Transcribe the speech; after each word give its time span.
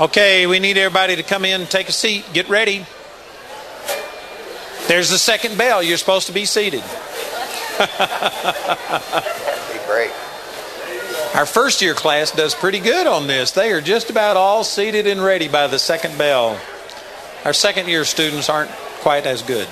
Okay, 0.00 0.46
we 0.46 0.60
need 0.60 0.78
everybody 0.78 1.16
to 1.16 1.24
come 1.24 1.44
in, 1.44 1.66
take 1.66 1.88
a 1.88 1.92
seat, 1.92 2.24
get 2.32 2.48
ready. 2.48 2.86
There's 4.86 5.10
the 5.10 5.18
second 5.18 5.58
bell. 5.58 5.82
You're 5.82 5.98
supposed 5.98 6.28
to 6.28 6.32
be 6.32 6.44
seated. 6.44 6.82
Be 6.82 7.86
great. 9.86 10.12
Our 11.34 11.46
first 11.46 11.82
year 11.82 11.94
class 11.94 12.30
does 12.30 12.54
pretty 12.54 12.78
good 12.78 13.08
on 13.08 13.26
this. 13.26 13.50
They 13.50 13.72
are 13.72 13.80
just 13.80 14.08
about 14.08 14.36
all 14.36 14.62
seated 14.62 15.08
and 15.08 15.20
ready 15.20 15.48
by 15.48 15.66
the 15.66 15.80
second 15.80 16.16
bell. 16.16 16.60
Our 17.44 17.52
second 17.52 17.88
year 17.88 18.04
students 18.04 18.48
aren't 18.48 18.70
quite 19.00 19.26
as 19.26 19.42
good. 19.42 19.66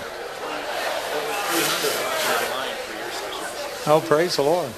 Oh, 3.89 4.03
praise 4.05 4.35
the 4.35 4.43
Lord. 4.43 4.73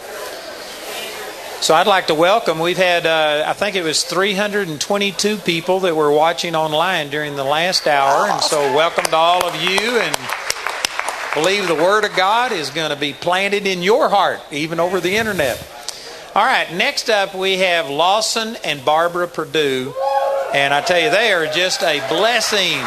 So 1.69 1.75
I'd 1.75 1.87
like 1.87 2.07
to 2.07 2.15
welcome. 2.15 2.61
We've 2.61 2.79
had, 2.79 3.05
uh, 3.05 3.45
I 3.47 3.53
think 3.53 3.77
it 3.77 3.83
was 3.83 4.03
322 4.03 5.37
people 5.37 5.81
that 5.81 5.95
were 5.95 6.11
watching 6.11 6.57
online 6.57 7.11
during 7.11 7.37
the 7.37 7.45
last 7.45 7.87
hour. 7.87 8.27
And 8.27 8.41
so 8.41 8.59
welcome 8.75 9.05
to 9.05 9.15
all 9.15 9.45
of 9.45 9.55
you. 9.57 9.99
And 9.99 10.17
believe 11.35 11.69
the 11.69 11.75
Word 11.75 12.07
of 12.07 12.17
God 12.17 12.53
is 12.53 12.71
going 12.71 12.89
to 12.89 12.97
be 12.97 13.13
planted 13.13 13.67
in 13.67 13.83
your 13.83 14.09
heart, 14.09 14.41
even 14.51 14.81
over 14.81 14.99
the 14.99 15.15
internet. 15.15 15.63
All 16.35 16.43
right, 16.43 16.73
next 16.73 17.11
up 17.11 17.35
we 17.35 17.59
have 17.59 17.91
Lawson 17.91 18.57
and 18.65 18.83
Barbara 18.83 19.29
Perdue. 19.29 19.93
And 20.55 20.73
I 20.73 20.81
tell 20.81 20.99
you, 20.99 21.11
they 21.11 21.35
are 21.35 21.53
just 21.53 21.83
a 21.83 21.99
blessing. 22.09 22.79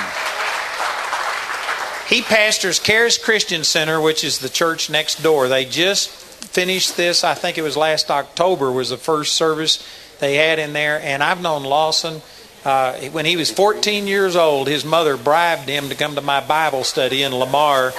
He 2.10 2.24
pastors 2.24 2.80
Charis 2.80 3.20
Christian 3.20 3.63
Center, 3.63 4.02
which 4.02 4.24
is 4.24 4.40
the 4.40 4.50
church 4.50 4.90
next 4.90 5.22
door. 5.22 5.50
They 5.50 5.66
just 5.66 6.10
finished 6.41 6.98
this. 6.98 7.23
I 7.23 7.34
think 7.34 7.58
it 7.58 7.62
was 7.62 7.77
last 7.77 8.12
October 8.12 8.72
was 8.72 8.90
the 8.90 8.98
first 8.98 9.34
service 9.34 9.88
they 10.20 10.36
had 10.36 10.59
in 10.59 10.73
there. 10.73 10.99
And 11.02 11.23
I've 11.23 11.41
known 11.41 11.63
Lawson 11.63 12.22
uh, 12.66 12.94
when 13.09 13.26
he 13.26 13.36
was 13.36 13.52
14 13.52 14.07
years 14.07 14.35
old. 14.35 14.68
His 14.68 14.85
mother 14.85 15.18
bribed 15.18 15.68
him 15.68 15.90
to 15.90 15.96
come 15.96 16.16
to 16.16 16.21
my 16.21 16.46
Bible 16.46 16.84
study 16.84 17.24
in 17.24 17.34
Lamar 17.34 17.93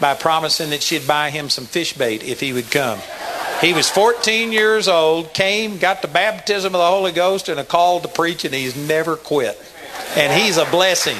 by 0.00 0.14
promising 0.14 0.70
that 0.70 0.82
she'd 0.82 1.06
buy 1.06 1.30
him 1.30 1.48
some 1.48 1.66
fish 1.66 1.92
bait 1.92 2.22
if 2.22 2.40
he 2.40 2.52
would 2.52 2.70
come. 2.70 3.00
He 3.60 3.72
was 3.72 3.90
14 3.90 4.52
years 4.52 4.86
old, 4.86 5.34
came, 5.34 5.78
got 5.78 6.00
the 6.00 6.08
baptism 6.08 6.74
of 6.74 6.78
the 6.78 6.86
Holy 6.86 7.10
Ghost 7.10 7.48
and 7.48 7.58
a 7.58 7.64
call 7.64 8.00
to 8.00 8.08
preach, 8.08 8.44
and 8.44 8.54
he's 8.54 8.76
never 8.76 9.16
quit. 9.16 9.60
And 10.16 10.32
he's 10.40 10.58
a 10.58 10.64
blessing. 10.66 11.16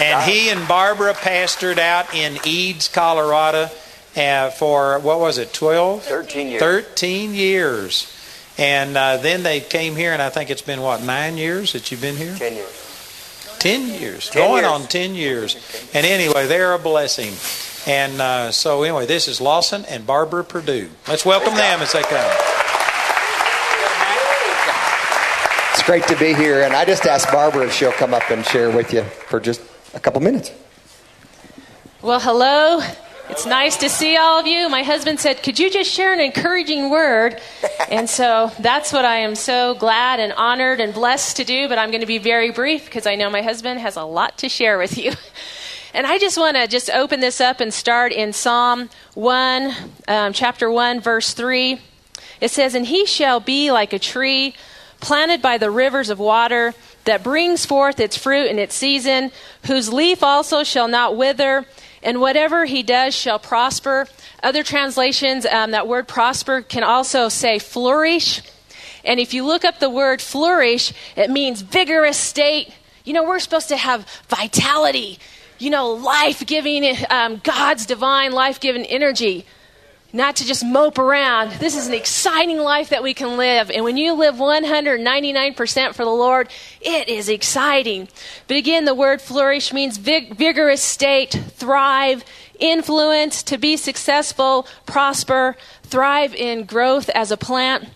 And 0.00 0.28
he 0.28 0.50
and 0.50 0.66
Barbara 0.66 1.14
pastored 1.14 1.78
out 1.78 2.12
in 2.14 2.38
Eads, 2.44 2.88
Colorado 2.88 3.70
uh, 4.16 4.50
for, 4.50 4.98
what 5.00 5.20
was 5.20 5.38
it, 5.38 5.52
12? 5.52 6.02
13 6.02 6.48
years. 6.48 6.60
13 6.60 7.34
years. 7.34 8.12
And 8.58 8.96
uh, 8.96 9.18
then 9.18 9.42
they 9.42 9.60
came 9.60 9.96
here, 9.96 10.12
and 10.12 10.22
I 10.22 10.30
think 10.30 10.50
it's 10.50 10.62
been, 10.62 10.80
what, 10.80 11.02
nine 11.02 11.36
years 11.36 11.74
that 11.74 11.90
you've 11.90 12.00
been 12.00 12.16
here? 12.16 12.34
10 12.34 12.54
years. 12.54 13.56
10 13.58 13.88
years. 14.00 14.30
10 14.30 14.42
going 14.42 14.62
years. 14.62 14.72
on 14.72 14.86
10 14.86 15.14
years. 15.14 15.90
And 15.94 16.06
anyway, 16.06 16.46
they're 16.46 16.72
a 16.72 16.78
blessing. 16.78 17.34
And 17.86 18.20
uh, 18.20 18.50
so, 18.52 18.82
anyway, 18.82 19.06
this 19.06 19.28
is 19.28 19.40
Lawson 19.40 19.84
and 19.84 20.06
Barbara 20.06 20.44
Perdue. 20.44 20.88
Let's 21.06 21.24
welcome 21.24 21.54
them 21.54 21.80
as 21.82 21.92
they 21.92 22.02
come. 22.02 22.30
It's 25.72 25.82
great 25.82 26.06
to 26.08 26.16
be 26.16 26.32
here, 26.34 26.62
and 26.62 26.72
I 26.72 26.84
just 26.84 27.04
asked 27.04 27.30
Barbara 27.30 27.66
if 27.66 27.72
she'll 27.72 27.92
come 27.92 28.14
up 28.14 28.30
and 28.30 28.44
share 28.44 28.70
with 28.70 28.92
you 28.92 29.02
for 29.02 29.38
just 29.38 29.60
a 29.94 30.00
couple 30.00 30.20
minutes. 30.22 30.50
Well, 32.00 32.18
hello. 32.18 32.80
It's 33.28 33.44
nice 33.44 33.76
to 33.78 33.88
see 33.88 34.16
all 34.16 34.38
of 34.38 34.46
you. 34.46 34.68
My 34.68 34.84
husband 34.84 35.18
said, 35.18 35.42
Could 35.42 35.58
you 35.58 35.68
just 35.68 35.90
share 35.90 36.12
an 36.12 36.20
encouraging 36.20 36.90
word? 36.90 37.40
And 37.90 38.08
so 38.08 38.52
that's 38.60 38.92
what 38.92 39.04
I 39.04 39.16
am 39.16 39.34
so 39.34 39.74
glad 39.74 40.20
and 40.20 40.32
honored 40.32 40.80
and 40.80 40.94
blessed 40.94 41.36
to 41.38 41.44
do, 41.44 41.68
but 41.68 41.76
I'm 41.76 41.90
going 41.90 42.02
to 42.02 42.06
be 42.06 42.18
very 42.18 42.52
brief 42.52 42.84
because 42.84 43.04
I 43.04 43.16
know 43.16 43.28
my 43.28 43.42
husband 43.42 43.80
has 43.80 43.96
a 43.96 44.04
lot 44.04 44.38
to 44.38 44.48
share 44.48 44.78
with 44.78 44.96
you. 44.96 45.12
And 45.94 46.06
I 46.06 46.18
just 46.18 46.36
want 46.36 46.58
to 46.58 46.66
just 46.66 46.90
open 46.90 47.20
this 47.20 47.40
up 47.40 47.58
and 47.58 47.72
start 47.72 48.12
in 48.12 48.34
Psalm 48.34 48.90
1, 49.14 49.74
um, 50.08 50.34
chapter 50.34 50.70
1, 50.70 51.00
verse 51.00 51.32
3. 51.32 51.80
It 52.38 52.50
says, 52.50 52.74
And 52.74 52.84
he 52.84 53.06
shall 53.06 53.40
be 53.40 53.70
like 53.72 53.94
a 53.94 53.98
tree 53.98 54.54
planted 55.00 55.40
by 55.40 55.56
the 55.56 55.70
rivers 55.70 56.10
of 56.10 56.18
water 56.18 56.74
that 57.04 57.22
brings 57.22 57.64
forth 57.64 57.98
its 57.98 58.14
fruit 58.14 58.50
in 58.50 58.58
its 58.58 58.74
season, 58.74 59.32
whose 59.68 59.90
leaf 59.90 60.22
also 60.22 60.64
shall 60.64 60.86
not 60.86 61.16
wither, 61.16 61.64
and 62.06 62.20
whatever 62.20 62.64
he 62.64 62.84
does 62.84 63.14
shall 63.14 63.40
prosper. 63.40 64.06
Other 64.40 64.62
translations, 64.62 65.44
um, 65.44 65.72
that 65.72 65.88
word 65.88 66.06
prosper 66.06 66.62
can 66.62 66.84
also 66.84 67.28
say 67.28 67.58
flourish. 67.58 68.40
And 69.04 69.18
if 69.18 69.34
you 69.34 69.44
look 69.44 69.64
up 69.64 69.80
the 69.80 69.90
word 69.90 70.22
flourish, 70.22 70.92
it 71.16 71.30
means 71.30 71.62
vigorous 71.62 72.16
state. 72.16 72.72
You 73.04 73.12
know, 73.12 73.24
we're 73.24 73.40
supposed 73.40 73.68
to 73.68 73.76
have 73.76 74.08
vitality, 74.28 75.18
you 75.58 75.68
know, 75.68 75.90
life 75.90 76.46
giving, 76.46 76.96
um, 77.10 77.40
God's 77.42 77.86
divine 77.86 78.30
life 78.30 78.60
giving 78.60 78.84
energy 78.86 79.44
not 80.12 80.36
to 80.36 80.44
just 80.44 80.64
mope 80.64 80.98
around. 80.98 81.52
This 81.52 81.76
is 81.76 81.86
an 81.86 81.94
exciting 81.94 82.58
life 82.58 82.90
that 82.90 83.02
we 83.02 83.14
can 83.14 83.36
live. 83.36 83.70
And 83.70 83.84
when 83.84 83.96
you 83.96 84.14
live 84.14 84.36
199% 84.36 85.94
for 85.94 86.04
the 86.04 86.10
Lord, 86.10 86.48
it 86.80 87.08
is 87.08 87.28
exciting. 87.28 88.08
But 88.46 88.56
again, 88.56 88.84
the 88.84 88.94
word 88.94 89.20
flourish 89.20 89.72
means 89.72 89.98
vig- 89.98 90.36
vigorous 90.36 90.82
state, 90.82 91.30
thrive, 91.30 92.24
influence, 92.58 93.42
to 93.44 93.58
be 93.58 93.76
successful, 93.76 94.66
prosper, 94.86 95.56
thrive 95.82 96.34
in 96.34 96.64
growth 96.64 97.08
as 97.10 97.30
a 97.30 97.36
plant. 97.36 97.88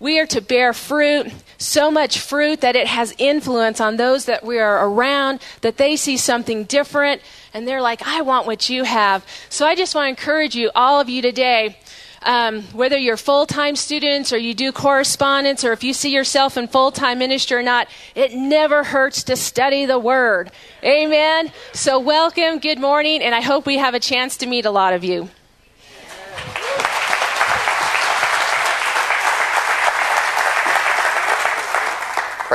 We 0.00 0.18
are 0.18 0.26
to 0.26 0.40
bear 0.40 0.72
fruit, 0.72 1.32
so 1.58 1.90
much 1.90 2.20
fruit 2.20 2.60
that 2.60 2.76
it 2.76 2.86
has 2.86 3.14
influence 3.18 3.80
on 3.80 3.96
those 3.96 4.24
that 4.24 4.44
we 4.44 4.58
are 4.58 4.88
around, 4.88 5.40
that 5.60 5.76
they 5.76 5.96
see 5.96 6.16
something 6.16 6.64
different, 6.64 7.20
and 7.52 7.66
they're 7.66 7.82
like, 7.82 8.06
I 8.06 8.22
want 8.22 8.46
what 8.46 8.70
you 8.70 8.84
have. 8.84 9.26
So 9.48 9.66
I 9.66 9.74
just 9.74 9.94
want 9.94 10.06
to 10.06 10.08
encourage 10.10 10.54
you, 10.54 10.70
all 10.74 11.00
of 11.00 11.08
you 11.08 11.20
today, 11.20 11.76
um, 12.22 12.62
whether 12.72 12.96
you're 12.96 13.16
full 13.16 13.46
time 13.46 13.76
students 13.76 14.32
or 14.32 14.38
you 14.38 14.54
do 14.54 14.72
correspondence 14.72 15.64
or 15.64 15.72
if 15.72 15.84
you 15.84 15.92
see 15.92 16.12
yourself 16.12 16.56
in 16.56 16.66
full 16.66 16.90
time 16.90 17.18
ministry 17.18 17.56
or 17.56 17.62
not, 17.62 17.88
it 18.14 18.32
never 18.34 18.84
hurts 18.84 19.24
to 19.24 19.36
study 19.36 19.86
the 19.86 19.98
Word. 19.98 20.50
Amen. 20.82 21.52
So, 21.72 21.98
welcome, 21.98 22.58
good 22.58 22.78
morning, 22.78 23.22
and 23.22 23.34
I 23.34 23.40
hope 23.40 23.66
we 23.66 23.78
have 23.78 23.94
a 23.94 24.00
chance 24.00 24.36
to 24.38 24.46
meet 24.46 24.64
a 24.64 24.70
lot 24.70 24.94
of 24.94 25.04
you. 25.04 25.28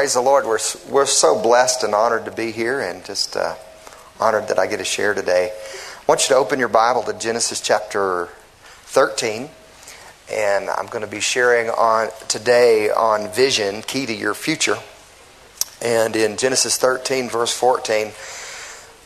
Praise 0.03 0.15
the 0.15 0.21
Lord. 0.21 0.43
We're, 0.43 0.59
we're 0.89 1.05
so 1.05 1.41
blessed 1.41 1.85
and 1.85 1.95
honored 1.95 2.25
to 2.25 2.31
be 2.31 2.51
here 2.51 2.81
and 2.81 3.05
just 3.05 3.37
uh, 3.37 3.55
honored 4.19 4.49
that 4.49 4.59
I 4.59 4.67
get 4.67 4.79
to 4.79 4.83
share 4.83 5.13
today. 5.13 5.49
I 5.53 6.01
want 6.09 6.23
you 6.23 6.35
to 6.35 6.41
open 6.41 6.59
your 6.59 6.67
Bible 6.67 7.03
to 7.03 7.13
Genesis 7.13 7.61
chapter 7.61 8.27
13. 8.87 9.47
And 10.29 10.69
I'm 10.69 10.87
going 10.87 11.05
to 11.05 11.09
be 11.09 11.21
sharing 11.21 11.69
on 11.69 12.09
today 12.27 12.89
on 12.89 13.31
vision, 13.31 13.81
key 13.81 14.05
to 14.05 14.13
your 14.13 14.33
future. 14.33 14.75
And 15.81 16.17
in 16.17 16.35
Genesis 16.35 16.75
13, 16.75 17.29
verse 17.29 17.57
14, 17.57 18.07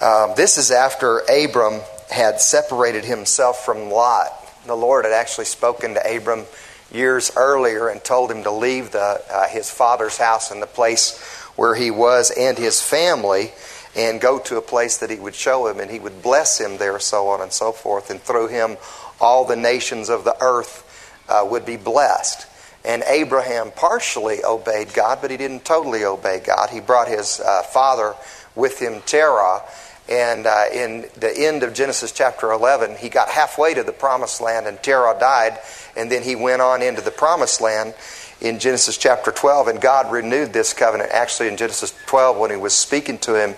um, 0.01 0.33
this 0.35 0.57
is 0.57 0.71
after 0.71 1.19
Abram 1.29 1.79
had 2.09 2.41
separated 2.41 3.05
himself 3.05 3.63
from 3.63 3.91
Lot. 3.91 4.33
The 4.65 4.73
Lord 4.73 5.05
had 5.05 5.13
actually 5.13 5.45
spoken 5.45 5.93
to 5.93 6.17
Abram 6.17 6.45
years 6.91 7.31
earlier 7.35 7.89
and 7.89 8.03
told 8.03 8.31
him 8.31 8.43
to 8.43 8.51
leave 8.51 8.91
the, 8.91 9.21
uh, 9.29 9.47
his 9.47 9.69
father's 9.69 10.17
house 10.17 10.51
and 10.51 10.61
the 10.61 10.67
place 10.67 11.17
where 11.55 11.75
he 11.75 11.91
was 11.91 12.31
and 12.31 12.57
his 12.57 12.81
family 12.81 13.51
and 13.95 14.21
go 14.21 14.37
to 14.39 14.57
a 14.57 14.61
place 14.61 14.97
that 14.97 15.09
he 15.09 15.17
would 15.17 15.35
show 15.35 15.67
him 15.67 15.79
and 15.79 15.89
he 15.89 15.99
would 15.99 16.21
bless 16.21 16.59
him 16.59 16.77
there, 16.77 16.99
so 16.99 17.29
on 17.29 17.41
and 17.41 17.51
so 17.51 17.71
forth. 17.71 18.09
And 18.09 18.21
through 18.21 18.47
him, 18.47 18.77
all 19.19 19.45
the 19.45 19.55
nations 19.55 20.09
of 20.09 20.23
the 20.23 20.37
earth 20.39 20.83
uh, 21.27 21.45
would 21.49 21.65
be 21.65 21.77
blessed. 21.77 22.47
And 22.85 23.03
Abraham 23.07 23.71
partially 23.71 24.43
obeyed 24.43 24.93
God, 24.93 25.19
but 25.21 25.31
he 25.31 25.37
didn't 25.37 25.65
totally 25.65 26.05
obey 26.05 26.39
God. 26.45 26.69
He 26.69 26.79
brought 26.79 27.07
his 27.07 27.39
uh, 27.39 27.63
father 27.63 28.13
with 28.55 28.79
him, 28.79 29.01
Terah. 29.05 29.61
And 30.09 30.45
uh, 30.45 30.65
in 30.73 31.05
the 31.17 31.33
end 31.35 31.63
of 31.63 31.73
Genesis 31.73 32.11
chapter 32.11 32.51
11, 32.51 32.97
he 32.97 33.09
got 33.09 33.29
halfway 33.29 33.73
to 33.73 33.83
the 33.83 33.91
promised 33.91 34.39
land, 34.39 34.65
and 34.65 34.81
Terah 34.81 35.17
died. 35.19 35.59
And 35.95 36.11
then 36.11 36.23
he 36.23 36.35
went 36.35 36.61
on 36.61 36.81
into 36.81 37.01
the 37.01 37.11
promised 37.11 37.59
land 37.59 37.93
in 38.39 38.59
Genesis 38.59 38.97
chapter 38.97 39.31
12, 39.31 39.67
and 39.67 39.81
God 39.81 40.11
renewed 40.11 40.53
this 40.53 40.73
covenant. 40.73 41.11
Actually, 41.11 41.49
in 41.49 41.57
Genesis 41.57 41.93
12, 42.05 42.37
when 42.37 42.51
he 42.51 42.57
was 42.57 42.73
speaking 42.73 43.17
to 43.19 43.35
him 43.35 43.55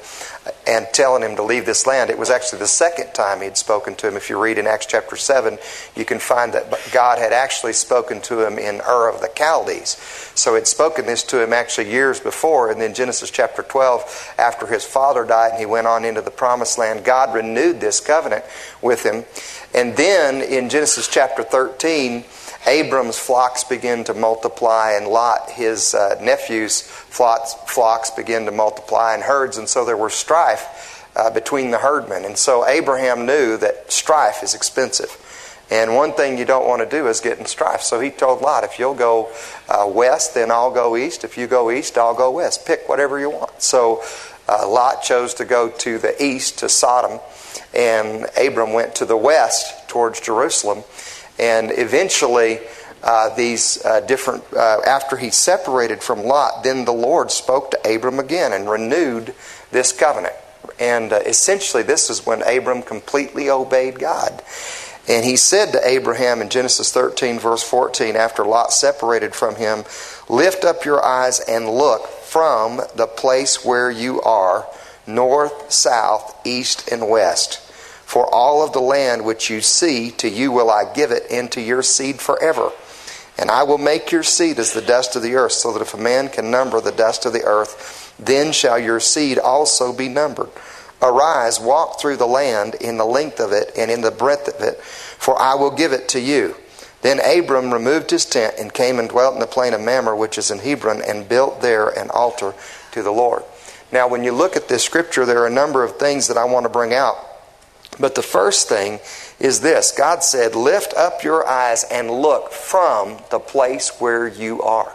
and 0.67 0.87
telling 0.93 1.23
him 1.23 1.35
to 1.35 1.43
leave 1.43 1.65
this 1.65 1.87
land, 1.87 2.09
it 2.09 2.17
was 2.17 2.29
actually 2.29 2.59
the 2.59 2.67
second 2.67 3.13
time 3.13 3.41
he'd 3.41 3.57
spoken 3.57 3.95
to 3.95 4.07
him. 4.07 4.15
If 4.15 4.29
you 4.29 4.41
read 4.41 4.57
in 4.57 4.67
Acts 4.67 4.85
chapter 4.85 5.15
7, 5.15 5.57
you 5.95 6.05
can 6.05 6.19
find 6.19 6.53
that 6.53 6.71
God 6.91 7.17
had 7.17 7.33
actually 7.33 7.73
spoken 7.73 8.21
to 8.21 8.45
him 8.45 8.59
in 8.59 8.81
Ur 8.81 9.09
of 9.09 9.21
the 9.21 9.31
Chaldees. 9.35 9.97
So 10.35 10.55
he'd 10.55 10.67
spoken 10.67 11.05
this 11.05 11.23
to 11.23 11.41
him 11.41 11.53
actually 11.53 11.91
years 11.91 12.19
before, 12.19 12.71
and 12.71 12.79
then 12.79 12.93
Genesis 12.93 13.31
chapter 13.31 13.63
12, 13.63 14.33
after 14.37 14.67
his 14.67 14.85
father 14.85 15.25
died 15.25 15.51
and 15.51 15.59
he 15.59 15.65
went 15.65 15.87
on 15.87 16.05
into 16.05 16.21
the 16.21 16.31
promised 16.31 16.77
land, 16.77 17.03
God 17.03 17.33
renewed 17.33 17.81
this 17.81 17.99
covenant 17.99 18.45
with 18.81 19.03
him. 19.03 19.25
And 19.73 19.95
then 19.97 20.41
in 20.41 20.69
Genesis 20.69 21.07
chapter 21.07 21.43
13, 21.43 22.23
Abram's 22.67 23.17
flocks 23.17 23.63
begin 23.63 24.03
to 24.05 24.13
multiply, 24.13 24.93
and 24.93 25.07
Lot, 25.07 25.49
his 25.51 25.93
uh, 25.93 26.19
nephew's 26.21 26.81
flocks, 26.81 27.55
flocks 27.67 28.09
begin 28.11 28.45
to 28.45 28.51
multiply, 28.51 29.13
and 29.13 29.23
herds, 29.23 29.57
and 29.57 29.67
so 29.67 29.85
there 29.85 29.97
was 29.97 30.13
strife 30.13 31.07
uh, 31.15 31.29
between 31.29 31.71
the 31.71 31.77
herdmen. 31.77 32.25
And 32.25 32.37
so 32.37 32.67
Abraham 32.67 33.25
knew 33.25 33.57
that 33.57 33.91
strife 33.91 34.43
is 34.43 34.53
expensive. 34.53 35.25
And 35.71 35.95
one 35.95 36.13
thing 36.13 36.37
you 36.37 36.45
don't 36.45 36.67
want 36.67 36.81
to 36.81 36.89
do 36.89 37.07
is 37.07 37.19
get 37.19 37.37
in 37.37 37.45
strife. 37.45 37.81
So 37.81 37.99
he 37.99 38.09
told 38.09 38.41
Lot, 38.41 38.63
if 38.63 38.79
you'll 38.79 38.95
go 38.95 39.31
uh, 39.67 39.87
west, 39.87 40.33
then 40.33 40.49
I'll 40.49 40.71
go 40.71 40.97
east. 40.97 41.23
If 41.23 41.37
you 41.37 41.45
go 41.45 41.69
east, 41.69 41.97
I'll 41.97 42.15
go 42.15 42.31
west. 42.31 42.65
Pick 42.65 42.89
whatever 42.89 43.19
you 43.19 43.29
want. 43.29 43.61
So 43.61 44.01
uh, 44.47 44.67
Lot 44.67 45.03
chose 45.03 45.35
to 45.35 45.45
go 45.45 45.69
to 45.69 45.99
the 45.99 46.21
east, 46.23 46.59
to 46.59 46.69
Sodom, 46.69 47.19
and 47.73 48.25
Abram 48.35 48.73
went 48.73 48.95
to 48.95 49.05
the 49.05 49.17
west, 49.17 49.87
towards 49.87 50.19
Jerusalem. 50.19 50.83
And 51.39 51.71
eventually, 51.71 52.59
uh, 53.01 53.33
these 53.35 53.83
uh, 53.85 54.01
different, 54.01 54.43
uh, 54.53 54.81
after 54.85 55.17
he 55.17 55.29
separated 55.29 56.03
from 56.03 56.23
Lot, 56.23 56.63
then 56.63 56.85
the 56.85 56.93
Lord 56.93 57.31
spoke 57.31 57.71
to 57.71 57.95
Abram 57.95 58.19
again 58.19 58.51
and 58.51 58.69
renewed 58.69 59.33
this 59.71 59.91
covenant. 59.91 60.35
And 60.79 61.13
uh, 61.13 61.19
essentially, 61.25 61.83
this 61.83 62.09
is 62.09 62.25
when 62.25 62.41
Abram 62.41 62.81
completely 62.81 63.49
obeyed 63.49 63.99
God. 63.99 64.41
And 65.07 65.25
he 65.25 65.37
said 65.37 65.71
to 65.71 65.87
Abraham 65.87 66.41
in 66.41 66.49
Genesis 66.49 66.91
13, 66.91 67.39
verse 67.39 67.63
14, 67.63 68.15
after 68.15 68.45
Lot 68.45 68.71
separated 68.71 69.33
from 69.33 69.55
him, 69.55 69.83
Lift 70.27 70.63
up 70.63 70.85
your 70.85 71.03
eyes 71.03 71.39
and 71.39 71.67
look 71.67 72.05
from 72.07 72.81
the 72.95 73.07
place 73.07 73.65
where 73.65 73.89
you 73.89 74.21
are, 74.21 74.67
north, 75.07 75.71
south, 75.71 76.39
east, 76.45 76.87
and 76.91 77.09
west. 77.09 77.68
For 78.09 78.25
all 78.33 78.63
of 78.63 78.73
the 78.73 78.81
land 78.81 79.23
which 79.23 79.51
you 79.51 79.61
see, 79.61 80.09
to 80.17 80.27
you 80.27 80.51
will 80.51 80.71
I 80.71 80.91
give 80.91 81.11
it, 81.11 81.27
and 81.29 81.51
to 81.51 81.61
your 81.61 81.83
seed 81.83 82.19
forever. 82.19 82.71
And 83.37 83.51
I 83.51 83.61
will 83.61 83.77
make 83.77 84.11
your 84.11 84.23
seed 84.23 84.57
as 84.57 84.73
the 84.73 84.81
dust 84.81 85.15
of 85.15 85.21
the 85.21 85.35
earth, 85.35 85.51
so 85.51 85.71
that 85.71 85.83
if 85.83 85.93
a 85.93 85.97
man 85.97 86.29
can 86.29 86.49
number 86.49 86.81
the 86.81 86.91
dust 86.91 87.27
of 87.27 87.33
the 87.33 87.43
earth, 87.43 88.15
then 88.17 88.51
shall 88.51 88.79
your 88.79 88.99
seed 88.99 89.37
also 89.37 89.93
be 89.93 90.09
numbered. 90.09 90.49
Arise, 91.03 91.59
walk 91.59 92.01
through 92.01 92.17
the 92.17 92.25
land 92.25 92.73
in 92.81 92.97
the 92.97 93.05
length 93.05 93.39
of 93.39 93.51
it 93.51 93.73
and 93.77 93.91
in 93.91 94.01
the 94.01 94.09
breadth 94.09 94.47
of 94.47 94.59
it, 94.59 94.81
for 94.81 95.39
I 95.39 95.53
will 95.53 95.69
give 95.69 95.93
it 95.93 96.09
to 96.09 96.19
you. 96.19 96.55
Then 97.03 97.19
Abram 97.19 97.71
removed 97.71 98.09
his 98.09 98.25
tent 98.25 98.55
and 98.57 98.73
came 98.73 98.97
and 98.97 99.07
dwelt 99.07 99.35
in 99.35 99.39
the 99.39 99.45
plain 99.45 99.75
of 99.75 99.81
Mamre, 99.81 100.17
which 100.17 100.39
is 100.39 100.49
in 100.49 100.57
Hebron, 100.57 101.03
and 101.03 101.29
built 101.29 101.61
there 101.61 101.89
an 101.89 102.09
altar 102.09 102.55
to 102.93 103.03
the 103.03 103.11
Lord. 103.11 103.43
Now, 103.91 104.07
when 104.07 104.23
you 104.23 104.31
look 104.31 104.55
at 104.55 104.67
this 104.67 104.83
scripture, 104.83 105.27
there 105.27 105.43
are 105.43 105.47
a 105.47 105.51
number 105.51 105.83
of 105.83 105.97
things 105.97 106.27
that 106.29 106.37
I 106.37 106.45
want 106.45 106.63
to 106.63 106.69
bring 106.69 106.91
out. 106.95 107.27
But 107.99 108.15
the 108.15 108.21
first 108.23 108.69
thing 108.69 108.99
is 109.39 109.59
this 109.61 109.91
God 109.91 110.23
said, 110.23 110.55
Lift 110.55 110.93
up 110.93 111.23
your 111.23 111.47
eyes 111.47 111.83
and 111.83 112.09
look 112.09 112.51
from 112.51 113.17
the 113.29 113.39
place 113.39 113.89
where 113.99 114.27
you 114.27 114.61
are. 114.61 114.93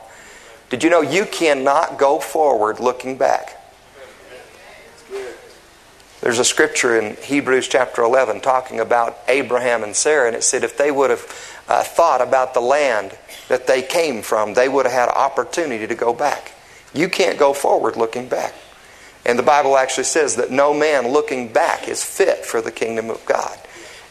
Did 0.71 0.83
you 0.83 0.91
know 0.91 1.03
you 1.03 1.27
cannot 1.27 1.99
go 1.99 2.19
forward 2.19 2.81
looking 2.81 3.17
back? 3.17 3.61
There's 6.21 6.39
a 6.39 6.45
scripture 6.45 6.99
in 6.99 7.17
Hebrews 7.17 7.69
chapter 7.69 8.01
11 8.01 8.41
talking 8.41 8.81
about 8.81 9.19
Abraham 9.29 9.85
and 9.85 9.95
Sarah, 9.95 10.27
and 10.27 10.35
it 10.35 10.43
said 10.43 10.65
if 10.65 10.79
they 10.79 10.91
would 10.91 11.11
have 11.11 11.61
uh, 11.69 11.83
thought 11.83 12.23
about 12.23 12.55
the 12.55 12.61
land 12.61 13.15
that 13.49 13.67
they 13.67 13.83
came 13.83 14.23
from, 14.23 14.55
they 14.55 14.67
would 14.67 14.87
have 14.87 14.95
had 14.95 15.09
opportunity 15.11 15.87
to 15.87 15.95
go 15.95 16.15
back. 16.15 16.53
You 16.95 17.11
can't 17.11 17.39
go 17.39 17.53
forward 17.53 17.97
looking 17.97 18.27
back. 18.27 18.55
And 19.26 19.38
the 19.38 19.43
Bible 19.43 19.76
actually 19.76 20.05
says 20.05 20.37
that 20.37 20.50
no 20.50 20.75
man 20.75 21.09
looking 21.09 21.53
back 21.53 21.88
is 21.88 22.05
fit 22.05 22.44
for 22.44 22.61
the 22.61 22.73
kingdom 22.73 23.11
of 23.11 23.25
God. 23.25 23.59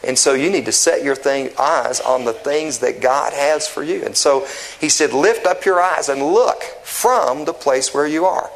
And 0.02 0.18
so 0.18 0.34
you 0.34 0.50
need 0.50 0.66
to 0.66 0.72
set 0.72 1.02
your 1.02 1.14
thing, 1.14 1.50
eyes 1.58 2.00
on 2.00 2.24
the 2.24 2.32
things 2.32 2.80
that 2.80 3.00
God 3.00 3.32
has 3.32 3.66
for 3.66 3.82
you. 3.82 4.04
And 4.04 4.16
so 4.16 4.46
he 4.80 4.88
said, 4.88 5.12
Lift 5.12 5.46
up 5.46 5.64
your 5.64 5.80
eyes 5.80 6.08
and 6.08 6.22
look 6.22 6.62
from 6.82 7.44
the 7.44 7.54
place 7.54 7.94
where 7.94 8.06
you 8.06 8.26
are. 8.26 8.50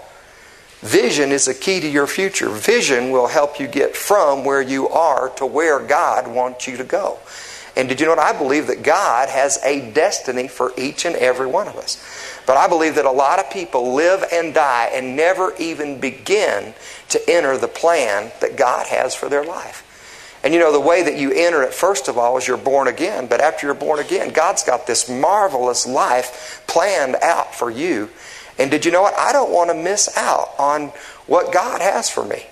Vision 0.81 1.33
is 1.33 1.49
a 1.49 1.55
key 1.55 1.81
to 1.81 1.89
your 1.89 2.07
future. 2.07 2.49
Vision 2.49 3.11
will 3.11 3.27
help 3.27 3.59
you 3.59 3.67
get 3.67 3.97
from 3.97 4.45
where 4.45 4.63
you 4.63 4.89
are 4.89 5.31
to 5.31 5.47
where 5.47 5.81
God 5.81 6.29
wants 6.29 6.69
you 6.69 6.77
to 6.77 6.85
go. 6.85 7.19
And 7.77 7.89
did 7.89 8.01
you 8.01 8.07
know 8.07 8.13
what? 8.13 8.19
I 8.19 8.37
believe 8.37 8.67
that 8.69 8.83
God 8.83 9.29
has 9.29 9.59
a 9.65 9.91
destiny 9.93 10.49
for 10.49 10.73
each 10.77 11.05
and 11.05 11.17
every 11.17 11.47
one 11.47 11.69
of 11.69 11.77
us. 11.77 11.97
But 12.49 12.57
I 12.57 12.67
believe 12.67 12.97
that 12.97 13.05
a 13.05 13.13
lot 13.13 13.39
of 13.39 13.49
people 13.51 13.95
live 13.95 14.25
and 14.33 14.53
die 14.53 14.91
and 14.93 15.15
never 15.15 15.55
even 15.61 16.01
begin 16.01 16.75
to 17.11 17.31
enter 17.31 17.57
the 17.57 17.69
plan 17.69 18.33
that 18.41 18.57
God 18.57 18.89
has 18.89 19.15
for 19.15 19.29
their 19.29 19.45
life. 19.45 19.85
And 20.43 20.53
you 20.53 20.59
know, 20.59 20.73
the 20.73 20.81
way 20.81 21.05
that 21.05 21.17
you 21.17 21.33
enter 21.33 21.63
it, 21.63 21.73
first 21.73 22.09
of 22.09 22.19
all, 22.19 22.37
is 22.39 22.49
you're 22.49 22.57
born 22.57 22.89
again. 22.89 23.29
But 23.29 23.41
after 23.41 23.67
you're 23.67 23.75
born 23.75 24.01
again, 24.01 24.33
God's 24.33 24.65
got 24.65 24.89
this 24.89 25.09
marvelous 25.09 25.87
life 25.87 26.65
planned 26.67 27.15
out 27.23 27.55
for 27.55 27.71
you 27.71 28.11
and 28.59 28.71
did 28.71 28.85
you 28.85 28.91
know 28.91 29.03
what? 29.03 29.17
I 29.17 29.33
don't 29.33 29.53
want 29.53 29.71
to 29.71 29.75
miss 29.75 30.15
out 30.17 30.51
on 30.59 30.89
what 31.27 31.53
God 31.53 31.81
has 31.81 32.11
for 32.11 32.25
me. 32.25 32.47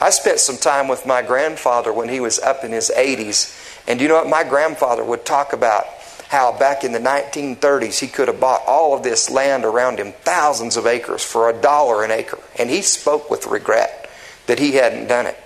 I 0.00 0.10
spent 0.10 0.40
some 0.40 0.56
time 0.56 0.88
with 0.88 1.06
my 1.06 1.22
grandfather 1.22 1.92
when 1.92 2.08
he 2.08 2.20
was 2.20 2.38
up 2.38 2.64
in 2.64 2.72
his 2.72 2.92
80s. 2.94 3.58
And 3.88 4.00
you 4.00 4.08
know 4.08 4.16
what? 4.16 4.28
My 4.28 4.44
grandfather 4.44 5.02
would 5.02 5.24
talk 5.24 5.52
about 5.52 5.86
how 6.32 6.50
back 6.50 6.82
in 6.82 6.92
the 6.92 6.98
1930s 6.98 8.00
he 8.00 8.06
could 8.06 8.26
have 8.26 8.40
bought 8.40 8.62
all 8.66 8.96
of 8.96 9.02
this 9.02 9.28
land 9.28 9.66
around 9.66 9.98
him, 9.98 10.12
thousands 10.22 10.78
of 10.78 10.86
acres, 10.86 11.22
for 11.22 11.50
a 11.50 11.60
dollar 11.60 12.02
an 12.02 12.10
acre. 12.10 12.38
And 12.58 12.70
he 12.70 12.80
spoke 12.80 13.30
with 13.30 13.46
regret 13.46 14.08
that 14.46 14.58
he 14.58 14.72
hadn't 14.72 15.08
done 15.08 15.26
it. 15.26 15.36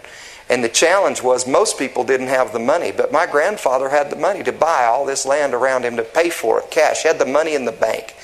And 0.48 0.62
the 0.62 0.68
challenge 0.68 1.24
was 1.24 1.44
most 1.44 1.76
people 1.76 2.04
didn't 2.04 2.28
have 2.28 2.52
the 2.52 2.60
money, 2.60 2.92
but 2.92 3.10
my 3.10 3.26
grandfather 3.26 3.88
had 3.88 4.10
the 4.10 4.16
money 4.16 4.44
to 4.44 4.52
buy 4.52 4.84
all 4.84 5.04
this 5.04 5.26
land 5.26 5.54
around 5.54 5.84
him 5.84 5.96
to 5.96 6.04
pay 6.04 6.30
for 6.30 6.60
it, 6.60 6.70
cash, 6.70 7.02
he 7.02 7.08
had 7.08 7.18
the 7.18 7.26
money 7.26 7.56
in 7.56 7.64
the 7.64 7.72
bank. 7.72 8.14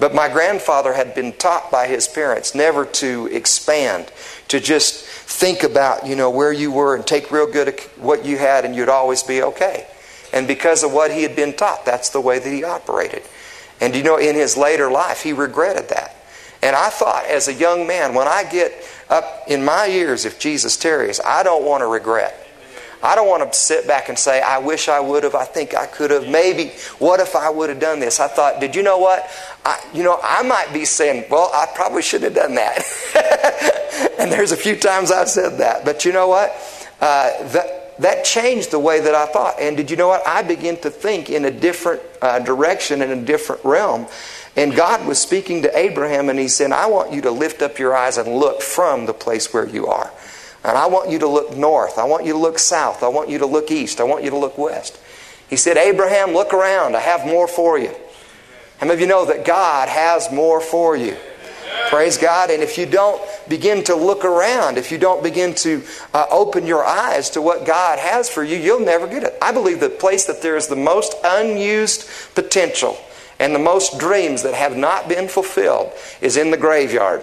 But 0.00 0.12
my 0.12 0.28
grandfather 0.28 0.94
had 0.94 1.14
been 1.14 1.32
taught 1.34 1.70
by 1.70 1.86
his 1.86 2.08
parents 2.08 2.52
never 2.52 2.84
to 2.84 3.28
expand, 3.28 4.10
to 4.48 4.58
just 4.58 5.04
think 5.04 5.62
about, 5.62 6.04
you 6.04 6.16
know, 6.16 6.30
where 6.30 6.52
you 6.52 6.72
were 6.72 6.96
and 6.96 7.06
take 7.06 7.30
real 7.30 7.46
good 7.46 7.68
at 7.68 7.80
what 7.96 8.24
you 8.24 8.38
had 8.38 8.64
and 8.64 8.74
you'd 8.74 8.88
always 8.88 9.22
be 9.22 9.40
okay. 9.44 9.86
And 10.32 10.48
because 10.48 10.82
of 10.82 10.92
what 10.92 11.12
he 11.12 11.22
had 11.22 11.36
been 11.36 11.54
taught, 11.54 11.84
that's 11.84 12.10
the 12.10 12.20
way 12.20 12.38
that 12.38 12.50
he 12.50 12.64
operated. 12.64 13.22
And 13.80 13.94
you 13.94 14.02
know, 14.02 14.16
in 14.16 14.34
his 14.34 14.56
later 14.56 14.90
life, 14.90 15.22
he 15.22 15.32
regretted 15.32 15.88
that. 15.90 16.16
And 16.62 16.76
I 16.76 16.90
thought, 16.90 17.26
as 17.26 17.48
a 17.48 17.52
young 17.52 17.86
man, 17.86 18.14
when 18.14 18.28
I 18.28 18.44
get 18.44 18.72
up 19.10 19.44
in 19.48 19.64
my 19.64 19.86
years, 19.86 20.24
if 20.24 20.38
Jesus 20.38 20.76
tarries, 20.76 21.20
I 21.20 21.42
don't 21.42 21.64
want 21.64 21.82
to 21.82 21.88
regret. 21.88 22.38
I 23.02 23.16
don't 23.16 23.28
want 23.28 23.52
to 23.52 23.58
sit 23.58 23.88
back 23.88 24.08
and 24.08 24.16
say, 24.16 24.40
I 24.40 24.58
wish 24.58 24.88
I 24.88 25.00
would 25.00 25.24
have, 25.24 25.34
I 25.34 25.44
think 25.44 25.74
I 25.74 25.86
could 25.86 26.12
have, 26.12 26.28
maybe, 26.28 26.68
what 27.00 27.18
if 27.18 27.34
I 27.34 27.50
would 27.50 27.68
have 27.68 27.80
done 27.80 27.98
this? 27.98 28.20
I 28.20 28.28
thought, 28.28 28.60
did 28.60 28.76
you 28.76 28.84
know 28.84 28.98
what? 28.98 29.28
I, 29.64 29.84
you 29.92 30.04
know, 30.04 30.20
I 30.22 30.44
might 30.44 30.72
be 30.72 30.84
saying, 30.84 31.24
well, 31.28 31.50
I 31.52 31.66
probably 31.74 32.02
shouldn't 32.02 32.32
have 32.32 32.44
done 32.44 32.54
that. 32.54 34.14
and 34.20 34.30
there's 34.30 34.52
a 34.52 34.56
few 34.56 34.76
times 34.76 35.10
I've 35.10 35.28
said 35.28 35.58
that. 35.58 35.84
But 35.84 36.04
you 36.04 36.12
know 36.12 36.28
what? 36.28 36.54
Uh, 37.00 37.81
that 37.98 38.24
changed 38.24 38.70
the 38.70 38.78
way 38.78 39.00
that 39.00 39.14
I 39.14 39.26
thought. 39.26 39.60
And 39.60 39.76
did 39.76 39.90
you 39.90 39.96
know 39.96 40.08
what? 40.08 40.26
I 40.26 40.42
began 40.42 40.76
to 40.78 40.90
think 40.90 41.30
in 41.30 41.44
a 41.44 41.50
different 41.50 42.02
uh, 42.20 42.38
direction, 42.38 43.02
in 43.02 43.10
a 43.10 43.22
different 43.22 43.64
realm. 43.64 44.06
And 44.56 44.74
God 44.74 45.06
was 45.06 45.20
speaking 45.20 45.62
to 45.62 45.78
Abraham, 45.78 46.28
and 46.28 46.38
He 46.38 46.48
said, 46.48 46.72
I 46.72 46.86
want 46.86 47.12
you 47.12 47.22
to 47.22 47.30
lift 47.30 47.62
up 47.62 47.78
your 47.78 47.96
eyes 47.96 48.18
and 48.18 48.36
look 48.36 48.60
from 48.62 49.06
the 49.06 49.14
place 49.14 49.52
where 49.52 49.66
you 49.66 49.86
are. 49.86 50.10
And 50.64 50.76
I 50.76 50.86
want 50.86 51.10
you 51.10 51.18
to 51.20 51.26
look 51.26 51.56
north. 51.56 51.98
I 51.98 52.04
want 52.04 52.24
you 52.24 52.32
to 52.32 52.38
look 52.38 52.58
south. 52.58 53.02
I 53.02 53.08
want 53.08 53.28
you 53.28 53.38
to 53.38 53.46
look 53.46 53.70
east. 53.70 54.00
I 54.00 54.04
want 54.04 54.24
you 54.24 54.30
to 54.30 54.36
look 54.36 54.56
west. 54.58 54.98
He 55.48 55.56
said, 55.56 55.76
Abraham, 55.76 56.32
look 56.32 56.54
around. 56.54 56.96
I 56.96 57.00
have 57.00 57.26
more 57.26 57.48
for 57.48 57.78
you. 57.78 57.94
How 58.78 58.86
many 58.86 58.94
of 58.94 59.00
you 59.00 59.06
know 59.06 59.24
that 59.26 59.44
God 59.44 59.88
has 59.88 60.30
more 60.32 60.60
for 60.60 60.96
you? 60.96 61.16
Praise 61.88 62.16
God. 62.16 62.50
And 62.50 62.62
if 62.62 62.78
you 62.78 62.86
don't 62.86 63.22
begin 63.48 63.84
to 63.84 63.94
look 63.94 64.24
around, 64.24 64.78
if 64.78 64.90
you 64.90 64.98
don't 64.98 65.22
begin 65.22 65.54
to 65.56 65.82
uh, 66.14 66.26
open 66.30 66.66
your 66.66 66.84
eyes 66.84 67.30
to 67.30 67.42
what 67.42 67.66
God 67.66 67.98
has 67.98 68.30
for 68.30 68.42
you, 68.42 68.56
you'll 68.56 68.80
never 68.80 69.06
get 69.06 69.22
it. 69.22 69.36
I 69.42 69.52
believe 69.52 69.80
the 69.80 69.90
place 69.90 70.24
that 70.26 70.42
there 70.42 70.56
is 70.56 70.68
the 70.68 70.76
most 70.76 71.14
unused 71.24 72.08
potential 72.34 72.96
and 73.38 73.54
the 73.54 73.58
most 73.58 73.98
dreams 73.98 74.42
that 74.42 74.54
have 74.54 74.76
not 74.76 75.08
been 75.08 75.28
fulfilled 75.28 75.92
is 76.20 76.36
in 76.36 76.50
the 76.50 76.56
graveyard. 76.56 77.22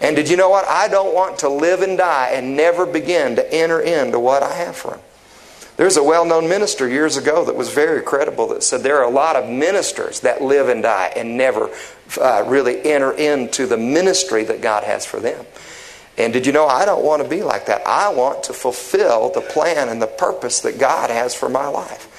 And 0.00 0.16
did 0.16 0.28
you 0.28 0.36
know 0.36 0.50
what? 0.50 0.66
I 0.66 0.88
don't 0.88 1.14
want 1.14 1.38
to 1.40 1.48
live 1.48 1.82
and 1.82 1.96
die 1.96 2.30
and 2.32 2.56
never 2.56 2.86
begin 2.86 3.36
to 3.36 3.54
enter 3.54 3.80
into 3.80 4.18
what 4.18 4.42
I 4.42 4.54
have 4.54 4.76
for 4.76 4.94
him. 4.94 5.00
There's 5.76 5.96
a 5.96 6.04
well 6.04 6.24
known 6.24 6.48
minister 6.48 6.88
years 6.88 7.16
ago 7.16 7.44
that 7.44 7.56
was 7.56 7.72
very 7.72 8.00
credible 8.00 8.48
that 8.48 8.62
said 8.62 8.82
there 8.82 8.98
are 8.98 9.04
a 9.04 9.10
lot 9.10 9.34
of 9.34 9.48
ministers 9.48 10.20
that 10.20 10.40
live 10.40 10.68
and 10.68 10.82
die 10.82 11.12
and 11.16 11.36
never 11.36 11.68
uh, 12.20 12.44
really 12.46 12.84
enter 12.84 13.12
into 13.12 13.66
the 13.66 13.76
ministry 13.76 14.44
that 14.44 14.60
God 14.60 14.84
has 14.84 15.04
for 15.04 15.18
them. 15.18 15.44
And 16.16 16.32
did 16.32 16.46
you 16.46 16.52
know 16.52 16.66
I 16.66 16.84
don't 16.84 17.04
want 17.04 17.22
to 17.22 17.28
be 17.28 17.42
like 17.42 17.66
that? 17.66 17.82
I 17.86 18.10
want 18.10 18.44
to 18.44 18.52
fulfill 18.52 19.30
the 19.30 19.40
plan 19.40 19.88
and 19.88 20.00
the 20.00 20.06
purpose 20.06 20.60
that 20.60 20.78
God 20.78 21.10
has 21.10 21.34
for 21.34 21.48
my 21.48 21.66
life. 21.66 22.10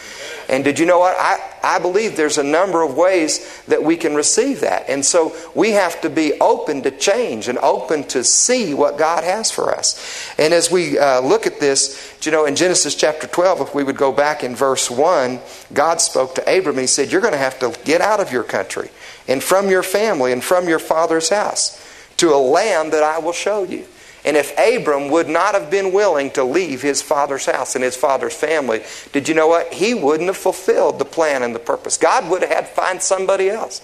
And 0.49 0.63
did 0.63 0.77
you 0.77 0.85
know 0.85 0.99
what? 0.99 1.15
I, 1.17 1.39
I 1.63 1.79
believe 1.79 2.15
there's 2.15 2.37
a 2.37 2.43
number 2.43 2.83
of 2.83 2.95
ways 2.95 3.63
that 3.65 3.83
we 3.83 3.97
can 3.97 4.15
receive 4.15 4.61
that. 4.61 4.89
And 4.89 5.03
so 5.03 5.35
we 5.55 5.71
have 5.71 5.99
to 6.01 6.09
be 6.09 6.39
open 6.39 6.83
to 6.83 6.91
change 6.91 7.47
and 7.47 7.57
open 7.59 8.03
to 8.09 8.23
see 8.23 8.73
what 8.73 8.97
God 8.97 9.23
has 9.23 9.51
for 9.51 9.73
us. 9.73 10.29
And 10.37 10.53
as 10.53 10.69
we 10.69 10.99
uh, 10.99 11.21
look 11.21 11.47
at 11.47 11.59
this, 11.59 12.15
you 12.21 12.31
know, 12.31 12.45
in 12.45 12.55
Genesis 12.55 12.95
chapter 12.95 13.27
12, 13.27 13.61
if 13.61 13.75
we 13.75 13.83
would 13.83 13.97
go 13.97 14.11
back 14.11 14.43
in 14.43 14.55
verse 14.55 14.89
1, 14.89 15.39
God 15.73 16.01
spoke 16.01 16.35
to 16.35 16.57
Abram. 16.57 16.77
He 16.77 16.87
said, 16.87 17.11
You're 17.11 17.21
going 17.21 17.33
to 17.33 17.39
have 17.39 17.59
to 17.59 17.75
get 17.83 18.01
out 18.01 18.19
of 18.19 18.31
your 18.31 18.43
country 18.43 18.89
and 19.27 19.43
from 19.43 19.69
your 19.69 19.83
family 19.83 20.31
and 20.31 20.43
from 20.43 20.67
your 20.67 20.79
father's 20.79 21.29
house 21.29 21.81
to 22.17 22.33
a 22.33 22.37
land 22.37 22.93
that 22.93 23.03
I 23.03 23.19
will 23.19 23.33
show 23.33 23.63
you. 23.63 23.85
And 24.25 24.35
if 24.35 24.57
Abram 24.57 25.09
would 25.09 25.29
not 25.29 25.53
have 25.53 25.69
been 25.69 25.93
willing 25.93 26.31
to 26.31 26.43
leave 26.43 26.81
his 26.81 27.01
father's 27.01 27.45
house 27.45 27.75
and 27.75 27.83
his 27.83 27.95
father's 27.95 28.33
family, 28.33 28.81
did 29.11 29.29
you 29.29 29.35
know 29.35 29.47
what? 29.47 29.71
He 29.71 29.93
wouldn't 29.93 30.27
have 30.27 30.37
fulfilled 30.37 30.97
the 30.97 31.05
plan 31.05 31.43
and 31.43 31.53
the 31.53 31.59
purpose. 31.59 31.97
God 31.97 32.29
would 32.29 32.41
have 32.41 32.51
had 32.51 32.61
to 32.61 32.73
find 32.73 33.01
somebody 33.01 33.49
else. 33.49 33.79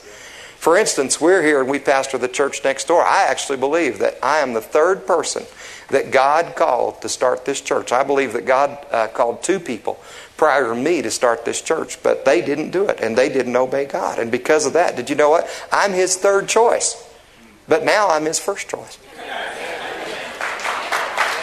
For 0.57 0.77
instance, 0.77 1.21
we're 1.21 1.41
here 1.41 1.59
and 1.59 1.69
we 1.69 1.79
pastor 1.79 2.17
the 2.17 2.27
church 2.27 2.63
next 2.63 2.87
door. 2.87 3.03
I 3.03 3.23
actually 3.23 3.57
believe 3.57 3.99
that 3.99 4.17
I 4.21 4.39
am 4.39 4.53
the 4.53 4.61
third 4.61 5.07
person 5.07 5.43
that 5.89 6.11
God 6.11 6.55
called 6.55 7.01
to 7.01 7.09
start 7.09 7.45
this 7.45 7.61
church. 7.61 7.91
I 7.91 8.03
believe 8.03 8.33
that 8.33 8.45
God 8.45 8.85
uh, 8.91 9.07
called 9.07 9.43
two 9.43 9.59
people 9.59 9.99
prior 10.37 10.73
to 10.73 10.75
me 10.75 11.01
to 11.01 11.11
start 11.11 11.45
this 11.45 11.61
church, 11.61 12.01
but 12.01 12.25
they 12.25 12.41
didn't 12.41 12.71
do 12.71 12.87
it 12.87 12.99
and 12.99 13.17
they 13.17 13.29
didn't 13.29 13.55
obey 13.55 13.85
God. 13.85 14.17
And 14.17 14.31
because 14.31 14.65
of 14.65 14.73
that, 14.73 14.95
did 14.95 15.09
you 15.09 15.15
know 15.15 15.29
what? 15.29 15.47
I'm 15.71 15.93
his 15.93 16.15
third 16.15 16.47
choice. 16.47 17.07
But 17.67 17.83
now 17.83 18.09
I'm 18.09 18.25
his 18.25 18.39
first 18.39 18.69
choice. 18.69 18.97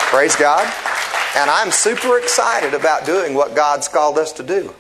Praise 0.09 0.37
God. 0.37 0.65
And 1.37 1.51
I'm 1.51 1.71
super 1.71 2.19
excited 2.19 2.73
about 2.73 3.05
doing 3.05 3.35
what 3.35 3.55
God's 3.55 3.89
called 3.89 4.17
us 4.17 4.33
to 4.33 4.43
do. 4.43 4.75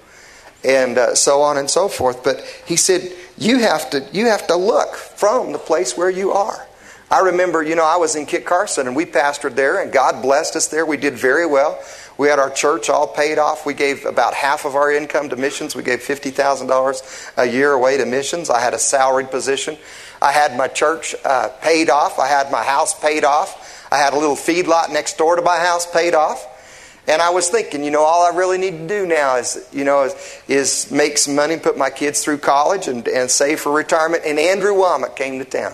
And 0.64 0.96
uh, 0.96 1.14
so 1.14 1.42
on 1.42 1.58
and 1.58 1.68
so 1.68 1.86
forth. 1.86 2.24
But 2.24 2.40
he 2.64 2.76
said, 2.76 3.12
you 3.36 3.58
have, 3.58 3.90
to, 3.90 4.08
you 4.10 4.24
have 4.24 4.46
to 4.46 4.56
look 4.56 4.94
from 4.94 5.52
the 5.52 5.58
place 5.58 5.98
where 5.98 6.08
you 6.08 6.32
are. 6.32 6.66
I 7.10 7.20
remember, 7.20 7.62
you 7.62 7.74
know, 7.74 7.84
I 7.84 7.96
was 7.98 8.16
in 8.16 8.24
Kit 8.24 8.46
Carson 8.46 8.86
and 8.86 8.96
we 8.96 9.04
pastored 9.04 9.54
there, 9.54 9.82
and 9.82 9.92
God 9.92 10.22
blessed 10.22 10.56
us 10.56 10.68
there. 10.68 10.86
We 10.86 10.96
did 10.96 11.12
very 11.12 11.46
well. 11.46 11.78
We 12.16 12.28
had 12.28 12.38
our 12.38 12.50
church 12.50 12.88
all 12.88 13.06
paid 13.06 13.36
off. 13.36 13.66
We 13.66 13.74
gave 13.74 14.06
about 14.06 14.32
half 14.32 14.64
of 14.64 14.76
our 14.76 14.90
income 14.90 15.28
to 15.28 15.36
missions. 15.36 15.76
We 15.76 15.82
gave 15.82 16.00
$50,000 16.00 17.32
a 17.36 17.44
year 17.46 17.72
away 17.72 17.98
to 17.98 18.06
missions. 18.06 18.48
I 18.48 18.60
had 18.60 18.72
a 18.72 18.78
salaried 18.78 19.30
position. 19.30 19.76
I 20.22 20.32
had 20.32 20.56
my 20.56 20.68
church 20.68 21.14
uh, 21.22 21.48
paid 21.60 21.90
off. 21.90 22.18
I 22.18 22.28
had 22.28 22.50
my 22.50 22.64
house 22.64 22.98
paid 22.98 23.24
off. 23.24 23.67
I 23.90 23.98
had 23.98 24.12
a 24.12 24.18
little 24.18 24.36
feedlot 24.36 24.92
next 24.92 25.16
door 25.18 25.36
to 25.36 25.42
my 25.42 25.58
house 25.58 25.90
paid 25.90 26.14
off. 26.14 26.46
And 27.08 27.22
I 27.22 27.30
was 27.30 27.48
thinking, 27.48 27.82
you 27.82 27.90
know, 27.90 28.02
all 28.02 28.30
I 28.30 28.36
really 28.36 28.58
need 28.58 28.72
to 28.72 28.86
do 28.86 29.06
now 29.06 29.36
is, 29.36 29.66
you 29.72 29.82
know, 29.82 30.04
is, 30.04 30.42
is 30.46 30.90
make 30.90 31.16
some 31.16 31.34
money, 31.34 31.56
put 31.56 31.78
my 31.78 31.88
kids 31.88 32.22
through 32.22 32.36
college, 32.38 32.86
and, 32.86 33.08
and 33.08 33.30
save 33.30 33.60
for 33.60 33.72
retirement. 33.72 34.24
And 34.26 34.38
Andrew 34.38 34.74
Wommack 34.74 35.16
came 35.16 35.38
to 35.38 35.46
town. 35.46 35.72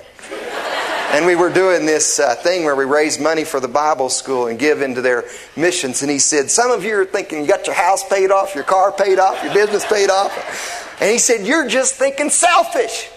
and 1.11 1.27
we 1.27 1.35
were 1.35 1.53
doing 1.53 1.87
this 1.87 2.21
uh, 2.21 2.37
thing 2.37 2.65
where 2.65 2.77
we 2.77 2.85
raise 2.85 3.19
money 3.19 3.43
for 3.43 3.59
the 3.59 3.67
Bible 3.67 4.11
school 4.11 4.47
and 4.47 4.61
give 4.61 4.81
into 4.81 5.03
their 5.03 5.25
missions. 5.57 6.03
And 6.03 6.11
he 6.11 6.21
said, 6.21 6.51
Some 6.53 6.71
of 6.71 6.85
you 6.85 7.01
are 7.01 7.05
thinking 7.05 7.41
you 7.41 7.49
got 7.49 7.67
your 7.67 7.75
house 7.75 8.09
paid 8.09 8.31
off, 8.31 8.55
your 8.55 8.63
car 8.63 8.93
paid 8.93 9.19
off, 9.19 9.43
your 9.43 9.53
business 9.53 9.85
paid 9.85 10.11
off. 10.11 11.01
And 11.01 11.11
he 11.11 11.19
said, 11.19 11.45
You're 11.45 11.67
just 11.67 11.97
thinking 11.97 12.31
selfish. 12.31 13.11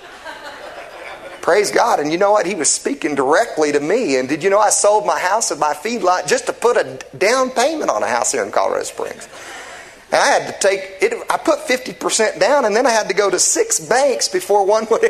Praise 1.48 1.72
God. 1.72 2.02
And 2.02 2.12
you 2.12 2.18
know 2.18 2.34
what? 2.34 2.46
He 2.46 2.56
was 2.56 2.70
speaking 2.70 3.16
directly 3.16 3.72
to 3.72 3.80
me. 3.80 4.18
And 4.18 4.28
did 4.28 4.44
you 4.44 4.50
know 4.50 4.60
I 4.60 4.70
sold 4.70 5.06
my 5.06 5.18
house 5.18 5.50
and 5.50 5.58
my 5.58 5.74
feedlot 5.74 6.28
just 6.28 6.46
to 6.48 6.52
put 6.52 6.76
a 6.76 7.00
down 7.18 7.52
payment 7.52 7.90
on 7.90 8.04
a 8.04 8.06
house 8.06 8.34
here 8.34 8.44
in 8.44 8.52
Colorado 8.52 8.84
Springs? 8.84 9.30
And 10.12 10.22
I 10.22 10.26
had 10.26 10.54
to 10.54 10.60
take 10.60 10.98
it. 11.02 11.14
I 11.30 11.38
put 11.38 11.62
fifty 11.62 11.94
percent 11.94 12.38
down, 12.42 12.66
and 12.66 12.76
then 12.76 12.86
I 12.86 12.90
had 12.90 13.08
to 13.08 13.14
go 13.14 13.30
to 13.30 13.40
six 13.40 13.80
banks 13.80 14.28
before 14.28 14.66
one 14.66 14.88
would 14.92 15.10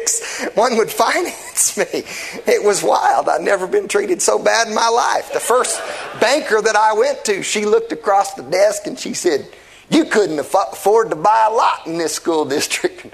one 0.54 0.78
would 0.78 0.92
finance 1.06 1.76
me. 1.76 2.04
It 2.46 2.64
was 2.64 2.84
wild. 2.84 3.30
I'd 3.30 3.42
never 3.42 3.66
been 3.66 3.88
treated 3.88 4.22
so 4.22 4.38
bad 4.38 4.68
in 4.68 4.76
my 4.76 4.90
life. 4.90 5.34
The 5.34 5.40
first 5.40 5.82
banker 6.22 6.62
that 6.62 6.76
I 6.76 6.94
went 6.94 7.26
to, 7.26 7.42
she 7.42 7.66
looked 7.66 7.92
across 7.92 8.36
the 8.36 8.44
desk 8.44 8.86
and 8.86 9.00
she 9.00 9.16
said, 9.16 9.48
"You 9.90 10.06
couldn't 10.06 10.38
afford 10.38 11.10
to 11.10 11.16
buy 11.16 11.48
a 11.50 11.52
lot 11.52 11.88
in 11.88 11.98
this 11.98 12.14
school 12.14 12.46
district." 12.46 13.08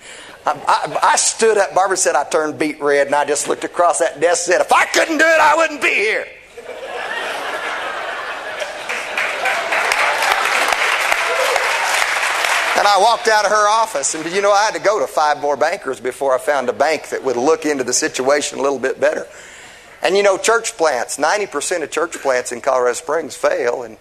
I, 0.46 0.52
I, 0.68 1.00
I, 1.14 1.16
stood 1.16 1.58
up. 1.58 1.74
Barbara 1.74 1.98
said 1.98 2.16
I 2.16 2.26
turned 2.26 2.60
beet 2.60 2.82
red, 2.82 3.08
and 3.08 3.16
I 3.16 3.24
just 3.26 3.48
looked 3.48 3.64
across 3.64 4.00
that 4.00 4.20
desk 4.20 4.48
and 4.48 4.56
said, 4.56 4.62
If 4.62 4.74
I 4.74 4.86
couldn't 4.86 5.18
do 5.18 5.26
it, 5.26 5.40
I 5.40 5.56
wouldn't 5.56 5.82
be 5.82 5.90
here. 5.90 6.28
And 12.76 12.88
I 12.88 12.98
walked 13.00 13.30
out 13.30 13.46
of 13.46 13.52
her 13.52 13.70
office, 13.70 14.14
and 14.16 14.26
you 14.34 14.42
know, 14.42 14.52
I 14.52 14.66
had 14.66 14.74
to 14.74 14.82
go 14.82 15.00
to 15.00 15.08
five 15.08 15.40
more 15.40 15.56
bankers 15.56 16.02
before 16.02 16.36
I 16.36 16.38
found 16.38 16.68
a 16.68 16.74
bank 16.74 17.10
that 17.10 17.24
would 17.24 17.38
look 17.38 17.66
into 17.66 17.86
the 17.86 17.94
situation 17.94 18.60
a 18.60 18.62
little 18.62 18.80
bit 18.80 19.00
better. 19.00 19.26
And 20.02 20.18
you 20.18 20.24
know, 20.24 20.38
church 20.38 20.76
plants, 20.76 21.18
90% 21.18 21.84
of 21.84 21.92
church 21.92 22.18
plants 22.18 22.52
in 22.52 22.60
Colorado 22.60 22.96
Springs 22.96 23.38
fail, 23.38 23.84
and 23.84 23.98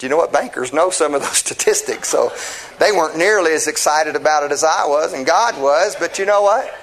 do 0.00 0.06
you 0.06 0.10
know 0.10 0.16
what? 0.16 0.32
Bankers 0.32 0.72
know 0.72 0.88
some 0.88 1.14
of 1.14 1.20
those 1.20 1.36
statistics, 1.36 2.08
so 2.08 2.32
they 2.78 2.90
weren't 2.90 3.18
nearly 3.18 3.52
as 3.52 3.68
excited 3.68 4.16
about 4.16 4.42
it 4.44 4.50
as 4.50 4.64
I 4.64 4.86
was, 4.86 5.12
and 5.12 5.26
God 5.26 5.60
was. 5.60 5.94
But 5.94 6.18
you 6.18 6.24
know 6.24 6.40
what? 6.40 6.74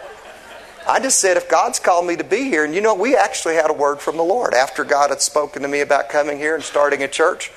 I 0.87 0.99
just 0.99 1.19
said, 1.19 1.35
if 1.35 1.49
God's 1.49 1.79
called 1.79 2.05
me 2.05 2.15
to 2.15 2.23
be 2.23 2.43
here, 2.43 2.63
and 2.63 2.75
you 2.75 2.79
know, 2.79 2.93
we 2.93 3.15
actually 3.15 3.55
had 3.55 3.71
a 3.71 3.73
word 3.73 4.01
from 4.01 4.17
the 4.17 4.23
Lord 4.23 4.53
after 4.53 4.83
God 4.83 5.09
had 5.09 5.21
spoken 5.21 5.63
to 5.63 5.67
me 5.67 5.81
about 5.81 6.09
coming 6.09 6.37
here 6.37 6.53
and 6.53 6.63
starting 6.63 7.01
a 7.01 7.07
church. 7.07 7.51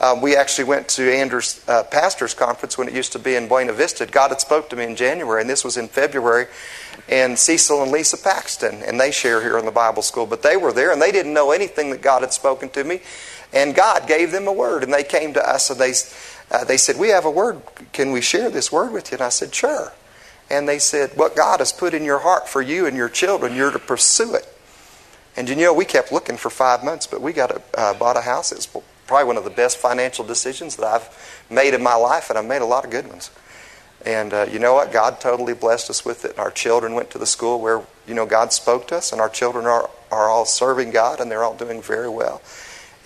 Uh, 0.00 0.18
we 0.20 0.34
actually 0.34 0.64
went 0.64 0.88
to 0.88 1.14
Andrew's 1.14 1.62
uh, 1.68 1.84
pastor's 1.84 2.34
conference 2.34 2.76
when 2.76 2.88
it 2.88 2.94
used 2.94 3.12
to 3.12 3.18
be 3.20 3.36
in 3.36 3.46
Buena 3.46 3.72
Vista. 3.72 4.06
God 4.06 4.30
had 4.30 4.40
spoke 4.40 4.68
to 4.70 4.76
me 4.76 4.82
in 4.82 4.96
January, 4.96 5.40
and 5.40 5.48
this 5.48 5.62
was 5.62 5.76
in 5.76 5.86
February. 5.86 6.46
And 7.08 7.38
Cecil 7.38 7.82
and 7.84 7.92
Lisa 7.92 8.18
Paxton, 8.18 8.82
and 8.82 9.00
they 9.00 9.12
share 9.12 9.40
here 9.40 9.58
in 9.58 9.64
the 9.64 9.70
Bible 9.70 10.02
school, 10.02 10.26
but 10.26 10.42
they 10.42 10.56
were 10.56 10.72
there, 10.72 10.90
and 10.90 11.00
they 11.00 11.12
didn't 11.12 11.32
know 11.32 11.52
anything 11.52 11.90
that 11.90 12.02
God 12.02 12.22
had 12.22 12.32
spoken 12.32 12.68
to 12.70 12.82
me. 12.82 13.00
And 13.54 13.74
God 13.74 14.08
gave 14.08 14.32
them 14.32 14.48
a 14.48 14.52
word, 14.52 14.82
and 14.82 14.92
they 14.92 15.04
came 15.04 15.32
to 15.34 15.48
us 15.48 15.70
and 15.70 15.78
they, 15.78 15.92
uh, 16.50 16.64
they 16.64 16.76
said, 16.76 16.98
We 16.98 17.08
have 17.08 17.24
a 17.24 17.30
word. 17.30 17.62
Can 17.92 18.10
we 18.10 18.20
share 18.20 18.50
this 18.50 18.72
word 18.72 18.92
with 18.92 19.12
you? 19.12 19.16
And 19.16 19.24
I 19.24 19.28
said, 19.28 19.54
Sure. 19.54 19.92
And 20.50 20.68
they 20.68 20.80
said, 20.80 21.16
What 21.16 21.36
God 21.36 21.60
has 21.60 21.72
put 21.72 21.94
in 21.94 22.04
your 22.04 22.18
heart 22.18 22.48
for 22.48 22.60
you 22.60 22.86
and 22.86 22.96
your 22.96 23.08
children, 23.08 23.54
you're 23.54 23.70
to 23.70 23.78
pursue 23.78 24.34
it. 24.34 24.46
And 25.36 25.48
you 25.48 25.56
know, 25.56 25.72
we 25.72 25.84
kept 25.84 26.12
looking 26.12 26.36
for 26.36 26.50
five 26.50 26.84
months, 26.84 27.06
but 27.06 27.20
we 27.20 27.32
got 27.32 27.50
a, 27.52 27.62
uh, 27.78 27.94
bought 27.94 28.16
a 28.16 28.22
house. 28.22 28.50
It's 28.50 28.66
probably 29.06 29.26
one 29.26 29.36
of 29.36 29.44
the 29.44 29.50
best 29.50 29.78
financial 29.78 30.24
decisions 30.24 30.76
that 30.76 30.86
I've 30.86 31.46
made 31.48 31.74
in 31.74 31.82
my 31.82 31.94
life, 31.94 32.30
and 32.30 32.38
I've 32.38 32.46
made 32.46 32.62
a 32.62 32.66
lot 32.66 32.84
of 32.84 32.90
good 32.90 33.08
ones. 33.08 33.30
And 34.04 34.34
uh, 34.34 34.46
you 34.50 34.58
know 34.58 34.74
what? 34.74 34.92
God 34.92 35.20
totally 35.20 35.54
blessed 35.54 35.90
us 35.90 36.04
with 36.04 36.24
it. 36.24 36.38
Our 36.38 36.50
children 36.50 36.94
went 36.94 37.10
to 37.12 37.18
the 37.18 37.26
school 37.26 37.60
where, 37.60 37.82
you 38.06 38.14
know, 38.14 38.26
God 38.26 38.52
spoke 38.52 38.88
to 38.88 38.96
us, 38.96 39.12
and 39.12 39.20
our 39.20 39.28
children 39.28 39.64
are, 39.66 39.88
are 40.10 40.28
all 40.28 40.44
serving 40.44 40.90
God, 40.90 41.20
and 41.20 41.30
they're 41.30 41.44
all 41.44 41.56
doing 41.56 41.80
very 41.80 42.08
well. 42.08 42.42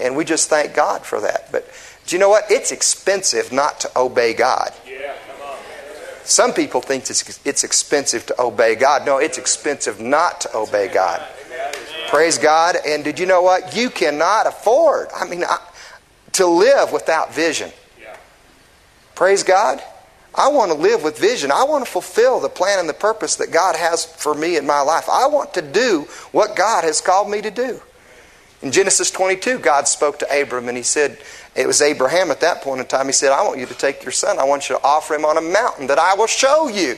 And 0.00 0.16
we 0.16 0.24
just 0.24 0.48
thank 0.48 0.74
God 0.74 1.04
for 1.04 1.20
that. 1.20 1.50
But 1.50 1.68
do 2.06 2.16
you 2.16 2.20
know 2.20 2.28
what? 2.28 2.44
It's 2.50 2.72
expensive 2.72 3.52
not 3.52 3.80
to 3.80 3.98
obey 3.98 4.32
God. 4.32 4.72
Yeah, 4.86 5.14
Some 6.24 6.52
people 6.52 6.80
think 6.80 7.08
it's, 7.10 7.46
it's 7.46 7.64
expensive 7.64 8.26
to 8.26 8.40
obey 8.40 8.74
God. 8.74 9.04
No, 9.04 9.18
it's 9.18 9.38
expensive 9.38 10.00
not 10.00 10.40
to 10.42 10.56
obey 10.56 10.88
God. 10.88 11.22
Praise 12.08 12.38
God. 12.38 12.76
And 12.86 13.04
did 13.04 13.18
you 13.18 13.26
know 13.26 13.42
what? 13.42 13.76
You 13.76 13.90
cannot 13.90 14.46
afford, 14.46 15.08
I 15.14 15.26
mean, 15.26 15.44
I, 15.44 15.58
to 16.32 16.46
live 16.46 16.92
without 16.92 17.34
vision. 17.34 17.70
Praise 19.14 19.42
God. 19.42 19.82
I 20.34 20.48
want 20.48 20.70
to 20.70 20.78
live 20.78 21.02
with 21.02 21.18
vision. 21.18 21.50
I 21.50 21.64
want 21.64 21.84
to 21.84 21.90
fulfill 21.90 22.38
the 22.38 22.48
plan 22.48 22.78
and 22.78 22.88
the 22.88 22.94
purpose 22.94 23.36
that 23.36 23.50
God 23.50 23.74
has 23.74 24.04
for 24.04 24.32
me 24.32 24.56
in 24.56 24.66
my 24.66 24.80
life. 24.80 25.08
I 25.10 25.26
want 25.26 25.54
to 25.54 25.62
do 25.62 26.06
what 26.30 26.54
God 26.54 26.84
has 26.84 27.00
called 27.00 27.28
me 27.28 27.42
to 27.42 27.50
do. 27.50 27.82
In 28.60 28.72
Genesis 28.72 29.10
22, 29.10 29.58
God 29.58 29.86
spoke 29.86 30.18
to 30.18 30.42
Abram 30.42 30.68
and 30.68 30.76
he 30.76 30.82
said, 30.82 31.18
it 31.54 31.66
was 31.66 31.82
Abraham 31.82 32.30
at 32.30 32.40
that 32.40 32.62
point 32.62 32.80
in 32.80 32.86
time. 32.86 33.06
He 33.06 33.12
said, 33.12 33.32
I 33.32 33.42
want 33.42 33.58
you 33.58 33.66
to 33.66 33.74
take 33.74 34.04
your 34.04 34.12
son. 34.12 34.38
I 34.38 34.44
want 34.44 34.68
you 34.68 34.76
to 34.76 34.82
offer 34.82 35.14
him 35.14 35.24
on 35.24 35.36
a 35.36 35.40
mountain 35.40 35.88
that 35.88 35.98
I 35.98 36.14
will 36.14 36.26
show 36.26 36.68
you. 36.68 36.96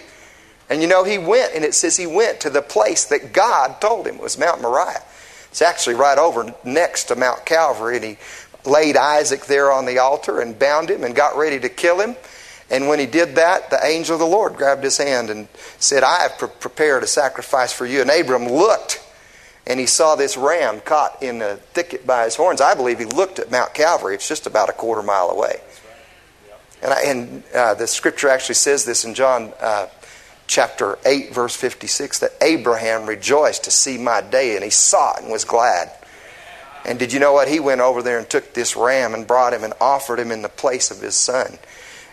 And 0.69 0.83
you 0.83 0.89
know, 0.89 1.03
he 1.03 1.19
went, 1.19 1.55
and 1.55 1.65
it 1.65 1.75
says 1.75 1.97
he 1.97 2.07
went 2.07 2.41
to 2.41 2.51
the 2.51 2.63
place 2.63 3.05
that 3.07 3.33
God 3.33 3.81
told 3.81 4.07
him 4.07 4.17
it 4.17 4.23
was 4.23 4.39
Mount 4.39 4.63
Moriah. 4.63 5.03
It's 5.51 5.63
actually 5.63 5.97
right 5.97 6.19
over 6.19 6.55
next 6.63 7.05
to 7.05 7.17
Mount 7.17 7.45
Calvary. 7.45 7.97
And 7.97 8.05
he 8.05 8.19
laid 8.65 8.97
Isaac 8.97 9.47
there 9.47 9.73
on 9.73 9.87
the 9.87 9.99
altar 9.99 10.41
and 10.41 10.59
bound 10.59 10.91
him 10.91 11.05
and 11.05 11.15
got 11.15 11.37
ready 11.37 11.59
to 11.61 11.69
kill 11.69 12.01
him. 12.01 12.15
And 12.71 12.87
when 12.87 13.01
he 13.01 13.07
did 13.07 13.35
that, 13.35 13.71
the 13.71 13.85
angel 13.85 14.15
of 14.15 14.21
the 14.21 14.27
Lord 14.27 14.55
grabbed 14.55 14.85
his 14.85 14.99
hand 14.99 15.29
and 15.29 15.49
said, 15.79 16.05
I 16.05 16.21
have 16.21 16.39
pre- 16.39 16.49
prepared 16.49 17.03
a 17.03 17.09
sacrifice 17.09 17.73
for 17.73 17.85
you. 17.85 18.01
And 18.01 18.11
Abram 18.11 18.47
looked 18.47 19.05
and 19.67 19.79
he 19.79 19.87
saw 19.87 20.17
this 20.17 20.37
ram 20.37 20.81
caught 20.81 21.23
in 21.23 21.43
a 21.43 21.57
thicket 21.57 22.07
by 22.07 22.25
his 22.25 22.37
horns. 22.37 22.61
I 22.61 22.75
believe 22.75 22.99
he 22.99 23.05
looked 23.05 23.39
at 23.39 23.51
Mount 23.51 23.75
Calvary. 23.75 24.15
It's 24.15 24.29
just 24.29 24.47
about 24.47 24.69
a 24.69 24.73
quarter 24.73 25.03
mile 25.03 25.31
away. 25.31 25.61
And, 26.83 26.93
I, 26.93 27.03
and 27.03 27.43
uh, 27.55 27.75
the 27.75 27.87
scripture 27.87 28.29
actually 28.29 28.55
says 28.55 28.85
this 28.85 29.05
in 29.05 29.15
John 29.15 29.53
uh, 29.61 29.89
chapter 30.47 30.99
8, 31.05 31.33
verse 31.33 31.55
56 31.55 32.21
that 32.21 32.33
Abraham 32.41 33.07
rejoiced 33.07 33.65
to 33.65 33.71
see 33.71 33.99
my 33.99 34.21
day, 34.21 34.57
and 34.57 34.65
he 34.65 34.71
saw 34.71 35.15
it 35.17 35.23
and 35.23 35.31
was 35.31 35.45
glad. 35.45 35.93
And 36.85 36.99
did 36.99 37.13
you 37.13 37.21
know 37.21 37.33
what? 37.33 37.49
He 37.49 37.61
went 37.61 37.83
over 37.83 38.03
there 38.03 38.19
and 38.19 38.29
took 38.29 38.55
this 38.55 38.75
ram 38.75 39.15
and 39.15 39.27
brought 39.27 39.53
him 39.53 39.63
and 39.63 39.75
offered 39.81 40.19
him 40.19 40.33
in 40.33 40.43
the 40.43 40.49
place 40.49 40.91
of 40.91 41.01
his 41.01 41.15
son. 41.15 41.59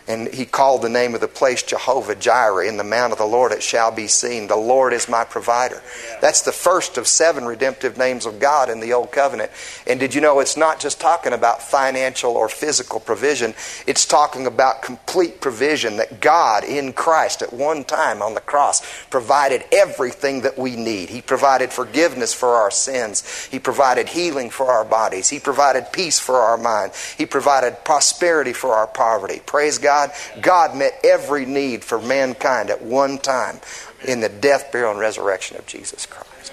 And 0.08 0.32
he 0.32 0.46
called 0.46 0.80
the 0.80 0.88
name 0.88 1.14
of 1.14 1.20
the 1.20 1.28
place 1.28 1.62
Jehovah 1.62 2.14
Jireh. 2.14 2.66
In 2.66 2.78
the 2.78 2.84
mount 2.84 3.12
of 3.12 3.18
the 3.18 3.26
Lord 3.26 3.52
it 3.52 3.62
shall 3.62 3.92
be 3.92 4.06
seen. 4.06 4.46
The 4.46 4.56
Lord 4.56 4.94
is 4.94 5.06
my 5.06 5.22
provider. 5.22 5.82
That's 6.22 6.40
the 6.40 6.52
first 6.52 6.96
of 6.96 7.06
seven 7.06 7.44
redemptive 7.44 7.98
names 7.98 8.24
of 8.24 8.40
God 8.40 8.70
in 8.70 8.80
the 8.80 8.94
Old 8.94 9.12
Covenant. 9.12 9.50
And 9.86 10.00
did 10.00 10.14
you 10.14 10.22
know 10.22 10.40
it's 10.40 10.56
not 10.56 10.80
just 10.80 10.98
talking 10.98 11.34
about 11.34 11.62
financial 11.62 12.32
or 12.32 12.48
physical 12.48 13.00
provision, 13.00 13.52
it's 13.86 14.06
talking 14.06 14.46
about 14.46 14.80
complete 14.80 15.42
provision 15.42 15.98
that 15.98 16.22
God 16.22 16.64
in 16.64 16.94
Christ 16.94 17.42
at 17.42 17.52
one 17.52 17.84
time 17.84 18.22
on 18.22 18.32
the 18.32 18.40
cross 18.40 18.80
provided 19.10 19.62
everything 19.72 20.40
that 20.40 20.56
we 20.56 20.74
need. 20.74 21.10
He 21.10 21.20
provided 21.20 21.70
forgiveness 21.70 22.32
for 22.32 22.54
our 22.54 22.70
sins, 22.70 23.46
He 23.50 23.58
provided 23.58 24.08
healing 24.08 24.48
for 24.48 24.72
our 24.72 24.86
bodies, 24.86 25.28
He 25.28 25.38
provided 25.38 25.92
peace 25.92 26.18
for 26.18 26.36
our 26.36 26.56
mind, 26.56 26.92
He 27.18 27.26
provided 27.26 27.84
prosperity 27.84 28.54
for 28.54 28.74
our 28.74 28.86
poverty. 28.86 29.42
Praise 29.44 29.76
God. 29.76 29.97
God, 29.98 30.12
God 30.40 30.76
met 30.76 31.00
every 31.02 31.44
need 31.44 31.82
for 31.82 32.00
mankind 32.00 32.70
at 32.70 32.82
one 32.82 33.18
time 33.18 33.60
in 34.06 34.20
the 34.20 34.28
death, 34.28 34.70
burial, 34.70 34.92
and 34.92 35.00
resurrection 35.00 35.56
of 35.56 35.66
Jesus 35.66 36.06
Christ. 36.06 36.52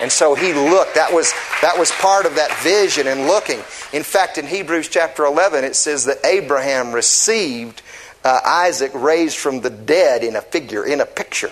And 0.00 0.10
so 0.10 0.34
he 0.34 0.52
looked. 0.52 0.96
That 0.96 1.12
was, 1.12 1.32
that 1.62 1.78
was 1.78 1.90
part 1.92 2.26
of 2.26 2.34
that 2.36 2.56
vision 2.62 3.06
and 3.06 3.26
looking. 3.26 3.60
In 3.92 4.02
fact, 4.02 4.38
in 4.38 4.46
Hebrews 4.46 4.88
chapter 4.88 5.24
11, 5.24 5.64
it 5.64 5.76
says 5.76 6.04
that 6.04 6.24
Abraham 6.24 6.92
received 6.92 7.82
uh, 8.24 8.40
Isaac 8.44 8.92
raised 8.94 9.36
from 9.36 9.60
the 9.60 9.70
dead 9.70 10.24
in 10.24 10.36
a 10.36 10.40
figure, 10.40 10.84
in 10.84 11.00
a 11.00 11.06
picture. 11.06 11.50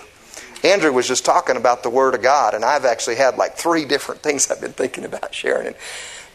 Andrew 0.63 0.91
was 0.91 1.07
just 1.07 1.25
talking 1.25 1.57
about 1.57 1.83
the 1.83 1.89
Word 1.89 2.15
of 2.15 2.21
God, 2.21 2.53
and 2.53 2.63
I've 2.63 2.85
actually 2.85 3.15
had 3.15 3.37
like 3.37 3.55
three 3.55 3.85
different 3.85 4.21
things 4.21 4.49
I've 4.49 4.61
been 4.61 4.71
thinking 4.71 5.03
about 5.03 5.33
sharing. 5.33 5.67
And 5.67 5.75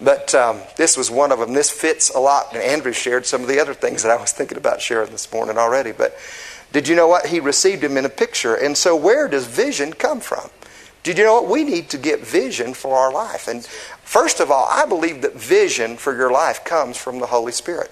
but 0.00 0.34
um, 0.34 0.60
this 0.76 0.96
was 0.96 1.10
one 1.10 1.32
of 1.32 1.38
them. 1.38 1.54
This 1.54 1.70
fits 1.70 2.10
a 2.10 2.18
lot. 2.18 2.54
And 2.54 2.62
Andrew 2.62 2.92
shared 2.92 3.26
some 3.26 3.42
of 3.42 3.48
the 3.48 3.60
other 3.60 3.74
things 3.74 4.02
that 4.02 4.10
I 4.10 4.20
was 4.20 4.32
thinking 4.32 4.58
about 4.58 4.80
sharing 4.80 5.10
this 5.10 5.32
morning 5.32 5.58
already. 5.58 5.92
But 5.92 6.16
did 6.72 6.86
you 6.86 6.94
know 6.94 7.08
what? 7.08 7.26
He 7.26 7.40
received 7.40 7.82
him 7.82 7.96
in 7.96 8.04
a 8.04 8.10
picture. 8.10 8.54
And 8.54 8.76
so, 8.76 8.94
where 8.94 9.26
does 9.28 9.46
vision 9.46 9.92
come 9.92 10.20
from? 10.20 10.50
Did 11.02 11.18
you 11.18 11.24
know 11.24 11.40
what? 11.40 11.50
We 11.50 11.64
need 11.64 11.88
to 11.90 11.98
get 11.98 12.20
vision 12.20 12.74
for 12.74 12.96
our 12.96 13.12
life. 13.12 13.48
And 13.48 13.64
first 13.64 14.40
of 14.40 14.50
all, 14.50 14.68
I 14.70 14.84
believe 14.84 15.22
that 15.22 15.34
vision 15.34 15.96
for 15.96 16.14
your 16.14 16.30
life 16.30 16.64
comes 16.64 16.96
from 16.96 17.18
the 17.18 17.26
Holy 17.26 17.52
Spirit. 17.52 17.90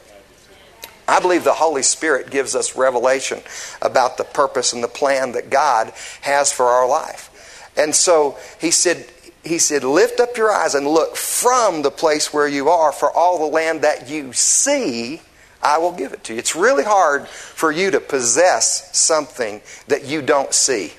I 1.09 1.21
believe 1.21 1.45
the 1.45 1.55
Holy 1.55 1.83
Spirit 1.83 2.31
gives 2.31 2.55
us 2.55 2.77
revelation 2.77 3.41
about 3.81 4.17
the 4.17 4.25
purpose 4.25 4.73
and 4.73 4.83
the 4.83 4.89
plan 4.89 5.33
that 5.33 5.51
God 5.51 5.93
has 6.23 6.53
for 6.53 6.67
our 6.67 6.89
life. 6.89 7.73
And 7.77 7.95
so 7.95 8.37
he 8.61 8.71
said, 8.71 9.07
he 9.47 9.59
said, 9.59 9.85
Lift 9.85 10.21
up 10.21 10.37
your 10.37 10.51
eyes 10.51 10.75
and 10.75 10.87
look 10.87 11.17
from 11.17 11.83
the 11.83 11.91
place 11.91 12.33
where 12.33 12.49
you 12.49 12.69
are, 12.69 12.93
for 12.93 13.11
all 13.11 13.39
the 13.39 13.55
land 13.55 13.83
that 13.83 14.09
you 14.09 14.33
see, 14.33 15.21
I 15.63 15.79
will 15.79 15.93
give 15.93 16.13
it 16.13 16.25
to 16.25 16.33
you. 16.33 16.39
It's 16.39 16.55
really 16.55 16.85
hard 16.85 17.27
for 17.29 17.73
you 17.73 17.91
to 17.91 18.01
possess 18.01 18.97
something 18.97 19.61
that 19.89 20.05
you 20.05 20.23
don't 20.23 20.53
see. 20.53 20.93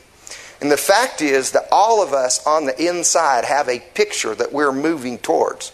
And 0.59 0.71
the 0.71 0.77
fact 0.77 1.21
is 1.21 1.51
that 1.51 1.67
all 1.71 2.01
of 2.01 2.13
us 2.13 2.45
on 2.45 2.65
the 2.65 2.83
inside 2.83 3.45
have 3.45 3.69
a 3.69 3.79
picture 3.79 4.33
that 4.35 4.51
we're 4.51 4.71
moving 4.71 5.19
towards. 5.19 5.71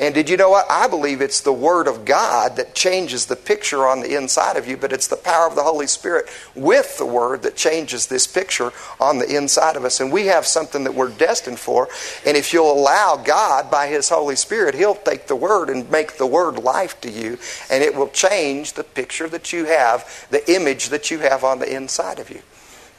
And 0.00 0.12
did 0.12 0.28
you 0.28 0.36
know 0.36 0.50
what? 0.50 0.66
I 0.68 0.88
believe 0.88 1.20
it's 1.20 1.40
the 1.40 1.52
Word 1.52 1.86
of 1.86 2.04
God 2.04 2.56
that 2.56 2.74
changes 2.74 3.26
the 3.26 3.36
picture 3.36 3.86
on 3.86 4.00
the 4.00 4.16
inside 4.16 4.56
of 4.56 4.66
you, 4.66 4.76
but 4.76 4.92
it's 4.92 5.06
the 5.06 5.16
power 5.16 5.46
of 5.46 5.54
the 5.54 5.62
Holy 5.62 5.86
Spirit 5.86 6.28
with 6.56 6.98
the 6.98 7.06
Word 7.06 7.42
that 7.42 7.54
changes 7.54 8.08
this 8.08 8.26
picture 8.26 8.72
on 8.98 9.18
the 9.18 9.36
inside 9.36 9.76
of 9.76 9.84
us. 9.84 10.00
And 10.00 10.12
we 10.12 10.26
have 10.26 10.46
something 10.46 10.82
that 10.82 10.94
we're 10.94 11.10
destined 11.10 11.60
for. 11.60 11.88
And 12.26 12.36
if 12.36 12.52
you'll 12.52 12.72
allow 12.72 13.16
God 13.16 13.70
by 13.70 13.86
His 13.86 14.08
Holy 14.08 14.34
Spirit, 14.34 14.74
He'll 14.74 14.96
take 14.96 15.28
the 15.28 15.36
Word 15.36 15.70
and 15.70 15.88
make 15.88 16.16
the 16.16 16.26
Word 16.26 16.58
life 16.58 17.00
to 17.02 17.10
you, 17.10 17.38
and 17.70 17.84
it 17.84 17.94
will 17.94 18.08
change 18.08 18.72
the 18.72 18.84
picture 18.84 19.28
that 19.28 19.52
you 19.52 19.66
have, 19.66 20.26
the 20.30 20.52
image 20.52 20.88
that 20.88 21.12
you 21.12 21.20
have 21.20 21.44
on 21.44 21.60
the 21.60 21.72
inside 21.72 22.18
of 22.18 22.30
you. 22.30 22.42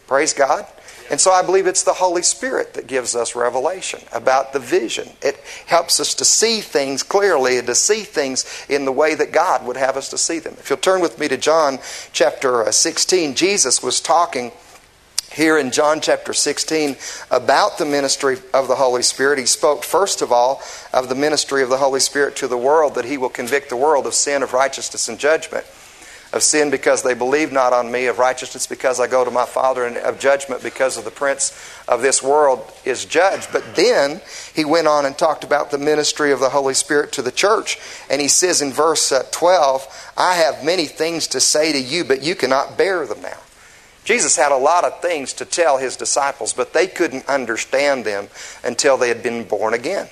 Praise 0.08 0.34
God. 0.34 0.66
And 1.10 1.22
so 1.22 1.32
I 1.32 1.44
believe 1.44 1.68
it's 1.68 1.84
the 1.84 1.94
Holy 1.94 2.24
Spirit 2.24 2.74
that 2.74 2.88
gives 2.88 3.16
us 3.16 3.36
revelation 3.36 4.00
about 4.12 4.54
the 4.54 4.60
vision. 4.60 5.10
It 5.22 5.38
helps 5.68 6.00
us 6.00 6.16
to 6.16 6.26
see 6.26 6.62
things 6.62 7.04
clearly 7.04 7.58
and 7.58 7.68
to 7.68 7.76
see 7.76 8.02
things 8.02 8.46
in 8.70 8.86
the 8.86 8.92
way 8.92 9.14
that 9.16 9.32
God 9.32 9.66
would 9.66 9.78
have 9.78 9.98
us 9.98 10.10
to 10.10 10.18
see 10.18 10.40
them. 10.40 10.56
If 10.58 10.70
you'll 10.70 10.78
turn 10.78 11.02
with 11.02 11.20
me 11.20 11.28
to 11.28 11.38
John 11.38 11.80
chapter 12.12 12.64
uh, 12.64 12.72
16, 12.72 13.36
Jesus 13.36 13.84
was 13.84 14.02
talking 14.02 14.52
here 15.32 15.58
in 15.58 15.72
John 15.72 16.00
chapter 16.02 16.34
16 16.34 16.96
about 17.30 17.78
the 17.78 17.86
ministry 17.86 18.38
of 18.54 18.68
the 18.68 18.76
Holy 18.76 19.04
Spirit. 19.04 19.38
He 19.38 19.46
spoke, 19.46 19.84
first 19.84 20.22
of 20.22 20.32
all, 20.32 20.62
of 20.94 21.10
the 21.10 21.16
ministry 21.16 21.62
of 21.62 21.70
the 21.70 21.78
Holy 21.78 22.00
Spirit 22.00 22.36
to 22.38 22.48
the 22.48 22.58
world, 22.58 22.96
that 22.96 23.06
he 23.06 23.18
will 23.18 23.30
convict 23.30 23.70
the 23.70 23.76
world 23.76 24.08
of 24.08 24.14
sin, 24.14 24.44
of 24.44 24.54
righteousness, 24.54 25.10
and 25.10 25.20
judgment 25.20 25.66
of 26.36 26.44
sin 26.44 26.70
because 26.70 27.02
they 27.02 27.14
believe 27.14 27.52
not 27.52 27.72
on 27.72 27.90
me, 27.90 28.08
of 28.08 28.20
righteousness 28.20 28.68
because 28.68 29.00
I 29.00 29.08
go 29.08 29.24
to 29.24 29.32
my 29.32 29.46
Father, 29.46 29.86
and 29.86 29.98
of 29.98 30.20
judgment 30.20 30.62
because 30.62 30.98
of 30.98 31.06
the 31.06 31.12
prince 31.12 31.58
of 31.88 32.02
this 32.02 32.22
world 32.22 32.70
is 32.84 33.06
judged. 33.06 33.50
But 33.54 33.76
then 33.76 34.22
he 34.54 34.66
went 34.66 34.88
on 34.88 35.06
and 35.06 35.18
talked 35.18 35.46
about 35.46 35.72
the 35.72 35.78
ministry 35.78 36.32
of 36.32 36.42
the 36.42 36.50
Holy 36.50 36.74
Spirit 36.74 37.14
to 37.14 37.22
the 37.22 37.32
church. 37.32 37.80
And 38.10 38.22
he 38.22 38.28
says 38.28 38.62
in 38.62 38.74
verse 38.74 39.12
uh, 39.12 39.24
12, 39.32 40.12
I 40.18 40.36
have 40.36 40.64
many 40.64 40.86
things 40.86 41.28
to 41.28 41.40
say 41.40 41.72
to 41.72 41.80
you, 41.80 42.04
but 42.04 42.22
you 42.22 42.36
cannot 42.36 42.78
bear 42.78 43.06
them 43.08 43.22
now. 43.22 43.40
Jesus 44.04 44.36
had 44.36 44.52
a 44.52 44.58
lot 44.58 44.84
of 44.84 45.02
things 45.02 45.34
to 45.34 45.46
tell 45.46 45.78
his 45.78 45.96
disciples, 45.96 46.54
but 46.54 46.74
they 46.74 46.86
couldn't 46.86 47.28
understand 47.28 48.06
them 48.06 48.28
until 48.64 48.98
they 48.98 49.08
had 49.08 49.24
been 49.24 49.46
born 49.46 49.74
again. 49.74 50.08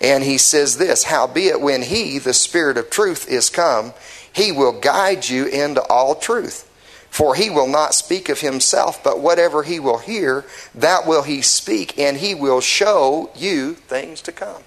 And 0.00 0.24
he 0.24 0.38
says 0.38 0.78
this 0.78 1.04
Howbeit, 1.04 1.60
when 1.60 1.82
he, 1.82 2.18
the 2.18 2.32
Spirit 2.32 2.78
of 2.78 2.90
truth, 2.90 3.28
is 3.28 3.50
come, 3.50 3.92
he 4.34 4.52
will 4.52 4.78
guide 4.78 5.28
you 5.28 5.46
into 5.46 5.82
all 5.82 6.14
truth. 6.14 6.66
For 7.10 7.34
he 7.34 7.50
will 7.50 7.66
not 7.66 7.94
speak 7.94 8.28
of 8.28 8.40
himself, 8.40 9.02
but 9.02 9.18
whatever 9.18 9.64
he 9.64 9.80
will 9.80 9.98
hear, 9.98 10.44
that 10.76 11.06
will 11.06 11.22
he 11.22 11.42
speak, 11.42 11.98
and 11.98 12.16
he 12.16 12.36
will 12.36 12.60
show 12.60 13.30
you 13.34 13.74
things 13.74 14.22
to 14.22 14.32
come. 14.32 14.62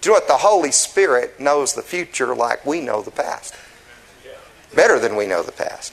Do 0.00 0.08
you 0.08 0.14
know 0.14 0.20
what? 0.20 0.28
The 0.28 0.38
Holy 0.38 0.72
Spirit 0.72 1.38
knows 1.38 1.74
the 1.74 1.82
future 1.82 2.34
like 2.34 2.64
we 2.64 2.80
know 2.80 3.02
the 3.02 3.10
past. 3.10 3.54
Better 4.74 4.98
than 4.98 5.16
we 5.16 5.26
know 5.26 5.42
the 5.42 5.52
past. 5.52 5.92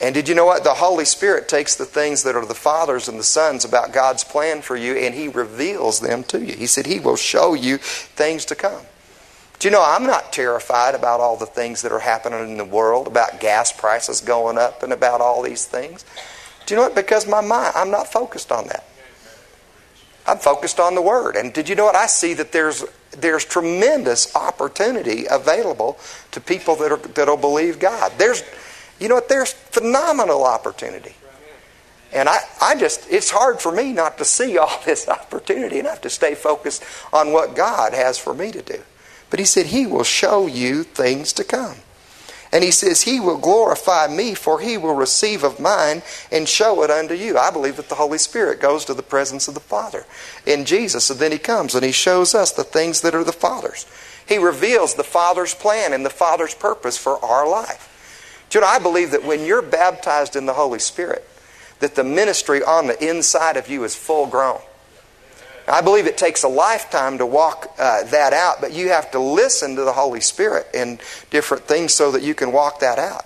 And 0.00 0.14
did 0.14 0.28
you 0.28 0.34
know 0.34 0.46
what? 0.46 0.64
The 0.64 0.74
Holy 0.74 1.04
Spirit 1.04 1.48
takes 1.48 1.76
the 1.76 1.84
things 1.84 2.24
that 2.24 2.34
are 2.34 2.44
the 2.44 2.54
Father's 2.54 3.08
and 3.08 3.18
the 3.18 3.24
Son's 3.24 3.64
about 3.64 3.92
God's 3.92 4.24
plan 4.24 4.60
for 4.60 4.76
you, 4.76 4.94
and 4.94 5.14
He 5.14 5.28
reveals 5.28 6.00
them 6.00 6.24
to 6.24 6.44
you. 6.44 6.54
He 6.54 6.66
said 6.66 6.86
He 6.86 6.98
will 6.98 7.16
show 7.16 7.54
you 7.54 7.78
things 7.78 8.44
to 8.46 8.54
come. 8.54 8.82
Do 9.62 9.68
you 9.68 9.72
know, 9.72 9.84
I'm 9.84 10.06
not 10.06 10.32
terrified 10.32 10.96
about 10.96 11.20
all 11.20 11.36
the 11.36 11.46
things 11.46 11.82
that 11.82 11.92
are 11.92 12.00
happening 12.00 12.40
in 12.40 12.56
the 12.56 12.64
world, 12.64 13.06
about 13.06 13.38
gas 13.38 13.70
prices 13.70 14.20
going 14.20 14.58
up 14.58 14.82
and 14.82 14.92
about 14.92 15.20
all 15.20 15.40
these 15.40 15.66
things. 15.66 16.04
Do 16.66 16.74
you 16.74 16.80
know 16.80 16.88
what? 16.88 16.96
Because 16.96 17.28
my 17.28 17.40
mind, 17.40 17.72
I'm 17.76 17.92
not 17.92 18.12
focused 18.12 18.50
on 18.50 18.66
that. 18.66 18.84
I'm 20.26 20.38
focused 20.38 20.80
on 20.80 20.96
the 20.96 21.00
Word. 21.00 21.36
And 21.36 21.52
did 21.52 21.68
you 21.68 21.76
know 21.76 21.84
what? 21.84 21.94
I 21.94 22.06
see 22.06 22.34
that 22.34 22.50
there's, 22.50 22.84
there's 23.12 23.44
tremendous 23.44 24.34
opportunity 24.34 25.26
available 25.30 25.96
to 26.32 26.40
people 26.40 26.74
that 26.74 26.90
are, 26.90 26.96
that'll 26.96 27.36
believe 27.36 27.78
God. 27.78 28.10
There's, 28.18 28.42
you 28.98 29.06
know 29.06 29.14
what? 29.14 29.28
There's 29.28 29.52
phenomenal 29.52 30.42
opportunity. 30.42 31.14
And 32.12 32.28
I, 32.28 32.38
I 32.60 32.74
just, 32.74 33.06
it's 33.12 33.30
hard 33.30 33.60
for 33.60 33.70
me 33.70 33.92
not 33.92 34.18
to 34.18 34.24
see 34.24 34.58
all 34.58 34.80
this 34.84 35.08
opportunity 35.08 35.78
and 35.78 35.86
I 35.86 35.92
have 35.92 36.00
to 36.00 36.10
stay 36.10 36.34
focused 36.34 36.82
on 37.12 37.30
what 37.30 37.54
God 37.54 37.94
has 37.94 38.18
for 38.18 38.34
me 38.34 38.50
to 38.50 38.60
do. 38.60 38.82
But 39.32 39.38
he 39.38 39.46
said, 39.46 39.68
He 39.68 39.86
will 39.86 40.04
show 40.04 40.46
you 40.46 40.82
things 40.82 41.32
to 41.32 41.42
come. 41.42 41.76
And 42.52 42.62
he 42.62 42.70
says, 42.70 43.00
He 43.00 43.18
will 43.18 43.38
glorify 43.38 44.06
me, 44.06 44.34
for 44.34 44.60
he 44.60 44.76
will 44.76 44.94
receive 44.94 45.42
of 45.42 45.58
mine 45.58 46.02
and 46.30 46.46
show 46.46 46.82
it 46.82 46.90
unto 46.90 47.14
you. 47.14 47.38
I 47.38 47.50
believe 47.50 47.76
that 47.76 47.88
the 47.88 47.94
Holy 47.94 48.18
Spirit 48.18 48.60
goes 48.60 48.84
to 48.84 48.92
the 48.92 49.02
presence 49.02 49.48
of 49.48 49.54
the 49.54 49.60
Father 49.60 50.04
in 50.44 50.66
Jesus, 50.66 51.08
and 51.08 51.18
then 51.18 51.32
he 51.32 51.38
comes 51.38 51.74
and 51.74 51.82
he 51.82 51.92
shows 51.92 52.34
us 52.34 52.52
the 52.52 52.62
things 52.62 53.00
that 53.00 53.14
are 53.14 53.24
the 53.24 53.32
Father's. 53.32 53.86
He 54.28 54.36
reveals 54.36 54.96
the 54.96 55.02
Father's 55.02 55.54
plan 55.54 55.94
and 55.94 56.04
the 56.04 56.10
Father's 56.10 56.54
purpose 56.54 56.98
for 56.98 57.18
our 57.24 57.48
life. 57.48 58.44
Do 58.50 58.58
you 58.58 58.60
know, 58.60 58.68
I 58.68 58.80
believe 58.80 59.12
that 59.12 59.24
when 59.24 59.46
you're 59.46 59.62
baptized 59.62 60.36
in 60.36 60.44
the 60.44 60.52
Holy 60.52 60.78
Spirit, 60.78 61.26
that 61.78 61.94
the 61.94 62.04
ministry 62.04 62.62
on 62.62 62.86
the 62.86 63.02
inside 63.02 63.56
of 63.56 63.70
you 63.70 63.82
is 63.84 63.94
full 63.94 64.26
grown. 64.26 64.60
I 65.68 65.80
believe 65.80 66.06
it 66.06 66.18
takes 66.18 66.42
a 66.42 66.48
lifetime 66.48 67.18
to 67.18 67.26
walk 67.26 67.74
uh, 67.78 68.04
that 68.04 68.32
out, 68.32 68.60
but 68.60 68.72
you 68.72 68.88
have 68.88 69.10
to 69.12 69.18
listen 69.18 69.76
to 69.76 69.82
the 69.84 69.92
Holy 69.92 70.20
Spirit 70.20 70.66
and 70.74 71.00
different 71.30 71.64
things 71.64 71.94
so 71.94 72.12
that 72.12 72.22
you 72.22 72.34
can 72.34 72.52
walk 72.52 72.80
that 72.80 72.98
out. 72.98 73.24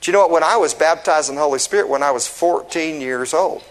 Do 0.00 0.10
you 0.10 0.12
know 0.12 0.20
what? 0.20 0.30
When 0.30 0.42
I 0.42 0.56
was 0.56 0.74
baptized 0.74 1.28
in 1.28 1.36
the 1.36 1.42
Holy 1.42 1.58
Spirit 1.58 1.88
when 1.88 2.02
I 2.02 2.10
was 2.10 2.26
14 2.26 3.00
years 3.00 3.32
old, 3.32 3.62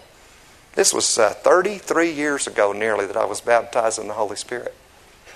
this 0.74 0.92
was 0.92 1.18
uh, 1.18 1.30
33 1.30 2.12
years 2.12 2.46
ago 2.46 2.72
nearly 2.72 3.06
that 3.06 3.16
I 3.16 3.24
was 3.24 3.40
baptized 3.40 3.98
in 3.98 4.08
the 4.08 4.14
Holy 4.14 4.36
Spirit. 4.36 4.74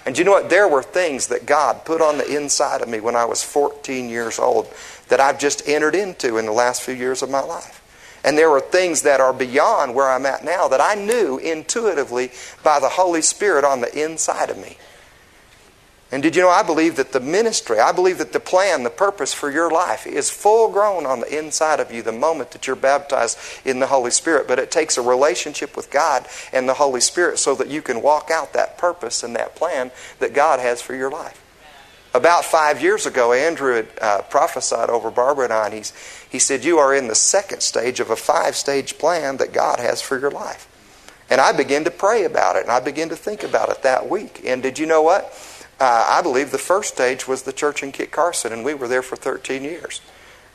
And 0.06 0.16
you 0.16 0.24
know 0.24 0.32
what? 0.32 0.50
There 0.50 0.68
were 0.68 0.82
things 0.82 1.28
that 1.28 1.46
God 1.46 1.84
put 1.84 2.00
on 2.00 2.18
the 2.18 2.36
inside 2.36 2.80
of 2.80 2.88
me 2.88 3.00
when 3.00 3.16
I 3.16 3.26
was 3.26 3.42
14 3.42 4.08
years 4.08 4.38
old 4.38 4.72
that 5.08 5.20
I've 5.20 5.38
just 5.38 5.68
entered 5.68 5.94
into 5.94 6.38
in 6.38 6.46
the 6.46 6.52
last 6.52 6.82
few 6.82 6.94
years 6.94 7.22
of 7.22 7.30
my 7.30 7.40
life. 7.40 7.79
And 8.24 8.36
there 8.36 8.50
are 8.50 8.60
things 8.60 9.02
that 9.02 9.20
are 9.20 9.32
beyond 9.32 9.94
where 9.94 10.10
I'm 10.10 10.26
at 10.26 10.44
now 10.44 10.68
that 10.68 10.80
I 10.80 10.94
knew 10.94 11.38
intuitively 11.38 12.32
by 12.62 12.78
the 12.78 12.90
Holy 12.90 13.22
Spirit 13.22 13.64
on 13.64 13.80
the 13.80 14.04
inside 14.04 14.50
of 14.50 14.58
me. 14.58 14.76
And 16.12 16.24
did 16.24 16.34
you 16.34 16.42
know, 16.42 16.48
I 16.48 16.64
believe 16.64 16.96
that 16.96 17.12
the 17.12 17.20
ministry, 17.20 17.78
I 17.78 17.92
believe 17.92 18.18
that 18.18 18.32
the 18.32 18.40
plan, 18.40 18.82
the 18.82 18.90
purpose 18.90 19.32
for 19.32 19.48
your 19.48 19.70
life 19.70 20.08
is 20.08 20.28
full 20.28 20.70
grown 20.72 21.06
on 21.06 21.20
the 21.20 21.38
inside 21.38 21.78
of 21.78 21.92
you 21.92 22.02
the 22.02 22.10
moment 22.10 22.50
that 22.50 22.66
you're 22.66 22.74
baptized 22.74 23.38
in 23.64 23.78
the 23.78 23.86
Holy 23.86 24.10
Spirit. 24.10 24.48
But 24.48 24.58
it 24.58 24.72
takes 24.72 24.98
a 24.98 25.02
relationship 25.02 25.76
with 25.76 25.88
God 25.88 26.26
and 26.52 26.68
the 26.68 26.74
Holy 26.74 27.00
Spirit 27.00 27.38
so 27.38 27.54
that 27.54 27.68
you 27.68 27.80
can 27.80 28.02
walk 28.02 28.28
out 28.30 28.52
that 28.54 28.76
purpose 28.76 29.22
and 29.22 29.36
that 29.36 29.54
plan 29.54 29.92
that 30.18 30.34
God 30.34 30.58
has 30.58 30.82
for 30.82 30.96
your 30.96 31.10
life. 31.10 31.40
About 32.12 32.44
five 32.44 32.82
years 32.82 33.06
ago, 33.06 33.32
Andrew 33.32 33.76
had 33.76 33.88
uh, 34.00 34.22
prophesied 34.22 34.90
over 34.90 35.12
Barbara 35.12 35.44
and 35.44 35.52
I, 35.52 35.66
and 35.66 35.74
he's, 35.74 35.92
he 36.30 36.38
said, 36.38 36.64
You 36.64 36.78
are 36.78 36.94
in 36.94 37.08
the 37.08 37.14
second 37.14 37.60
stage 37.60 38.00
of 38.00 38.08
a 38.08 38.16
five 38.16 38.56
stage 38.56 38.96
plan 38.98 39.36
that 39.38 39.52
God 39.52 39.80
has 39.80 40.00
for 40.00 40.18
your 40.18 40.30
life. 40.30 40.68
And 41.28 41.40
I 41.40 41.52
began 41.52 41.84
to 41.84 41.90
pray 41.90 42.24
about 42.24 42.56
it, 42.56 42.62
and 42.62 42.72
I 42.72 42.80
began 42.80 43.08
to 43.10 43.16
think 43.16 43.42
about 43.42 43.68
it 43.68 43.82
that 43.82 44.08
week. 44.08 44.42
And 44.44 44.62
did 44.62 44.78
you 44.78 44.86
know 44.86 45.02
what? 45.02 45.24
Uh, 45.78 46.06
I 46.08 46.22
believe 46.22 46.50
the 46.50 46.58
first 46.58 46.94
stage 46.94 47.26
was 47.26 47.42
the 47.42 47.52
church 47.52 47.82
in 47.82 47.92
Kit 47.92 48.10
Carson, 48.10 48.52
and 48.52 48.64
we 48.64 48.74
were 48.74 48.88
there 48.88 49.02
for 49.02 49.16
13 49.16 49.62
years. 49.62 50.00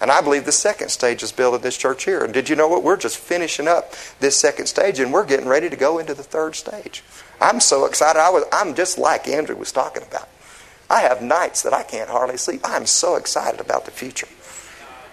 And 0.01 0.11
I 0.11 0.21
believe 0.21 0.45
the 0.45 0.51
second 0.51 0.89
stage 0.89 1.23
is 1.23 1.31
building 1.31 1.61
this 1.61 1.77
church 1.77 2.03
here. 2.03 2.23
And 2.23 2.33
did 2.33 2.49
you 2.49 2.55
know 2.55 2.67
what? 2.67 2.83
We're 2.83 2.97
just 2.97 3.17
finishing 3.17 3.67
up 3.67 3.93
this 4.19 4.37
second 4.37 4.67
stage, 4.67 4.99
and 4.99 5.11
we're 5.11 5.25
getting 5.25 5.47
ready 5.47 5.69
to 5.69 5.75
go 5.75 5.99
into 5.99 6.13
the 6.13 6.23
third 6.23 6.55
stage. 6.55 7.03
I'm 7.39 7.59
so 7.59 7.85
excited. 7.85 8.19
I 8.19 8.29
was, 8.29 8.43
I'm 8.51 8.75
just 8.75 8.97
like 8.97 9.27
Andrew 9.27 9.55
was 9.55 9.71
talking 9.71 10.03
about. 10.03 10.29
I 10.89 11.01
have 11.01 11.21
nights 11.21 11.63
that 11.63 11.73
I 11.73 11.83
can't 11.83 12.09
hardly 12.09 12.37
sleep. 12.37 12.61
I'm 12.63 12.85
so 12.85 13.15
excited 13.15 13.59
about 13.59 13.85
the 13.85 13.91
future. 13.91 14.27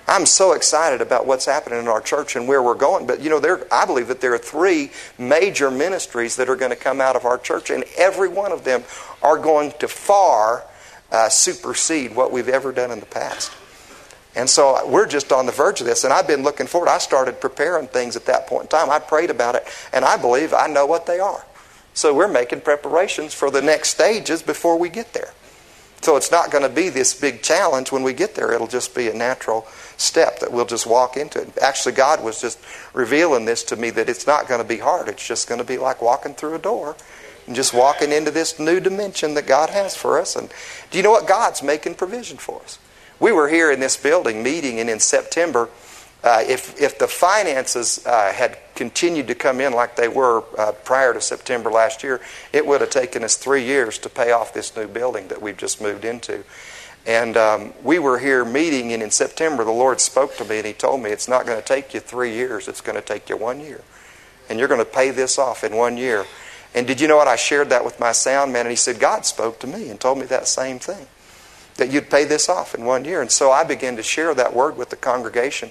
I'm 0.09 0.27
so 0.27 0.53
excited 0.53 1.01
about 1.01 1.27
what's 1.27 1.47
happening 1.47 1.79
in 1.79 1.89
our 1.89 2.01
church 2.01 2.35
and 2.37 2.49
where 2.49 2.63
we're 2.63 2.75
going. 2.75 3.07
But 3.07 3.21
you 3.21 3.31
know, 3.31 3.41
there, 3.41 3.67
I 3.73 3.87
believe 3.87 4.09
that 4.09 4.21
there 4.21 4.35
are 4.35 4.39
three 4.39 4.91
major 5.19 5.71
ministries 5.71 6.37
that 6.37 6.49
are 6.49 6.57
going 6.57 6.71
to 6.71 6.77
come 6.77 7.01
out 7.01 7.17
of 7.17 7.25
our 7.25 7.39
church, 7.39 7.71
and 7.71 7.85
every 7.97 8.29
one 8.29 8.53
of 8.53 8.65
them 8.65 8.83
are 9.23 9.39
going 9.39 9.73
to 9.79 9.89
far 9.89 10.65
uh, 11.11 11.29
supersede 11.29 12.17
what 12.17 12.33
we've 12.33 12.49
ever 12.49 12.73
done 12.73 12.91
in 12.91 13.01
the 13.01 13.07
past. 13.07 13.53
And 14.35 14.49
so 14.49 14.87
we're 14.89 15.07
just 15.07 15.31
on 15.31 15.47
the 15.47 15.53
verge 15.53 15.81
of 15.81 15.87
this, 15.87 16.05
and 16.05 16.13
I've 16.13 16.27
been 16.27 16.43
looking 16.43 16.67
forward. 16.67 16.89
I 16.89 16.99
started 16.99 17.41
preparing 17.41 17.87
things 17.87 18.17
at 18.17 18.25
that 18.27 18.47
point 18.47 18.63
in 18.63 18.69
time. 18.69 18.91
I 18.91 18.99
prayed 18.99 19.31
about 19.31 19.55
it, 19.55 19.65
and 19.93 20.05
I 20.05 20.17
believe 20.17 20.55
I 20.55 20.67
know 20.69 20.87
what 20.87 21.07
they 21.07 21.21
are. 21.21 21.45
So 21.95 22.15
we're 22.15 22.29
making 22.29 22.63
preparations 22.63 23.35
for 23.35 23.51
the 23.51 23.61
next 23.61 23.91
stages 23.91 24.43
before 24.43 24.79
we 24.79 24.89
get 24.89 25.13
there. 25.13 25.33
So 26.03 26.17
it's 26.17 26.33
not 26.33 26.51
going 26.51 26.65
to 26.65 26.69
be 26.69 26.89
this 26.89 27.15
big 27.15 27.43
challenge 27.43 27.93
when 27.93 28.03
we 28.03 28.13
get 28.13 28.35
there. 28.35 28.53
It'll 28.53 28.67
just 28.67 28.93
be 28.93 29.09
a 29.09 29.15
natural 29.15 29.67
step 29.97 30.41
that 30.41 30.53
we'll 30.53 30.67
just 30.67 30.85
walk 30.85 31.17
into. 31.17 31.47
Actually, 31.63 31.95
God 31.95 32.23
was 32.25 32.41
just 32.41 32.59
revealing 32.93 33.45
this 33.45 33.63
to 33.65 33.77
me 33.77 33.91
that 33.91 34.09
it's 34.09 34.27
not 34.27 34.49
going 34.49 34.61
to 34.61 34.67
be 34.67 34.79
hard. 34.79 35.09
It's 35.09 35.27
just 35.27 35.49
going 35.49 35.61
to 35.61 35.65
be 35.65 35.79
like 35.79 36.03
walking 36.03 36.35
through 36.35 36.57
a 36.57 36.59
door 36.59 36.97
and 37.47 37.55
just 37.55 37.73
walking 37.73 38.11
into 38.11 38.33
this 38.33 38.59
new 38.59 38.81
dimension 38.81 39.35
that 39.35 39.47
God 39.47 39.71
has 39.71 39.97
for 39.97 40.19
us. 40.19 40.35
And 40.35 40.53
do 40.91 40.99
you 40.99 41.05
know 41.05 41.13
what? 41.13 41.29
God's 41.29 41.63
making 41.63 41.95
provision 41.95 42.37
for 42.37 42.61
us. 42.63 42.79
We 43.21 43.31
were 43.31 43.49
here 43.49 43.71
in 43.71 43.79
this 43.79 43.97
building 43.97 44.43
meeting, 44.43 44.81
and 44.81 44.91
in 44.91 44.99
September, 44.99 45.69
uh, 46.25 46.43
if, 46.47 46.81
if 46.81 46.99
the 46.99 47.09
finances 47.09 48.05
uh, 48.07 48.33
had 48.33 48.57
continued 48.77 49.27
to 49.27 49.35
come 49.35 49.61
in 49.61 49.73
like 49.73 49.97
they 49.97 50.09
were 50.09 50.45
uh, 50.57 50.73
prior 50.85 51.13
to 51.13 51.21
September 51.21 51.71
last 51.71 52.05
year, 52.05 52.21
it 52.53 52.65
would 52.65 52.81
have 52.81 52.91
taken 52.91 53.25
us 53.25 53.37
three 53.37 53.65
years 53.65 53.99
to 53.99 54.09
pay 54.09 54.31
off 54.31 54.55
this 54.55 54.77
new 54.77 54.87
building 54.87 55.27
that 55.29 55.43
we've 55.43 55.57
just 55.57 55.81
moved 55.81 56.05
into. 56.05 56.45
And 57.05 57.37
um, 57.37 57.75
we 57.83 57.99
were 57.99 58.21
here 58.21 58.45
meeting, 58.45 58.93
and 58.93 59.03
in 59.03 59.11
September, 59.11 59.65
the 59.65 59.73
Lord 59.73 60.01
spoke 60.01 60.37
to 60.37 60.45
me, 60.45 60.59
and 60.59 60.67
He 60.67 60.73
told 60.73 61.03
me, 61.03 61.11
It's 61.11 61.27
not 61.27 61.45
going 61.45 61.59
to 61.59 61.67
take 61.67 61.93
you 61.93 61.99
three 61.99 62.33
years, 62.33 62.69
it's 62.69 62.81
going 62.81 62.97
to 62.97 63.05
take 63.05 63.29
you 63.29 63.37
one 63.37 63.59
year. 63.59 63.81
And 64.49 64.59
you're 64.59 64.69
going 64.69 64.79
to 64.79 64.85
pay 64.85 65.11
this 65.11 65.39
off 65.39 65.65
in 65.65 65.75
one 65.75 65.97
year. 65.97 66.25
And 66.75 66.87
did 66.87 67.01
you 67.01 67.09
know 67.09 67.17
what? 67.17 67.29
I 67.29 67.37
shared 67.37 67.71
that 67.71 67.85
with 67.85 67.99
my 67.99 68.13
sound 68.13 68.53
man, 68.53 68.67
and 68.67 68.71
he 68.71 68.77
said, 68.77 69.01
God 69.01 69.27
spoke 69.27 69.59
to 69.61 69.67
me 69.67 69.89
and 69.91 69.99
told 69.99 70.19
me 70.19 70.27
that 70.27 70.47
same 70.47 70.79
thing 70.79 71.09
that 71.77 71.91
you'd 71.91 72.11
pay 72.11 72.25
this 72.25 72.49
off 72.49 72.75
in 72.75 72.85
one 72.85 73.05
year. 73.05 73.21
And 73.21 73.31
so 73.31 73.51
I 73.51 73.65
began 73.65 73.97
to 73.97 74.03
share 74.03 74.35
that 74.35 74.55
word 74.55 74.77
with 74.77 74.91
the 74.91 74.97
congregation. 74.97 75.71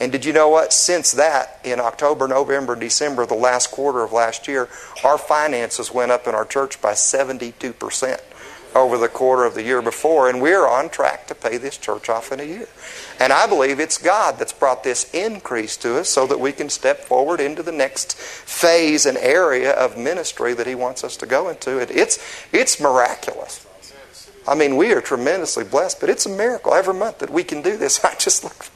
And 0.00 0.10
did 0.10 0.24
you 0.24 0.32
know 0.32 0.48
what? 0.48 0.72
Since 0.72 1.12
that, 1.12 1.60
in 1.62 1.78
October, 1.78 2.26
November, 2.26 2.74
December, 2.74 3.26
the 3.26 3.34
last 3.34 3.70
quarter 3.70 4.02
of 4.02 4.12
last 4.12 4.48
year, 4.48 4.68
our 5.04 5.18
finances 5.18 5.92
went 5.92 6.10
up 6.10 6.26
in 6.26 6.34
our 6.34 6.46
church 6.46 6.80
by 6.80 6.92
72% 6.92 8.20
over 8.74 8.96
the 8.96 9.08
quarter 9.08 9.44
of 9.44 9.54
the 9.54 9.62
year 9.62 9.82
before, 9.82 10.28
and 10.28 10.40
we're 10.40 10.66
on 10.66 10.88
track 10.88 11.26
to 11.26 11.34
pay 11.34 11.56
this 11.56 11.76
church 11.76 12.08
off 12.08 12.32
in 12.32 12.40
a 12.40 12.44
year. 12.44 12.68
And 13.18 13.32
I 13.32 13.46
believe 13.46 13.80
it's 13.80 13.98
God 13.98 14.38
that's 14.38 14.52
brought 14.52 14.84
this 14.84 15.12
increase 15.12 15.76
to 15.78 15.98
us 15.98 16.08
so 16.08 16.26
that 16.26 16.40
we 16.40 16.52
can 16.52 16.70
step 16.70 17.00
forward 17.00 17.40
into 17.40 17.62
the 17.62 17.72
next 17.72 18.16
phase 18.16 19.06
and 19.06 19.18
area 19.18 19.72
of 19.72 19.98
ministry 19.98 20.54
that 20.54 20.66
He 20.66 20.74
wants 20.74 21.04
us 21.04 21.16
to 21.18 21.26
go 21.26 21.48
into. 21.48 21.78
It's, 21.78 22.18
it's 22.52 22.80
miraculous. 22.80 23.66
I 24.48 24.54
mean, 24.54 24.76
we 24.76 24.92
are 24.92 25.00
tremendously 25.00 25.64
blessed, 25.64 26.00
but 26.00 26.08
it's 26.08 26.26
a 26.26 26.30
miracle 26.30 26.72
every 26.72 26.94
month 26.94 27.18
that 27.18 27.30
we 27.30 27.44
can 27.44 27.62
do 27.62 27.76
this. 27.76 28.02
I 28.04 28.14
just 28.14 28.44
look, 28.44 28.66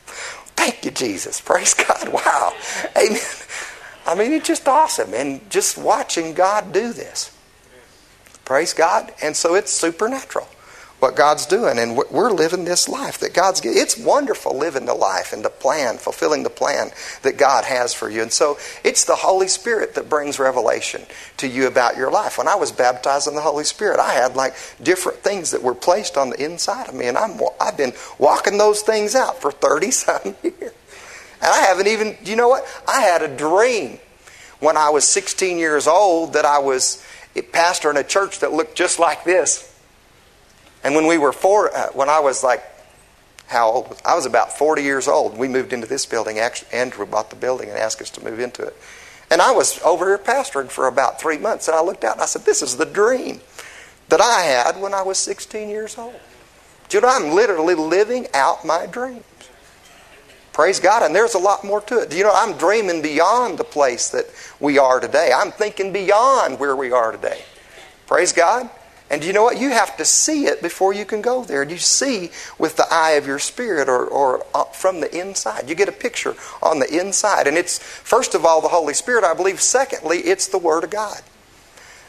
Thank 0.57 0.85
you, 0.85 0.91
Jesus. 0.91 1.41
Praise 1.41 1.75
God. 1.75 2.09
Wow. 2.13 2.55
Amen. 2.97 3.21
I 4.07 4.15
mean, 4.15 4.33
it's 4.33 4.47
just 4.47 4.69
awesome. 4.69 5.15
And 5.15 5.49
just 5.51 5.77
watching 5.79 6.35
God 6.35 6.73
do 6.73 6.93
this. 6.93 7.37
Praise 8.45 8.73
God. 8.73 9.13
And 9.23 9.37
so 9.37 9.55
it's 9.55 9.73
supernatural 9.73 10.47
what 11.05 11.17
God's 11.17 11.45
doing. 11.45 11.79
And 11.79 11.99
we're 11.99 12.31
living 12.31 12.65
this 12.65 12.89
life 12.89 13.19
that 13.19 13.35
God's. 13.35 13.61
It's 13.63 13.99
wonderful 13.99 14.57
living 14.57 14.87
the 14.87 14.95
life 14.95 15.35
and 15.35 15.45
the 15.45 15.51
plan, 15.51 15.99
fulfilling 15.99 16.45
the 16.45 16.51
plan 16.51 16.93
that 17.21 17.37
God 17.37 17.67
has 17.67 17.93
for 17.93 18.09
you. 18.09 18.23
And 18.23 18.33
so 18.33 18.57
it's 18.83 19.05
the 19.05 19.15
Holy 19.15 19.47
Spirit 19.47 19.97
that 19.97 20.09
brings 20.09 20.39
revelation 20.39 21.03
to 21.37 21.47
you 21.47 21.67
about 21.67 21.99
your 21.99 22.11
life. 22.11 22.39
When 22.39 22.49
I 22.49 22.55
was 22.55 22.73
baptized 22.73 23.29
in 23.29 23.35
the 23.35 23.43
Holy 23.43 23.65
Spirit, 23.65 24.01
I 24.01 24.15
had 24.15 24.35
like 24.35 24.55
different 24.83 25.19
things 25.19 25.51
that 25.51 25.63
were 25.63 25.75
placed 25.75 26.17
on 26.17 26.31
the 26.31 26.43
inside 26.43 26.89
of 26.89 26.95
me. 26.95 27.07
And 27.07 27.19
I'm, 27.19 27.39
I've 27.61 27.77
been 27.77 27.93
walking 28.19 28.57
those 28.57 28.81
things 28.81 29.15
out 29.15 29.43
for 29.43 29.53
30 29.53 29.91
something 29.91 30.35
years. 30.43 30.73
And 31.43 31.53
I 31.53 31.67
haven't 31.67 31.89
even, 31.89 32.17
you 32.25 32.35
know 32.35 32.49
what? 32.49 32.67
I 32.89 33.03
had 33.03 33.21
a 33.21 33.37
dream 33.37 33.99
when 34.59 34.79
I 34.79 34.89
was 34.89 35.07
16 35.07 35.59
years 35.59 35.87
old 35.87 36.33
that 36.33 36.47
I 36.47 36.61
was 36.61 37.05
a 37.37 37.43
pastor 37.43 37.91
in 37.91 37.99
a 37.99 38.05
church 38.05 38.39
that 38.39 38.55
looked 38.55 38.75
just 38.75 38.99
like 38.99 39.25
this. 39.25 39.71
And 40.85 40.95
when 40.95 41.07
we 41.07 41.19
were 41.19 41.33
four, 41.33 41.75
uh, 41.75 41.89
when 41.95 42.11
I 42.11 42.21
was 42.21 42.45
like, 42.45 42.63
how 43.47 43.71
old? 43.71 44.01
I 44.05 44.15
was 44.15 44.27
about 44.27 44.57
40 44.57 44.83
years 44.83 45.09
old. 45.09 45.37
We 45.37 45.49
moved 45.49 45.73
into 45.73 45.87
this 45.87 46.07
building. 46.07 46.39
Actually, 46.39 46.73
Andrew 46.73 47.07
bought 47.07 47.31
the 47.31 47.37
building 47.37 47.71
and 47.71 47.79
asked 47.79 48.01
us 48.01 48.11
to 48.11 48.25
move 48.25 48.39
into 48.39 48.63
it. 48.63 48.77
And 49.31 49.41
I 49.41 49.53
was 49.53 49.81
over 49.83 50.07
here 50.07 50.19
pastoring 50.19 50.69
for 50.69 50.87
about 50.87 51.21
three 51.21 51.39
months. 51.39 51.69
And 51.69 51.77
I 51.77 51.83
looked 51.83 52.05
out 52.05 52.13
and 52.13 52.23
I 52.23 52.27
said, 52.27 52.45
This 52.45 52.63
is 52.63 52.77
the 52.77 52.87
dream 52.87 53.41
that 54.09 54.21
I 54.21 54.43
had 54.43 54.81
when 54.81 54.95
I 54.95 55.03
was 55.03 55.19
16 55.19 55.69
years 55.69 55.99
old. 55.99 56.15
You 56.91 57.01
know, 57.01 57.09
I'm 57.09 57.35
literally 57.35 57.75
living 57.75 58.29
out 58.35 58.65
my 58.65 58.87
dreams. 58.87 59.25
Praise 60.53 60.79
God. 60.79 61.03
And 61.03 61.15
there's 61.15 61.35
a 61.35 61.39
lot 61.39 61.65
more 61.65 61.81
to 61.81 62.01
it. 62.01 62.15
You 62.15 62.23
know, 62.23 62.33
I'm 62.33 62.57
dreaming 62.57 63.03
beyond 63.03 63.59
the 63.59 63.65
place 63.65 64.11
that 64.11 64.27
we 64.61 64.79
are 64.79 65.01
today. 65.01 65.33
I'm 65.35 65.51
thinking 65.51 65.93
beyond 65.93 66.61
where 66.61 66.77
we 66.77 66.93
are 66.93 67.11
today. 67.11 67.43
Praise 68.07 68.33
God. 68.33 68.71
And 69.11 69.23
you 69.23 69.33
know 69.33 69.45
what? 69.45 69.61
You 69.61 69.71
have 69.71 69.97
to 69.99 70.05
see 70.05 70.47
it 70.47 70.63
before 70.63 70.95
you 70.95 71.05
can 71.05 71.21
go 71.21 71.45
there. 71.45 71.63
You 71.63 71.77
see 71.77 72.31
with 72.59 72.77
the 72.77 72.87
eye 72.91 73.13
of 73.13 73.27
your 73.27 73.39
spirit 73.39 73.89
or, 73.89 74.07
or 74.07 74.45
from 74.73 75.01
the 75.01 75.19
inside. 75.19 75.69
You 75.69 75.75
get 75.75 75.89
a 75.89 75.93
picture 75.93 76.35
on 76.63 76.79
the 76.79 76.99
inside. 76.99 77.47
And 77.47 77.57
it's, 77.57 77.79
first 77.79 78.35
of 78.35 78.45
all, 78.45 78.61
the 78.61 78.69
Holy 78.69 78.95
Spirit, 78.95 79.23
I 79.25 79.35
believe. 79.35 79.61
Secondly, 79.61 80.19
it's 80.19 80.49
the 80.49 80.59
Word 80.59 80.85
of 80.85 80.91
God. 80.91 81.21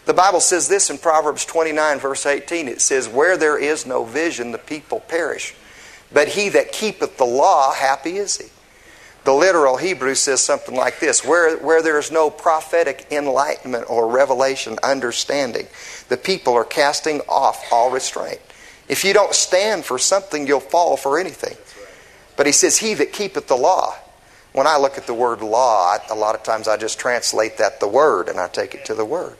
The 0.05 0.13
Bible 0.13 0.39
says 0.39 0.67
this 0.67 0.89
in 0.89 0.97
Proverbs 0.97 1.45
29, 1.45 1.99
verse 1.99 2.25
18. 2.25 2.67
It 2.67 2.81
says, 2.81 3.09
Where 3.09 3.37
there 3.37 3.57
is 3.57 3.85
no 3.85 4.05
vision, 4.05 4.51
the 4.51 4.57
people 4.57 5.01
perish. 5.01 5.53
But 6.13 6.29
he 6.29 6.49
that 6.49 6.71
keepeth 6.71 7.17
the 7.17 7.25
law, 7.25 7.73
happy 7.73 8.17
is 8.17 8.37
he. 8.37 8.45
The 9.25 9.33
literal 9.33 9.77
Hebrew 9.77 10.13
says 10.13 10.41
something 10.41 10.75
like 10.75 10.99
this 10.99 11.25
where, 11.25 11.57
where 11.57 11.81
there 11.81 11.97
is 11.97 12.11
no 12.11 12.29
prophetic 12.29 13.07
enlightenment 13.09 13.89
or 13.89 14.07
revelation, 14.07 14.77
understanding, 14.83 15.65
the 16.09 16.17
people 16.17 16.53
are 16.53 16.63
casting 16.63 17.21
off 17.21 17.71
all 17.71 17.91
restraint. 17.91 18.39
If 18.87 19.03
you 19.03 19.13
don't 19.13 19.33
stand 19.33 19.85
for 19.85 19.97
something, 19.97 20.47
you'll 20.47 20.59
fall 20.59 20.97
for 20.97 21.19
anything. 21.19 21.57
But 22.37 22.45
he 22.45 22.51
says, 22.51 22.77
He 22.77 22.93
that 22.95 23.13
keepeth 23.13 23.47
the 23.47 23.55
law. 23.55 23.95
When 24.53 24.67
I 24.67 24.77
look 24.77 24.97
at 24.97 25.07
the 25.07 25.13
word 25.13 25.41
law, 25.41 25.97
a 26.09 26.15
lot 26.15 26.35
of 26.35 26.43
times 26.43 26.67
I 26.67 26.77
just 26.77 26.99
translate 26.99 27.57
that 27.57 27.79
the 27.79 27.87
word 27.87 28.29
and 28.29 28.39
I 28.39 28.47
take 28.47 28.73
it 28.73 28.85
to 28.85 28.93
the 28.93 29.03
word. 29.03 29.35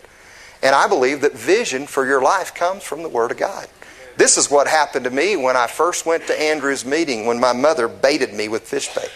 And 0.61 0.73
I 0.73 0.87
believe 0.87 1.21
that 1.21 1.33
vision 1.33 1.85
for 1.85 2.05
your 2.05 2.21
life 2.21 2.53
comes 2.55 2.83
from 2.83 3.03
the 3.03 3.09
Word 3.09 3.29
of 3.31 3.37
God. 3.37 3.67
This 4.17 4.37
is 4.37 4.49
what 4.49 4.67
happened 4.67 5.05
to 5.05 5.11
me 5.11 5.35
when 5.35 5.55
I 5.55 5.67
first 5.67 6.05
went 6.05 6.25
to 6.27 6.41
Andrew's 6.41 6.83
meeting 6.85 7.25
when 7.25 7.39
my 7.39 7.53
mother 7.53 7.87
baited 7.87 8.33
me 8.33 8.47
with 8.47 8.63
fish 8.63 8.93
bait. 8.95 9.11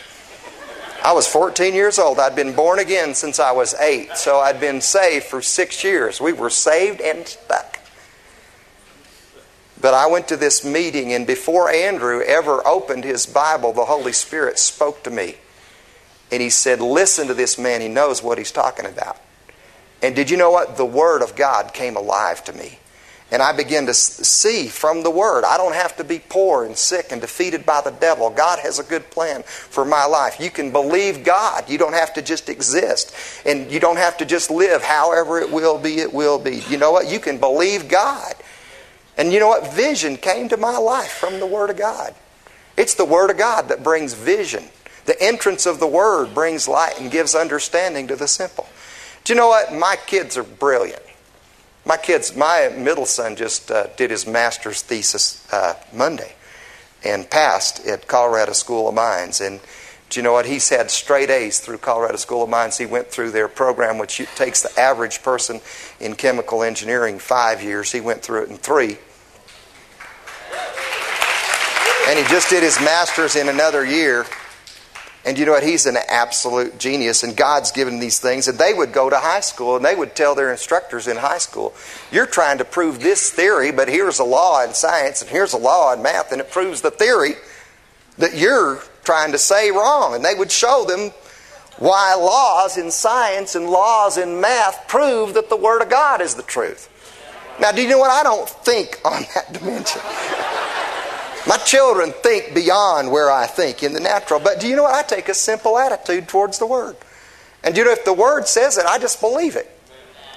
I 1.03 1.13
was 1.13 1.27
14 1.27 1.73
years 1.73 1.97
old. 1.97 2.19
I'd 2.19 2.35
been 2.35 2.53
born 2.53 2.79
again 2.79 3.15
since 3.15 3.39
I 3.39 3.51
was 3.51 3.73
eight, 3.75 4.17
so 4.17 4.39
I'd 4.39 4.59
been 4.59 4.81
saved 4.81 5.25
for 5.25 5.41
six 5.41 5.83
years. 5.83 6.19
We 6.19 6.33
were 6.33 6.49
saved 6.49 6.99
and 7.01 7.27
stuck. 7.27 7.79
But 9.81 9.93
I 9.93 10.07
went 10.07 10.27
to 10.27 10.38
this 10.38 10.65
meeting, 10.65 11.13
and 11.13 11.25
before 11.25 11.71
Andrew 11.71 12.21
ever 12.21 12.65
opened 12.67 13.05
his 13.05 13.25
Bible, 13.25 13.71
the 13.71 13.85
Holy 13.85 14.12
Spirit 14.12 14.59
spoke 14.59 15.03
to 15.03 15.09
me. 15.09 15.35
And 16.31 16.41
he 16.41 16.49
said, 16.49 16.81
Listen 16.81 17.27
to 17.27 17.33
this 17.33 17.57
man, 17.57 17.79
he 17.81 17.88
knows 17.88 18.21
what 18.21 18.38
he's 18.38 18.51
talking 18.51 18.85
about. 18.85 19.17
And 20.01 20.15
did 20.15 20.29
you 20.29 20.38
know 20.38 20.51
what? 20.51 20.77
The 20.77 20.85
Word 20.85 21.21
of 21.21 21.35
God 21.35 21.73
came 21.73 21.95
alive 21.95 22.43
to 22.45 22.53
me. 22.53 22.78
And 23.31 23.43
I 23.43 23.55
begin 23.55 23.85
to 23.85 23.93
see 23.93 24.67
from 24.67 25.03
the 25.03 25.11
Word, 25.11 25.43
I 25.43 25.57
don't 25.57 25.75
have 25.75 25.95
to 25.97 26.03
be 26.03 26.17
poor 26.17 26.65
and 26.65 26.75
sick 26.75 27.11
and 27.11 27.21
defeated 27.21 27.63
by 27.63 27.81
the 27.81 27.91
devil. 27.91 28.31
God 28.31 28.57
has 28.59 28.79
a 28.79 28.83
good 28.83 29.11
plan 29.11 29.43
for 29.43 29.85
my 29.85 30.05
life. 30.05 30.39
You 30.39 30.49
can 30.49 30.71
believe 30.71 31.23
God. 31.23 31.69
You 31.69 31.77
don't 31.77 31.93
have 31.93 32.13
to 32.15 32.23
just 32.23 32.49
exist. 32.49 33.13
And 33.45 33.71
you 33.71 33.79
don't 33.79 33.97
have 33.97 34.17
to 34.17 34.25
just 34.25 34.49
live 34.49 34.81
however 34.81 35.39
it 35.39 35.51
will 35.51 35.77
be, 35.77 35.99
it 35.99 36.11
will 36.11 36.39
be. 36.39 36.63
You 36.69 36.77
know 36.77 36.91
what? 36.91 37.07
You 37.07 37.19
can 37.19 37.37
believe 37.37 37.87
God. 37.87 38.33
And 39.15 39.31
you 39.31 39.39
know 39.39 39.49
what? 39.49 39.73
Vision 39.73 40.17
came 40.17 40.49
to 40.49 40.57
my 40.57 40.77
life 40.77 41.11
from 41.11 41.39
the 41.39 41.45
Word 41.45 41.69
of 41.69 41.77
God. 41.77 42.15
It's 42.77 42.95
the 42.95 43.05
Word 43.05 43.29
of 43.29 43.37
God 43.37 43.67
that 43.69 43.83
brings 43.83 44.13
vision. 44.13 44.63
The 45.05 45.21
entrance 45.21 45.65
of 45.65 45.79
the 45.79 45.87
Word 45.87 46.33
brings 46.33 46.67
light 46.67 46.99
and 46.99 47.11
gives 47.11 47.35
understanding 47.35 48.07
to 48.07 48.15
the 48.15 48.27
simple. 48.27 48.67
Do 49.23 49.33
you 49.33 49.37
know 49.37 49.49
what? 49.49 49.73
My 49.73 49.97
kids 50.07 50.37
are 50.37 50.43
brilliant. 50.43 51.01
My 51.89 51.97
kids, 51.97 52.36
my 52.36 52.69
middle 52.78 53.08
son 53.08 53.36
just 53.36 53.71
uh, 53.71 53.88
did 53.97 54.12
his 54.12 54.28
master's 54.28 54.84
thesis 54.84 55.43
uh, 55.52 55.73
Monday 55.91 56.34
and 57.04 57.28
passed 57.28 57.84
at 57.88 58.08
Colorado 58.08 58.54
School 58.54 58.88
of 58.88 58.93
Mines. 58.93 59.41
And 59.41 59.60
do 60.12 60.19
you 60.19 60.23
know 60.23 60.34
what? 60.34 60.45
He's 60.45 60.69
had 60.69 60.91
straight 60.91 61.32
A's 61.32 61.60
through 61.60 61.80
Colorado 61.80 62.17
School 62.17 62.43
of 62.43 62.49
Mines. 62.49 62.78
He 62.78 62.86
went 62.86 63.08
through 63.08 63.32
their 63.32 63.47
program, 63.47 63.97
which 63.97 64.21
takes 64.36 64.62
the 64.62 64.80
average 64.80 65.23
person 65.23 65.62
in 65.99 66.13
chemical 66.13 66.62
engineering 66.62 67.17
five 67.17 67.63
years. 67.63 67.91
He 67.91 68.02
went 68.02 68.21
through 68.21 68.43
it 68.43 68.49
in 68.52 68.58
three. 68.58 68.99
And 72.08 72.19
he 72.19 72.25
just 72.25 72.52
did 72.52 72.62
his 72.62 72.80
master's 72.82 73.36
in 73.36 73.49
another 73.49 73.84
year. 73.84 74.28
And 75.29 75.37
you 75.37 75.45
know 75.45 75.51
what? 75.51 75.61
He's 75.61 75.85
an 75.85 75.95
absolute 76.07 76.79
genius, 76.79 77.21
and 77.21 77.37
God's 77.37 77.71
given 77.71 77.99
these 77.99 78.17
things. 78.17 78.47
And 78.47 78.57
they 78.57 78.73
would 78.73 78.91
go 78.91 79.11
to 79.11 79.17
high 79.17 79.41
school 79.41 79.75
and 79.75 79.85
they 79.85 79.93
would 79.93 80.15
tell 80.15 80.33
their 80.33 80.51
instructors 80.51 81.07
in 81.07 81.17
high 81.17 81.37
school, 81.37 81.75
You're 82.11 82.25
trying 82.25 82.57
to 82.57 82.65
prove 82.65 82.99
this 82.99 83.29
theory, 83.29 83.71
but 83.71 83.89
here's 83.89 84.17
a 84.17 84.23
law 84.23 84.63
in 84.63 84.73
science 84.73 85.21
and 85.21 85.29
here's 85.29 85.53
a 85.53 85.57
law 85.59 85.93
in 85.93 86.01
math, 86.01 86.31
and 86.31 86.41
it 86.41 86.49
proves 86.49 86.81
the 86.81 86.89
theory 86.89 87.33
that 88.17 88.35
you're 88.35 88.81
trying 89.03 89.33
to 89.33 89.37
say 89.37 89.69
wrong. 89.69 90.15
And 90.15 90.25
they 90.25 90.33
would 90.33 90.51
show 90.51 90.83
them 90.85 91.11
why 91.77 92.15
laws 92.15 92.75
in 92.79 92.89
science 92.89 93.53
and 93.53 93.69
laws 93.69 94.17
in 94.17 94.41
math 94.41 94.87
prove 94.87 95.35
that 95.35 95.51
the 95.51 95.57
Word 95.57 95.83
of 95.83 95.91
God 95.91 96.21
is 96.21 96.33
the 96.33 96.41
truth. 96.41 96.89
Now, 97.61 97.71
do 97.71 97.83
you 97.83 97.89
know 97.89 97.99
what? 97.99 98.09
I 98.09 98.23
don't 98.23 98.49
think 98.49 98.99
on 99.05 99.21
that 99.35 99.53
dimension. 99.59 100.01
My 101.47 101.58
children 101.58 102.12
think 102.12 102.54
beyond 102.54 103.12
where 103.12 103.32
I 103.32 103.47
think 103.47 103.84
in 103.84 103.93
the 103.93 103.99
natural. 103.99 104.39
But 104.39 104.60
do 104.60 104.67
you 104.67 104.75
know 104.75 104.84
what? 104.84 104.93
I 104.93 105.08
take 105.08 105.30
a 105.30 105.34
simple 105.34 105.78
attitude 105.78 106.28
towards 106.28 106.60
the 106.60 106.65
Word. 106.65 106.95
And 107.63 107.73
do 107.73 107.82
you 107.82 107.86
know, 107.86 107.91
if 107.91 108.06
the 108.06 108.13
Word 108.13 108.47
says 108.47 108.78
it, 108.78 108.86
I 108.86 108.99
just 108.99 109.21
believe 109.21 109.56
it. 109.56 109.69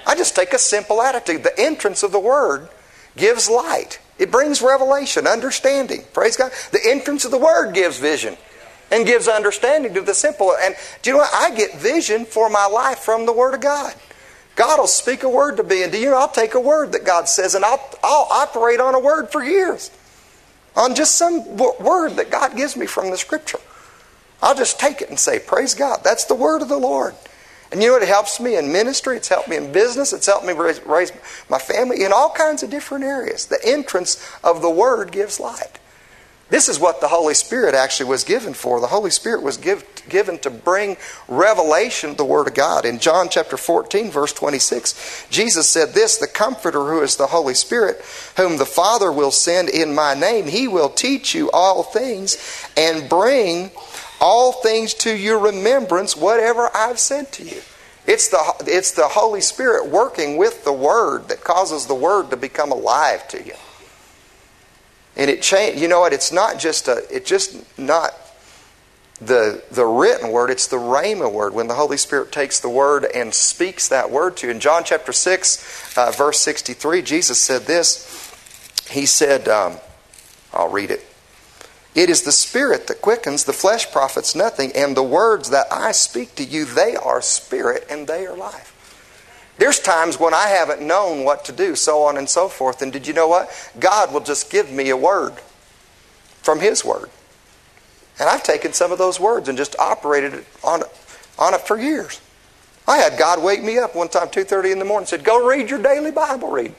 I 0.05 0.15
just 0.15 0.35
take 0.35 0.53
a 0.53 0.57
simple 0.57 1.01
attitude. 1.01 1.43
The 1.43 1.57
entrance 1.59 2.03
of 2.03 2.11
the 2.11 2.19
Word 2.19 2.69
gives 3.15 3.49
light, 3.49 3.99
it 4.17 4.31
brings 4.31 4.61
revelation, 4.61 5.27
understanding. 5.27 6.03
Praise 6.13 6.37
God. 6.37 6.51
The 6.71 6.79
entrance 6.85 7.25
of 7.25 7.31
the 7.31 7.37
Word 7.37 7.73
gives 7.73 7.99
vision 7.99 8.37
and 8.91 9.05
gives 9.05 9.27
understanding 9.27 9.93
to 9.93 10.01
the 10.01 10.13
simple. 10.13 10.55
And 10.59 10.75
do 11.01 11.09
you 11.09 11.15
know 11.15 11.23
what? 11.23 11.33
I 11.33 11.55
get 11.55 11.75
vision 11.75 12.25
for 12.25 12.49
my 12.49 12.65
life 12.65 12.99
from 12.99 13.25
the 13.25 13.33
Word 13.33 13.53
of 13.53 13.61
God. 13.61 13.93
God 14.55 14.79
will 14.79 14.87
speak 14.87 15.23
a 15.23 15.29
word 15.29 15.57
to 15.57 15.63
me, 15.63 15.81
and 15.81 15.91
do 15.91 15.97
you 15.97 16.11
know, 16.11 16.17
I'll 16.17 16.27
take 16.27 16.53
a 16.53 16.59
word 16.59 16.91
that 16.91 17.03
God 17.03 17.27
says, 17.27 17.55
and 17.55 17.65
I'll, 17.65 17.83
I'll 18.03 18.27
operate 18.29 18.79
on 18.79 18.93
a 18.93 18.99
word 18.99 19.31
for 19.31 19.43
years 19.43 19.89
on 20.75 20.95
just 20.95 21.15
some 21.15 21.57
word 21.57 22.11
that 22.11 22.31
God 22.31 22.55
gives 22.55 22.75
me 22.75 22.85
from 22.85 23.11
the 23.11 23.17
scripture. 23.17 23.59
I'll 24.41 24.55
just 24.55 24.79
take 24.79 25.01
it 25.01 25.09
and 25.09 25.19
say, 25.19 25.39
Praise 25.39 25.73
God. 25.73 26.01
That's 26.03 26.25
the 26.25 26.35
word 26.35 26.61
of 26.61 26.69
the 26.69 26.77
Lord. 26.77 27.15
And 27.71 27.81
you 27.81 27.89
know? 27.89 27.97
It 27.97 28.07
helps 28.07 28.39
me 28.39 28.57
in 28.57 28.71
ministry, 28.71 29.17
it's 29.17 29.29
helped 29.29 29.49
me 29.49 29.55
in 29.57 29.71
business, 29.71 30.13
it's 30.13 30.27
helped 30.27 30.45
me 30.45 30.53
raise, 30.53 30.81
raise 30.85 31.11
my 31.49 31.57
family 31.57 32.03
in 32.03 32.11
all 32.13 32.31
kinds 32.31 32.61
of 32.61 32.69
different 32.69 33.03
areas. 33.03 33.45
The 33.45 33.59
entrance 33.63 34.23
of 34.43 34.61
the 34.61 34.69
word 34.69 35.11
gives 35.11 35.39
light. 35.39 35.79
This 36.49 36.69
is 36.69 36.79
what 36.79 37.01
the 37.01 37.07
Holy 37.07 37.33
Spirit 37.33 37.73
actually 37.73 38.09
was 38.09 38.23
given 38.23 38.53
for. 38.53 38.79
The 38.79 38.87
Holy 38.87 39.09
Spirit 39.09 39.41
was 39.41 39.57
give, 39.57 39.83
given 40.07 40.37
to 40.39 40.49
bring 40.49 40.97
revelation 41.27 42.11
of 42.11 42.17
the 42.17 42.25
Word 42.25 42.47
of 42.47 42.53
God. 42.53 42.85
In 42.85 42.99
John 42.99 43.29
chapter 43.29 43.57
14, 43.57 44.11
verse 44.11 44.33
26, 44.33 45.27
Jesus 45.29 45.67
said 45.67 45.93
this 45.93 46.17
The 46.17 46.27
Comforter, 46.27 46.83
who 46.83 47.01
is 47.01 47.15
the 47.15 47.27
Holy 47.27 47.53
Spirit, 47.53 48.03
whom 48.37 48.57
the 48.57 48.65
Father 48.65 49.11
will 49.11 49.31
send 49.31 49.69
in 49.69 49.95
my 49.95 50.13
name, 50.13 50.45
he 50.45 50.67
will 50.67 50.89
teach 50.89 51.33
you 51.33 51.49
all 51.51 51.81
things 51.81 52.37
and 52.77 53.09
bring 53.09 53.71
all 54.19 54.51
things 54.51 54.93
to 54.93 55.15
your 55.15 55.39
remembrance, 55.39 56.15
whatever 56.15 56.69
I've 56.75 56.99
said 56.99 57.31
to 57.33 57.43
you. 57.43 57.61
It's 58.05 58.27
the, 58.27 58.41
it's 58.67 58.91
the 58.91 59.07
Holy 59.07 59.41
Spirit 59.41 59.87
working 59.87 60.37
with 60.37 60.65
the 60.65 60.73
Word 60.73 61.29
that 61.29 61.43
causes 61.43 61.85
the 61.85 61.95
Word 61.95 62.29
to 62.29 62.37
become 62.37 62.71
alive 62.71 63.27
to 63.29 63.43
you. 63.43 63.53
And 65.15 65.29
it 65.29 65.41
changed. 65.41 65.79
You 65.79 65.87
know 65.87 65.99
what? 65.99 66.13
It's 66.13 66.31
not 66.31 66.59
just 66.59 66.87
a. 66.87 67.05
It's 67.09 67.29
just 67.29 67.77
not 67.77 68.15
the 69.21 69.63
the 69.71 69.85
written 69.85 70.31
word. 70.31 70.49
It's 70.49 70.67
the 70.67 70.77
rhema 70.77 71.31
word. 71.31 71.53
When 71.53 71.67
the 71.67 71.75
Holy 71.75 71.97
Spirit 71.97 72.31
takes 72.31 72.59
the 72.59 72.69
word 72.69 73.05
and 73.05 73.33
speaks 73.33 73.87
that 73.89 74.09
word 74.09 74.37
to 74.37 74.47
you. 74.47 74.51
In 74.51 74.59
John 74.59 74.83
chapter 74.83 75.13
six, 75.13 75.95
uh, 75.97 76.11
verse 76.11 76.39
sixty 76.39 76.73
three, 76.73 77.01
Jesus 77.01 77.39
said 77.39 77.63
this. 77.63 78.09
He 78.89 79.05
said, 79.05 79.47
um, 79.47 79.77
"I'll 80.51 80.69
read 80.69 80.89
it." 80.89 81.05
It 81.95 82.09
is 82.09 82.23
the 82.23 82.31
Spirit 82.31 82.87
that 82.87 83.03
quickens, 83.03 83.43
the 83.43 83.53
flesh 83.53 83.91
profits 83.91 84.33
nothing, 84.33 84.71
and 84.73 84.97
the 84.97 85.03
words 85.03 85.51
that 85.51 85.67
I 85.71 85.91
speak 85.91 86.33
to 86.35 86.43
you, 86.43 86.65
they 86.65 86.95
are 86.95 87.21
spirit 87.21 87.85
and 87.87 88.07
they 88.07 88.25
are 88.25 88.35
life. 88.35 88.72
There's 89.57 89.79
times 89.79 90.19
when 90.19 90.33
I 90.33 90.47
haven't 90.47 90.81
known 90.81 91.23
what 91.23 91.45
to 91.45 91.51
do, 91.51 91.75
so 91.75 92.03
on 92.03 92.17
and 92.17 92.27
so 92.27 92.49
forth. 92.49 92.81
And 92.81 92.91
did 92.91 93.07
you 93.07 93.13
know 93.13 93.27
what? 93.27 93.49
God 93.79 94.13
will 94.13 94.21
just 94.21 94.51
give 94.51 94.71
me 94.71 94.89
a 94.89 94.97
word 94.97 95.33
from 96.41 96.59
His 96.59 96.83
Word. 96.83 97.09
And 98.19 98.29
I've 98.29 98.43
taken 98.43 98.73
some 98.73 98.91
of 98.91 98.97
those 98.97 99.19
words 99.19 99.49
and 99.49 99.57
just 99.57 99.77
operated 99.79 100.45
on 100.63 100.81
it, 100.81 100.87
on 101.39 101.53
it 101.53 101.61
for 101.61 101.79
years. 101.79 102.21
I 102.87 102.97
had 102.97 103.17
God 103.17 103.41
wake 103.41 103.63
me 103.63 103.77
up 103.77 103.95
one 103.95 104.09
time, 104.09 104.27
2.30 104.27 104.73
in 104.73 104.79
the 104.79 104.85
morning, 104.85 105.07
said, 105.07 105.23
go 105.23 105.47
read 105.47 105.69
your 105.69 105.81
daily 105.81 106.11
Bible 106.11 106.49
read. 106.49 106.75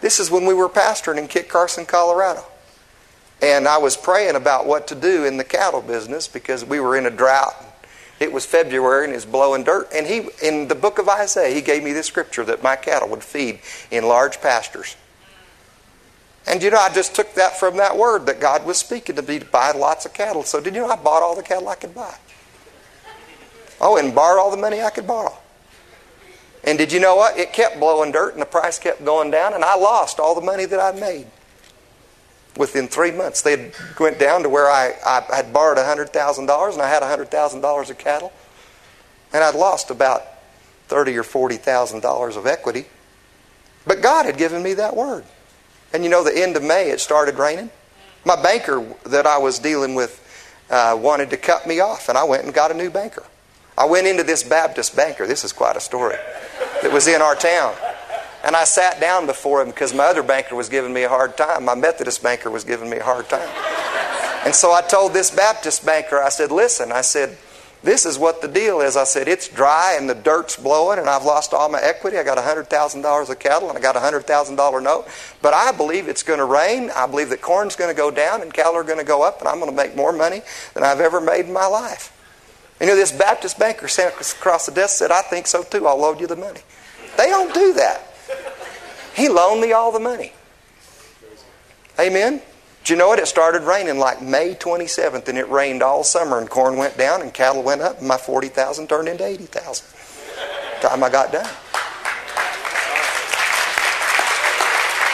This 0.00 0.18
is 0.18 0.30
when 0.30 0.46
we 0.46 0.54
were 0.54 0.68
pastoring 0.68 1.18
in 1.18 1.28
Kit 1.28 1.48
Carson, 1.48 1.84
Colorado. 1.84 2.44
And 3.42 3.68
I 3.68 3.78
was 3.78 3.96
praying 3.96 4.36
about 4.36 4.66
what 4.66 4.88
to 4.88 4.94
do 4.94 5.24
in 5.24 5.36
the 5.36 5.44
cattle 5.44 5.82
business 5.82 6.28
because 6.28 6.64
we 6.64 6.80
were 6.80 6.96
in 6.96 7.06
a 7.06 7.10
drought 7.10 7.54
it 8.20 8.30
was 8.30 8.44
February 8.44 9.06
and 9.06 9.14
it's 9.14 9.24
blowing 9.24 9.64
dirt. 9.64 9.88
And 9.94 10.06
he, 10.06 10.28
in 10.42 10.68
the 10.68 10.74
book 10.74 10.98
of 10.98 11.08
Isaiah, 11.08 11.54
he 11.54 11.62
gave 11.62 11.82
me 11.82 11.92
this 11.92 12.06
scripture 12.06 12.44
that 12.44 12.62
my 12.62 12.76
cattle 12.76 13.08
would 13.08 13.24
feed 13.24 13.60
in 13.90 14.04
large 14.04 14.40
pastures. 14.42 14.94
And 16.46 16.62
you 16.62 16.70
know, 16.70 16.78
I 16.78 16.92
just 16.92 17.14
took 17.14 17.34
that 17.34 17.58
from 17.58 17.78
that 17.78 17.96
word 17.96 18.26
that 18.26 18.38
God 18.38 18.66
was 18.66 18.76
speaking 18.76 19.16
to 19.16 19.22
me 19.22 19.38
to 19.38 19.46
buy 19.46 19.72
lots 19.72 20.04
of 20.04 20.12
cattle. 20.12 20.42
So 20.42 20.60
did 20.60 20.74
you 20.74 20.82
know 20.82 20.88
I 20.88 20.96
bought 20.96 21.22
all 21.22 21.34
the 21.34 21.42
cattle 21.42 21.68
I 21.68 21.76
could 21.76 21.94
buy? 21.94 22.14
Oh, 23.80 23.96
and 23.96 24.14
borrowed 24.14 24.38
all 24.38 24.50
the 24.50 24.58
money 24.58 24.82
I 24.82 24.90
could 24.90 25.06
borrow. 25.06 25.36
And 26.62 26.76
did 26.76 26.92
you 26.92 27.00
know 27.00 27.16
what? 27.16 27.38
It 27.38 27.54
kept 27.54 27.80
blowing 27.80 28.12
dirt 28.12 28.34
and 28.34 28.42
the 28.42 28.46
price 28.46 28.78
kept 28.78 29.02
going 29.02 29.30
down, 29.30 29.54
and 29.54 29.64
I 29.64 29.76
lost 29.76 30.20
all 30.20 30.34
the 30.34 30.42
money 30.42 30.66
that 30.66 30.78
I'd 30.78 31.00
made 31.00 31.26
within 32.56 32.88
three 32.88 33.10
months. 33.10 33.42
They 33.42 33.72
went 33.98 34.18
down 34.18 34.42
to 34.42 34.48
where 34.48 34.68
I, 34.68 34.94
I 35.04 35.36
had 35.36 35.52
borrowed 35.52 35.78
$100,000 35.78 36.72
and 36.72 36.82
I 36.82 36.88
had 36.88 37.02
$100,000 37.02 37.90
of 37.90 37.98
cattle. 37.98 38.32
And 39.32 39.44
I'd 39.44 39.54
lost 39.54 39.90
about 39.90 40.22
thirty 40.88 41.16
or 41.16 41.22
$40,000 41.22 42.36
of 42.36 42.46
equity. 42.46 42.86
But 43.86 44.02
God 44.02 44.26
had 44.26 44.36
given 44.36 44.62
me 44.62 44.74
that 44.74 44.96
word. 44.96 45.24
And 45.92 46.02
you 46.02 46.10
know, 46.10 46.24
the 46.24 46.36
end 46.36 46.56
of 46.56 46.64
May, 46.64 46.90
it 46.90 47.00
started 47.00 47.38
raining. 47.38 47.70
My 48.24 48.40
banker 48.40 48.84
that 49.06 49.26
I 49.26 49.38
was 49.38 49.58
dealing 49.58 49.94
with 49.94 50.18
uh, 50.68 50.98
wanted 51.00 51.30
to 51.30 51.36
cut 51.36 51.66
me 51.66 51.80
off, 51.80 52.08
and 52.08 52.18
I 52.18 52.24
went 52.24 52.44
and 52.44 52.52
got 52.52 52.70
a 52.70 52.74
new 52.74 52.90
banker. 52.90 53.24
I 53.78 53.86
went 53.86 54.06
into 54.06 54.22
this 54.22 54.42
Baptist 54.42 54.94
banker. 54.94 55.26
This 55.26 55.44
is 55.44 55.52
quite 55.52 55.76
a 55.76 55.80
story. 55.80 56.16
That 56.82 56.92
was 56.92 57.06
in 57.06 57.22
our 57.22 57.34
town. 57.34 57.74
And 58.42 58.56
I 58.56 58.64
sat 58.64 59.00
down 59.00 59.26
before 59.26 59.60
him 59.60 59.68
because 59.68 59.92
my 59.92 60.04
other 60.04 60.22
banker 60.22 60.56
was 60.56 60.68
giving 60.68 60.92
me 60.92 61.02
a 61.02 61.08
hard 61.08 61.36
time. 61.36 61.64
My 61.64 61.74
Methodist 61.74 62.22
banker 62.22 62.50
was 62.50 62.64
giving 62.64 62.88
me 62.88 62.96
a 62.96 63.04
hard 63.04 63.28
time. 63.28 63.48
And 64.44 64.54
so 64.54 64.72
I 64.72 64.80
told 64.80 65.12
this 65.12 65.30
Baptist 65.30 65.84
banker, 65.84 66.18
I 66.22 66.30
said, 66.30 66.50
listen, 66.50 66.92
I 66.92 67.02
said, 67.02 67.36
this 67.82 68.04
is 68.04 68.18
what 68.18 68.42
the 68.42 68.48
deal 68.48 68.80
is. 68.80 68.96
I 68.96 69.04
said, 69.04 69.26
it's 69.26 69.48
dry 69.48 69.96
and 69.98 70.08
the 70.08 70.14
dirt's 70.14 70.56
blowing 70.56 70.98
and 70.98 71.08
I've 71.08 71.24
lost 71.24 71.54
all 71.54 71.68
my 71.68 71.80
equity. 71.80 72.18
I 72.18 72.22
got 72.22 72.36
$100,000 72.36 73.30
of 73.30 73.38
cattle 73.38 73.68
and 73.68 73.78
I 73.78 73.80
got 73.80 73.96
a 73.96 74.00
$100,000 74.00 74.82
note. 74.82 75.08
But 75.40 75.54
I 75.54 75.72
believe 75.72 76.08
it's 76.08 76.22
going 76.22 76.40
to 76.40 76.44
rain. 76.44 76.90
I 76.94 77.06
believe 77.06 77.30
that 77.30 77.40
corn's 77.40 77.76
going 77.76 77.90
to 77.90 77.96
go 77.96 78.10
down 78.10 78.42
and 78.42 78.52
cattle 78.52 78.74
are 78.74 78.84
going 78.84 78.98
to 78.98 79.04
go 79.04 79.22
up 79.22 79.40
and 79.40 79.48
I'm 79.48 79.60
going 79.60 79.70
to 79.70 79.76
make 79.76 79.96
more 79.96 80.12
money 80.12 80.42
than 80.74 80.84
I've 80.84 81.00
ever 81.00 81.20
made 81.20 81.46
in 81.46 81.52
my 81.52 81.66
life. 81.66 82.16
You 82.80 82.86
know, 82.86 82.96
this 82.96 83.12
Baptist 83.12 83.58
banker 83.58 83.88
sat 83.88 84.14
across 84.14 84.66
the 84.66 84.72
desk 84.72 84.98
said, 84.98 85.10
I 85.10 85.22
think 85.22 85.46
so 85.46 85.62
too. 85.62 85.86
I'll 85.86 85.98
load 85.98 86.20
you 86.20 86.26
the 86.26 86.36
money. 86.36 86.60
They 87.16 87.26
don't 87.26 87.52
do 87.52 87.74
that. 87.74 88.09
He 89.14 89.28
loaned 89.28 89.60
me 89.60 89.72
all 89.72 89.92
the 89.92 90.00
money. 90.00 90.32
Amen? 91.98 92.40
Do 92.84 92.92
you 92.92 92.98
know 92.98 93.08
what? 93.08 93.18
It 93.18 93.28
started 93.28 93.62
raining 93.62 93.98
like 93.98 94.22
May 94.22 94.54
27th, 94.54 95.28
and 95.28 95.36
it 95.36 95.48
rained 95.48 95.82
all 95.82 96.02
summer, 96.02 96.38
and 96.38 96.48
corn 96.48 96.76
went 96.76 96.96
down, 96.96 97.20
and 97.20 97.32
cattle 97.32 97.62
went 97.62 97.82
up, 97.82 97.98
and 97.98 98.08
my 98.08 98.16
40000 98.16 98.88
turned 98.88 99.08
into 99.08 99.24
80000 99.24 99.86
Time 100.80 101.04
I 101.04 101.10
got 101.10 101.30
done. 101.30 101.48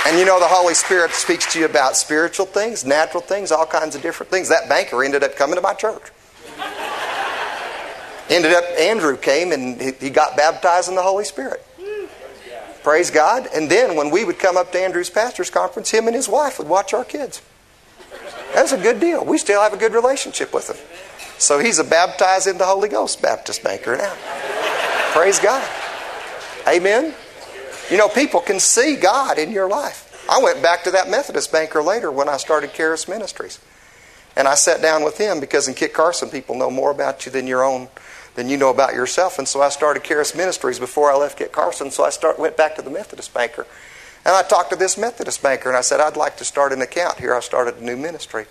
And 0.06 0.16
you 0.20 0.24
know, 0.24 0.38
the 0.38 0.46
Holy 0.46 0.74
Spirit 0.74 1.10
speaks 1.10 1.52
to 1.52 1.58
you 1.58 1.64
about 1.64 1.96
spiritual 1.96 2.46
things, 2.46 2.84
natural 2.84 3.20
things, 3.20 3.50
all 3.50 3.66
kinds 3.66 3.96
of 3.96 4.02
different 4.02 4.30
things. 4.30 4.48
That 4.48 4.68
banker 4.68 5.02
ended 5.02 5.24
up 5.24 5.34
coming 5.34 5.56
to 5.56 5.60
my 5.60 5.74
church. 5.74 6.12
ended 8.30 8.52
up, 8.52 8.62
Andrew 8.78 9.16
came 9.16 9.50
and 9.50 9.80
he 9.80 10.10
got 10.10 10.36
baptized 10.36 10.88
in 10.88 10.94
the 10.94 11.02
Holy 11.02 11.24
Spirit. 11.24 11.65
Praise 12.86 13.10
God. 13.10 13.48
And 13.52 13.68
then 13.68 13.96
when 13.96 14.10
we 14.10 14.24
would 14.24 14.38
come 14.38 14.56
up 14.56 14.70
to 14.70 14.78
Andrew's 14.78 15.10
pastor's 15.10 15.50
conference, 15.50 15.90
him 15.90 16.06
and 16.06 16.14
his 16.14 16.28
wife 16.28 16.60
would 16.60 16.68
watch 16.68 16.94
our 16.94 17.04
kids. 17.04 17.42
That's 18.54 18.70
a 18.70 18.80
good 18.80 19.00
deal. 19.00 19.24
We 19.24 19.38
still 19.38 19.60
have 19.60 19.72
a 19.72 19.76
good 19.76 19.92
relationship 19.92 20.54
with 20.54 20.70
him. 20.70 20.76
So 21.36 21.58
he's 21.58 21.80
a 21.80 21.84
baptized 21.84 22.46
in 22.46 22.58
the 22.58 22.64
Holy 22.64 22.88
Ghost 22.88 23.20
Baptist 23.20 23.64
banker 23.64 23.96
now. 23.96 24.14
Praise 25.10 25.40
God. 25.40 25.68
Amen. 26.68 27.12
You 27.90 27.96
know, 27.96 28.06
people 28.08 28.38
can 28.38 28.60
see 28.60 28.94
God 28.94 29.36
in 29.36 29.50
your 29.50 29.68
life. 29.68 30.24
I 30.30 30.40
went 30.40 30.62
back 30.62 30.84
to 30.84 30.92
that 30.92 31.10
Methodist 31.10 31.50
banker 31.50 31.82
later 31.82 32.12
when 32.12 32.28
I 32.28 32.36
started 32.36 32.72
Charis 32.72 33.08
Ministries. 33.08 33.58
And 34.36 34.46
I 34.46 34.54
sat 34.54 34.80
down 34.80 35.02
with 35.02 35.18
him 35.18 35.40
because 35.40 35.66
in 35.66 35.74
Kit 35.74 35.92
Carson, 35.92 36.28
people 36.28 36.54
know 36.54 36.70
more 36.70 36.92
about 36.92 37.26
you 37.26 37.32
than 37.32 37.48
your 37.48 37.64
own 37.64 37.88
than 38.36 38.48
you 38.48 38.56
know 38.56 38.70
about 38.70 38.94
yourself. 38.94 39.38
And 39.38 39.48
so 39.48 39.60
I 39.60 39.70
started 39.70 40.04
Charis 40.04 40.34
Ministries 40.34 40.78
before 40.78 41.10
I 41.10 41.16
left 41.16 41.38
Kit 41.38 41.52
Carson. 41.52 41.90
So 41.90 42.04
I 42.04 42.10
start, 42.10 42.38
went 42.38 42.56
back 42.56 42.76
to 42.76 42.82
the 42.82 42.90
Methodist 42.90 43.34
banker. 43.34 43.66
And 44.24 44.34
I 44.34 44.42
talked 44.42 44.70
to 44.70 44.76
this 44.76 44.96
Methodist 44.96 45.42
banker 45.42 45.68
and 45.68 45.76
I 45.76 45.80
said, 45.80 46.00
I'd 46.00 46.16
like 46.16 46.36
to 46.36 46.44
start 46.44 46.72
an 46.72 46.82
account 46.82 47.18
here. 47.18 47.34
I 47.34 47.40
started 47.40 47.78
a 47.78 47.84
new 47.84 47.96
ministry. 47.96 48.46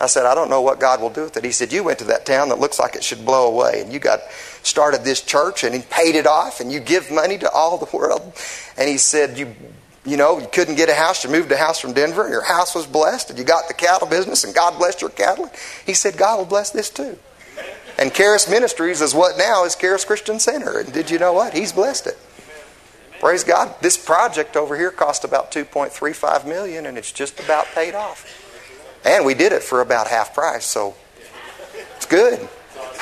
I 0.00 0.06
said, 0.06 0.26
I 0.26 0.34
don't 0.34 0.48
know 0.48 0.60
what 0.60 0.78
God 0.78 1.00
will 1.00 1.10
do 1.10 1.24
with 1.24 1.36
it. 1.36 1.44
He 1.44 1.50
said, 1.50 1.72
You 1.72 1.82
went 1.82 1.98
to 1.98 2.04
that 2.04 2.24
town 2.24 2.50
that 2.50 2.60
looks 2.60 2.78
like 2.78 2.94
it 2.94 3.02
should 3.02 3.24
blow 3.24 3.48
away, 3.48 3.80
and 3.80 3.92
you 3.92 3.98
got 3.98 4.20
started 4.62 5.02
this 5.02 5.20
church, 5.22 5.64
and 5.64 5.74
he 5.74 5.82
paid 5.82 6.14
it 6.14 6.24
off, 6.24 6.60
and 6.60 6.70
you 6.70 6.78
give 6.78 7.10
money 7.10 7.36
to 7.38 7.50
all 7.50 7.76
the 7.78 7.96
world. 7.96 8.32
And 8.76 8.88
he 8.88 8.96
said, 8.96 9.36
You 9.36 9.56
you 10.04 10.16
know, 10.16 10.38
you 10.38 10.46
couldn't 10.50 10.76
get 10.76 10.88
a 10.88 10.94
house, 10.94 11.24
you 11.24 11.30
moved 11.30 11.50
a 11.52 11.56
house 11.56 11.80
from 11.80 11.92
Denver, 11.92 12.22
and 12.22 12.30
your 12.30 12.44
house 12.44 12.74
was 12.74 12.86
blessed, 12.86 13.30
and 13.30 13.38
you 13.38 13.44
got 13.44 13.68
the 13.68 13.74
cattle 13.74 14.08
business, 14.08 14.44
and 14.44 14.54
God 14.54 14.78
blessed 14.78 15.02
your 15.02 15.10
cattle. 15.10 15.50
He 15.84 15.92
said, 15.92 16.16
God 16.16 16.38
will 16.38 16.46
bless 16.46 16.70
this 16.70 16.88
too. 16.88 17.18
And 17.98 18.14
Charis 18.14 18.48
Ministries 18.48 19.00
is 19.00 19.14
what 19.14 19.36
now 19.36 19.64
is 19.64 19.74
Charis 19.74 20.04
Christian 20.04 20.38
Center. 20.38 20.78
And 20.78 20.92
did 20.92 21.10
you 21.10 21.18
know 21.18 21.32
what? 21.32 21.52
He's 21.52 21.72
blessed 21.72 22.06
it. 22.06 22.18
Praise 23.18 23.42
God. 23.42 23.74
This 23.80 23.96
project 23.96 24.56
over 24.56 24.76
here 24.76 24.92
cost 24.92 25.24
about 25.24 25.50
2.35 25.50 26.46
million 26.46 26.86
and 26.86 26.96
it's 26.96 27.10
just 27.10 27.40
about 27.40 27.66
paid 27.74 27.96
off. 27.96 28.44
And 29.04 29.24
we 29.24 29.34
did 29.34 29.52
it 29.52 29.62
for 29.62 29.80
about 29.80 30.06
half 30.06 30.34
price, 30.34 30.64
so 30.64 30.94
it's 31.96 32.06
good. 32.06 32.48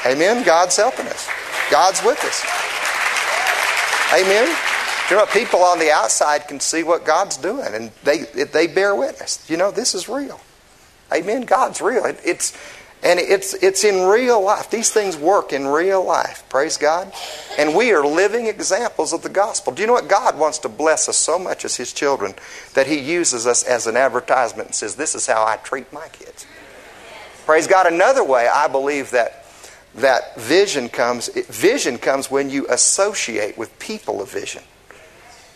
Amen. 0.07 0.45
God's 0.45 0.77
helping 0.77 1.07
us. 1.07 1.29
God's 1.71 2.03
with 2.03 2.23
us. 2.25 2.45
Amen. 4.15 4.57
You 5.11 5.17
know, 5.17 5.27
people 5.27 5.61
on 5.61 5.79
the 5.79 5.91
outside 5.91 6.49
can 6.49 6.61
see 6.61 6.83
what 6.83 7.05
God's 7.05 7.37
doing, 7.37 7.69
and 7.73 7.91
they 8.05 8.19
they 8.23 8.67
bear 8.67 8.95
witness. 8.95 9.49
You 9.49 9.57
know, 9.57 9.71
this 9.71 9.95
is 9.95 10.09
real. 10.09 10.41
Amen. 11.13 11.43
God's 11.43 11.81
real. 11.81 12.05
It, 12.05 12.21
it's 12.25 12.57
and 13.03 13.21
it's 13.21 13.55
it's 13.55 13.85
in 13.85 14.09
real 14.09 14.43
life. 14.43 14.71
These 14.71 14.91
things 14.91 15.17
work 15.17 15.53
in 15.53 15.67
real 15.67 16.03
life. 16.03 16.45
Praise 16.49 16.77
God. 16.77 17.13
And 17.59 17.75
we 17.75 17.93
are 17.93 18.05
living 18.05 18.47
examples 18.47 19.13
of 19.13 19.23
the 19.23 19.29
gospel. 19.29 19.73
Do 19.73 19.83
you 19.83 19.87
know 19.87 19.93
what? 19.93 20.09
God 20.09 20.39
wants 20.39 20.59
to 20.61 20.69
bless 20.69 21.09
us 21.09 21.17
so 21.17 21.39
much 21.39 21.65
as 21.65 21.77
His 21.77 21.93
children 21.93 22.35
that 22.75 22.87
He 22.87 22.99
uses 22.99 23.47
us 23.47 23.63
as 23.63 23.87
an 23.87 23.97
advertisement 23.97 24.69
and 24.69 24.75
says, 24.75 24.97
"This 24.97 25.15
is 25.15 25.27
how 25.27 25.45
I 25.45 25.57
treat 25.59 25.93
my 25.93 26.09
kids." 26.09 26.47
Praise 27.45 27.67
God. 27.67 27.87
Another 27.87 28.25
way, 28.25 28.49
I 28.49 28.67
believe 28.67 29.13
that 29.13 29.45
that 29.95 30.39
vision 30.41 30.89
comes. 30.89 31.29
Vision 31.29 31.99
comes 31.99 32.31
when 32.31 32.51
you 32.51 32.67
associate 32.69 33.57
with 33.57 33.79
people 33.79 34.21
of 34.21 34.31
vision. 34.31 34.63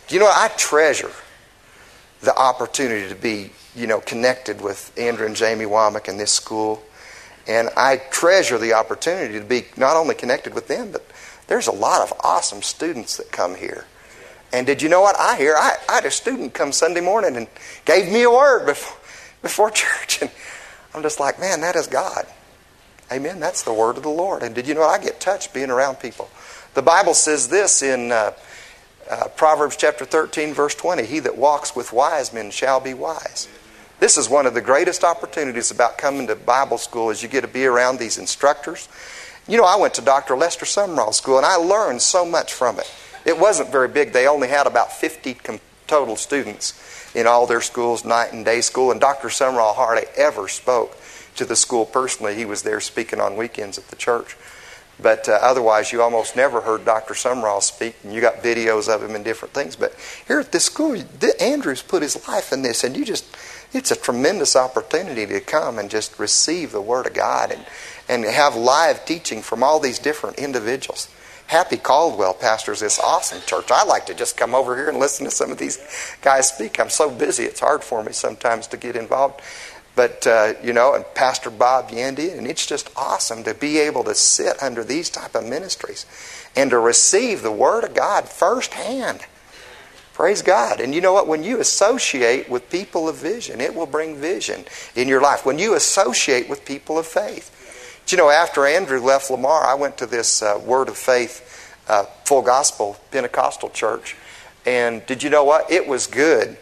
Do 0.06 0.14
you 0.14 0.20
know 0.20 0.26
what? 0.26 0.38
I 0.38 0.54
treasure 0.56 1.12
the 2.20 2.36
opportunity 2.36 3.08
to 3.08 3.14
be, 3.14 3.50
you 3.74 3.86
know, 3.86 4.00
connected 4.00 4.60
with 4.60 4.92
Andrew 4.98 5.26
and 5.26 5.34
Jamie 5.34 5.64
Wommack 5.64 6.08
in 6.08 6.18
this 6.18 6.30
school. 6.30 6.82
And 7.50 7.68
I 7.76 7.96
treasure 7.96 8.58
the 8.58 8.74
opportunity 8.74 9.36
to 9.36 9.44
be 9.44 9.64
not 9.76 9.96
only 9.96 10.14
connected 10.14 10.54
with 10.54 10.68
them, 10.68 10.92
but 10.92 11.04
there's 11.48 11.66
a 11.66 11.72
lot 11.72 12.00
of 12.00 12.16
awesome 12.20 12.62
students 12.62 13.16
that 13.16 13.32
come 13.32 13.56
here. 13.56 13.86
And 14.52 14.68
did 14.68 14.80
you 14.80 14.88
know 14.88 15.00
what? 15.00 15.18
I 15.18 15.36
hear 15.36 15.56
I, 15.56 15.74
I 15.88 15.94
had 15.96 16.04
a 16.04 16.12
student 16.12 16.54
come 16.54 16.70
Sunday 16.70 17.00
morning 17.00 17.36
and 17.36 17.48
gave 17.84 18.08
me 18.08 18.22
a 18.22 18.30
word 18.30 18.66
before, 18.66 18.96
before 19.42 19.70
church. 19.72 20.22
And 20.22 20.30
I'm 20.94 21.02
just 21.02 21.18
like, 21.18 21.40
man, 21.40 21.60
that 21.62 21.74
is 21.74 21.88
God. 21.88 22.24
Amen. 23.10 23.40
That's 23.40 23.64
the 23.64 23.74
word 23.74 23.96
of 23.96 24.04
the 24.04 24.10
Lord. 24.10 24.44
And 24.44 24.54
did 24.54 24.68
you 24.68 24.74
know 24.74 24.82
what? 24.82 25.00
I 25.00 25.02
get 25.02 25.18
touched 25.18 25.52
being 25.52 25.70
around 25.70 25.96
people. 25.96 26.30
The 26.74 26.82
Bible 26.82 27.14
says 27.14 27.48
this 27.48 27.82
in 27.82 28.12
uh, 28.12 28.30
uh, 29.10 29.26
Proverbs 29.34 29.76
chapter 29.76 30.04
13, 30.04 30.54
verse 30.54 30.76
20 30.76 31.04
He 31.04 31.18
that 31.18 31.36
walks 31.36 31.74
with 31.74 31.92
wise 31.92 32.32
men 32.32 32.52
shall 32.52 32.78
be 32.78 32.94
wise. 32.94 33.48
This 34.00 34.16
is 34.16 34.30
one 34.30 34.46
of 34.46 34.54
the 34.54 34.62
greatest 34.62 35.04
opportunities 35.04 35.70
about 35.70 35.98
coming 35.98 36.26
to 36.28 36.34
Bible 36.34 36.78
school 36.78 37.10
is 37.10 37.22
you 37.22 37.28
get 37.28 37.42
to 37.42 37.48
be 37.48 37.66
around 37.66 37.98
these 37.98 38.16
instructors. 38.16 38.88
You 39.46 39.58
know, 39.58 39.64
I 39.64 39.76
went 39.76 39.92
to 39.94 40.00
Dr. 40.00 40.38
Lester 40.38 40.64
Sumrall 40.64 41.12
School 41.12 41.36
and 41.36 41.44
I 41.44 41.56
learned 41.56 42.00
so 42.00 42.24
much 42.24 42.54
from 42.54 42.78
it. 42.78 42.90
It 43.26 43.38
wasn't 43.38 43.70
very 43.70 43.88
big. 43.88 44.14
They 44.14 44.26
only 44.26 44.48
had 44.48 44.66
about 44.66 44.90
50 44.90 45.36
total 45.86 46.16
students 46.16 47.12
in 47.14 47.26
all 47.26 47.46
their 47.46 47.60
schools, 47.60 48.02
night 48.02 48.32
and 48.32 48.42
day 48.42 48.62
school. 48.62 48.90
And 48.90 48.98
Dr. 48.98 49.28
Sumrall 49.28 49.74
hardly 49.74 50.06
ever 50.16 50.48
spoke 50.48 50.96
to 51.36 51.44
the 51.44 51.54
school 51.54 51.84
personally. 51.84 52.34
He 52.34 52.46
was 52.46 52.62
there 52.62 52.80
speaking 52.80 53.20
on 53.20 53.36
weekends 53.36 53.76
at 53.76 53.88
the 53.88 53.96
church. 53.96 54.34
But 55.02 55.28
uh, 55.28 55.38
otherwise, 55.40 55.92
you 55.92 56.02
almost 56.02 56.36
never 56.36 56.60
heard 56.60 56.84
Dr. 56.84 57.14
Sumrall 57.14 57.62
speak, 57.62 57.96
and 58.04 58.12
you 58.12 58.20
got 58.20 58.42
videos 58.42 58.92
of 58.92 59.02
him 59.02 59.14
and 59.14 59.24
different 59.24 59.54
things. 59.54 59.76
But 59.76 59.94
here 60.26 60.40
at 60.40 60.52
this 60.52 60.64
school, 60.64 60.96
Andrew's 61.40 61.82
put 61.82 62.02
his 62.02 62.28
life 62.28 62.52
in 62.52 62.62
this, 62.62 62.84
and 62.84 62.96
you 62.96 63.04
just, 63.04 63.24
it's 63.72 63.90
a 63.90 63.96
tremendous 63.96 64.56
opportunity 64.56 65.26
to 65.26 65.40
come 65.40 65.78
and 65.78 65.90
just 65.90 66.18
receive 66.18 66.72
the 66.72 66.80
Word 66.80 67.06
of 67.06 67.14
God 67.14 67.52
and, 67.52 67.64
and 68.08 68.24
have 68.24 68.56
live 68.56 69.04
teaching 69.04 69.42
from 69.42 69.62
all 69.62 69.80
these 69.80 69.98
different 69.98 70.38
individuals. 70.38 71.08
Happy 71.46 71.76
Caldwell 71.76 72.34
pastors 72.34 72.80
this 72.80 73.00
awesome 73.00 73.40
church. 73.44 73.70
I 73.70 73.84
like 73.84 74.06
to 74.06 74.14
just 74.14 74.36
come 74.36 74.54
over 74.54 74.76
here 74.76 74.88
and 74.88 74.98
listen 74.98 75.24
to 75.24 75.30
some 75.32 75.50
of 75.50 75.58
these 75.58 75.78
guys 76.22 76.48
speak. 76.48 76.78
I'm 76.78 76.90
so 76.90 77.10
busy, 77.10 77.44
it's 77.44 77.60
hard 77.60 77.82
for 77.82 78.02
me 78.04 78.12
sometimes 78.12 78.68
to 78.68 78.76
get 78.76 78.96
involved. 78.96 79.40
But, 79.96 80.26
uh, 80.26 80.54
you 80.62 80.72
know, 80.72 80.94
and 80.94 81.04
Pastor 81.14 81.50
Bob 81.50 81.90
Yandian, 81.90 82.38
and 82.38 82.46
it's 82.46 82.64
just 82.64 82.88
awesome 82.96 83.42
to 83.42 83.54
be 83.54 83.78
able 83.78 84.04
to 84.04 84.14
sit 84.14 84.62
under 84.62 84.84
these 84.84 85.10
type 85.10 85.34
of 85.34 85.44
ministries 85.44 86.06
and 86.54 86.70
to 86.70 86.78
receive 86.78 87.42
the 87.42 87.52
Word 87.52 87.84
of 87.84 87.94
God 87.94 88.28
firsthand. 88.28 89.26
Praise 90.20 90.42
God. 90.42 90.80
And 90.80 90.94
you 90.94 91.00
know 91.00 91.14
what? 91.14 91.26
When 91.26 91.42
you 91.42 91.60
associate 91.60 92.50
with 92.50 92.68
people 92.68 93.08
of 93.08 93.16
vision, 93.16 93.58
it 93.58 93.74
will 93.74 93.86
bring 93.86 94.16
vision 94.16 94.66
in 94.94 95.08
your 95.08 95.22
life. 95.22 95.46
When 95.46 95.58
you 95.58 95.74
associate 95.74 96.46
with 96.46 96.66
people 96.66 96.98
of 96.98 97.06
faith. 97.06 98.02
Do 98.04 98.14
you 98.14 98.20
know, 98.20 98.28
after 98.28 98.66
Andrew 98.66 99.00
left 99.00 99.30
Lamar, 99.30 99.64
I 99.64 99.72
went 99.72 99.96
to 99.96 100.04
this 100.04 100.42
uh, 100.42 100.60
Word 100.62 100.90
of 100.90 100.98
Faith 100.98 101.74
uh, 101.88 102.04
full 102.26 102.42
gospel 102.42 102.98
Pentecostal 103.10 103.70
church. 103.70 104.14
And 104.66 105.06
did 105.06 105.22
you 105.22 105.30
know 105.30 105.42
what? 105.42 105.72
It 105.72 105.88
was 105.88 106.06
good 106.06 106.58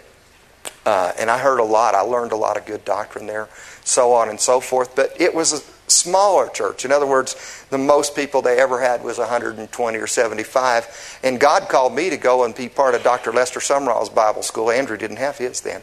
uh, 0.87 1.11
and 1.19 1.29
I 1.29 1.39
heard 1.39 1.59
a 1.59 1.65
lot. 1.65 1.97
I 1.97 2.03
learned 2.03 2.31
a 2.31 2.37
lot 2.37 2.57
of 2.57 2.65
good 2.65 2.85
doctrine 2.85 3.27
there, 3.27 3.49
so 3.83 4.13
on 4.13 4.29
and 4.29 4.39
so 4.39 4.61
forth. 4.61 4.95
But 4.95 5.21
it 5.21 5.35
was 5.35 5.53
a 5.53 5.63
smaller 5.89 6.49
church. 6.49 6.85
In 6.85 6.93
other 6.93 7.07
words, 7.07 7.65
the 7.71 7.79
most 7.79 8.15
people 8.15 8.43
they 8.43 8.59
ever 8.59 8.81
had 8.81 9.03
was 9.03 9.19
120 9.19 9.99
or 9.99 10.07
75. 10.07 11.21
And 11.23 11.39
God 11.41 11.69
called 11.69 11.95
me 11.95 12.11
to 12.11 12.17
go 12.17 12.45
and 12.45 12.55
be 12.55 12.69
part 12.69 12.95
of 12.95 13.03
Dr. 13.03 13.33
Lester 13.33 13.61
Sumrall's 13.61 14.09
Bible 14.09 14.43
school. 14.43 14.71
Andrew 14.71 14.97
didn't 14.97 15.19
have 15.19 15.39
his 15.39 15.61
then 15.61 15.83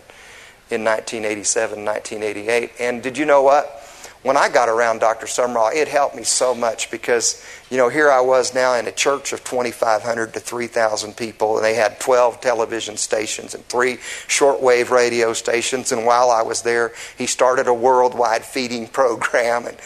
in 0.69 0.83
1987, 0.83 1.85
1988. 1.85 2.71
And 2.79 3.03
did 3.03 3.17
you 3.17 3.25
know 3.25 3.43
what? 3.43 3.84
When 4.25 4.38
I 4.38 4.49
got 4.49 4.69
around 4.69 5.01
Dr. 5.01 5.27
Sumrall, 5.27 5.71
it 5.71 5.88
helped 5.88 6.15
me 6.15 6.23
so 6.23 6.55
much 6.55 6.89
because, 6.89 7.45
you 7.69 7.77
know, 7.77 7.89
here 7.89 8.09
I 8.09 8.21
was 8.21 8.55
now 8.55 8.73
in 8.73 8.88
a 8.88 8.91
church 8.91 9.33
of 9.33 9.43
2,500 9.43 10.33
to 10.33 10.39
3,000 10.39 11.15
people, 11.15 11.57
and 11.57 11.63
they 11.63 11.75
had 11.75 11.99
12 11.99 12.41
television 12.41 12.97
stations 12.97 13.53
and 13.53 13.63
three 13.67 13.97
shortwave 14.27 14.89
radio 14.89 15.31
stations. 15.33 15.91
And 15.91 16.07
while 16.07 16.31
I 16.31 16.41
was 16.41 16.63
there, 16.63 16.91
he 17.15 17.27
started 17.27 17.67
a 17.67 17.73
worldwide 17.73 18.43
feeding 18.43 18.88
program. 19.01 19.67
And 19.67 19.77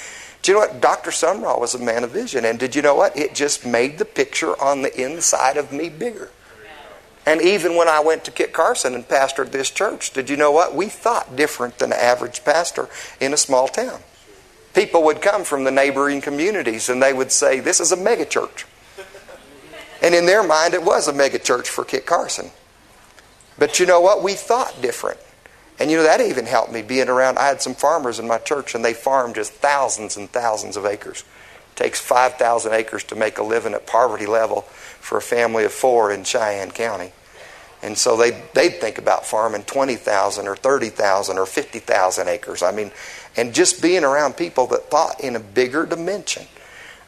do 0.41 0.53
you 0.53 0.57
know 0.57 0.65
what? 0.65 0.79
Dr. 0.79 1.11
Sumrall 1.11 1.59
was 1.59 1.75
a 1.75 1.79
man 1.79 2.05
of 2.05 2.11
vision. 2.11 2.45
And 2.45 2.57
did 2.57 2.77
you 2.77 2.81
know 2.81 2.95
what? 2.95 3.17
It 3.17 3.35
just 3.35 3.65
made 3.65 3.97
the 3.97 4.05
picture 4.05 4.57
on 4.61 4.83
the 4.83 5.05
inside 5.05 5.57
of 5.57 5.73
me 5.73 5.89
bigger. 5.89 6.29
And 7.25 7.41
even 7.41 7.75
when 7.75 7.89
I 7.89 7.99
went 7.99 8.23
to 8.23 8.31
Kit 8.31 8.53
Carson 8.53 8.95
and 8.95 9.05
pastored 9.05 9.51
this 9.51 9.69
church, 9.69 10.13
did 10.13 10.29
you 10.29 10.37
know 10.37 10.53
what? 10.53 10.73
We 10.73 10.87
thought 10.87 11.35
different 11.35 11.79
than 11.79 11.91
an 11.91 11.99
average 11.99 12.45
pastor 12.45 12.87
in 13.19 13.33
a 13.33 13.37
small 13.37 13.67
town 13.67 13.99
people 14.73 15.03
would 15.03 15.21
come 15.21 15.43
from 15.43 15.63
the 15.63 15.71
neighboring 15.71 16.21
communities 16.21 16.89
and 16.89 17.01
they 17.01 17.13
would 17.13 17.31
say, 17.31 17.59
This 17.59 17.79
is 17.79 17.91
a 17.91 17.97
megachurch. 17.97 18.65
And 20.01 20.15
in 20.15 20.25
their 20.25 20.43
mind, 20.43 20.73
it 20.73 20.83
was 20.83 21.07
a 21.07 21.13
megachurch 21.13 21.67
for 21.67 21.83
Kit 21.83 22.05
Carson. 22.05 22.51
But 23.57 23.79
you 23.79 23.85
know 23.85 23.99
what? 23.99 24.23
We 24.23 24.33
thought 24.33 24.81
different. 24.81 25.19
And 25.79 25.89
you 25.89 25.97
know, 25.97 26.03
that 26.03 26.21
even 26.21 26.45
helped 26.45 26.71
me 26.71 26.81
being 26.81 27.09
around. 27.09 27.37
I 27.37 27.47
had 27.47 27.61
some 27.61 27.73
farmers 27.73 28.19
in 28.19 28.27
my 28.27 28.37
church 28.37 28.75
and 28.75 28.83
they 28.83 28.93
farm 28.93 29.33
just 29.33 29.53
thousands 29.53 30.17
and 30.17 30.29
thousands 30.29 30.77
of 30.77 30.85
acres. 30.85 31.23
It 31.71 31.75
takes 31.75 31.99
5,000 31.99 32.73
acres 32.73 33.03
to 33.05 33.15
make 33.15 33.37
a 33.37 33.43
living 33.43 33.73
at 33.73 33.87
poverty 33.87 34.25
level 34.25 34.61
for 34.61 35.17
a 35.17 35.21
family 35.21 35.63
of 35.63 35.71
four 35.71 36.11
in 36.11 36.23
Cheyenne 36.23 36.71
County. 36.71 37.13
And 37.81 37.97
so 37.97 38.17
they, 38.17 38.31
they'd 38.53 38.81
think 38.81 38.97
about 38.97 39.25
farming 39.25 39.63
20,000 39.63 40.47
or 40.47 40.55
30,000 40.57 41.37
or 41.37 41.45
50,000 41.45 42.27
acres. 42.27 42.61
I 42.61 42.71
mean, 42.71 42.91
and 43.35 43.53
just 43.53 43.81
being 43.81 44.03
around 44.03 44.37
people 44.37 44.67
that 44.67 44.89
thought 44.89 45.21
in 45.21 45.35
a 45.35 45.39
bigger 45.39 45.85
dimension. 45.85 46.45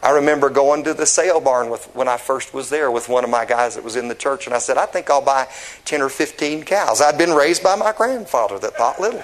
I 0.04 0.12
remember 0.12 0.50
going 0.50 0.84
to 0.86 0.94
the 0.96 1.06
sale 1.06 1.40
barn 1.40 1.70
with, 1.70 1.86
when 1.94 2.08
I 2.08 2.18
first 2.18 2.54
was 2.54 2.70
there 2.70 2.90
with 2.90 3.08
one 3.08 3.24
of 3.24 3.30
my 3.30 3.46
guys 3.46 3.76
that 3.76 3.84
was 3.84 3.96
in 3.96 4.08
the 4.08 4.16
church, 4.16 4.48
and 4.48 4.56
I 4.56 4.58
said, 4.58 4.78
I 4.78 4.88
think 4.88 5.10
I'll 5.12 5.22
buy 5.22 5.48
10 5.86 6.02
or 6.02 6.10
15 6.10 6.64
cows. 6.64 7.02
I'd 7.02 7.20
been 7.20 7.32
raised 7.32 7.62
by 7.62 7.76
my 7.76 7.94
grandfather 7.94 8.58
that 8.60 8.76
thought 8.76 9.00
little. 9.00 9.24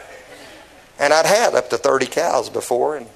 And 1.00 1.14
I'd 1.14 1.26
had 1.26 1.56
up 1.56 1.70
to 1.72 1.78
30 1.78 2.06
cows 2.08 2.50
before. 2.50 2.96
And 2.98 3.08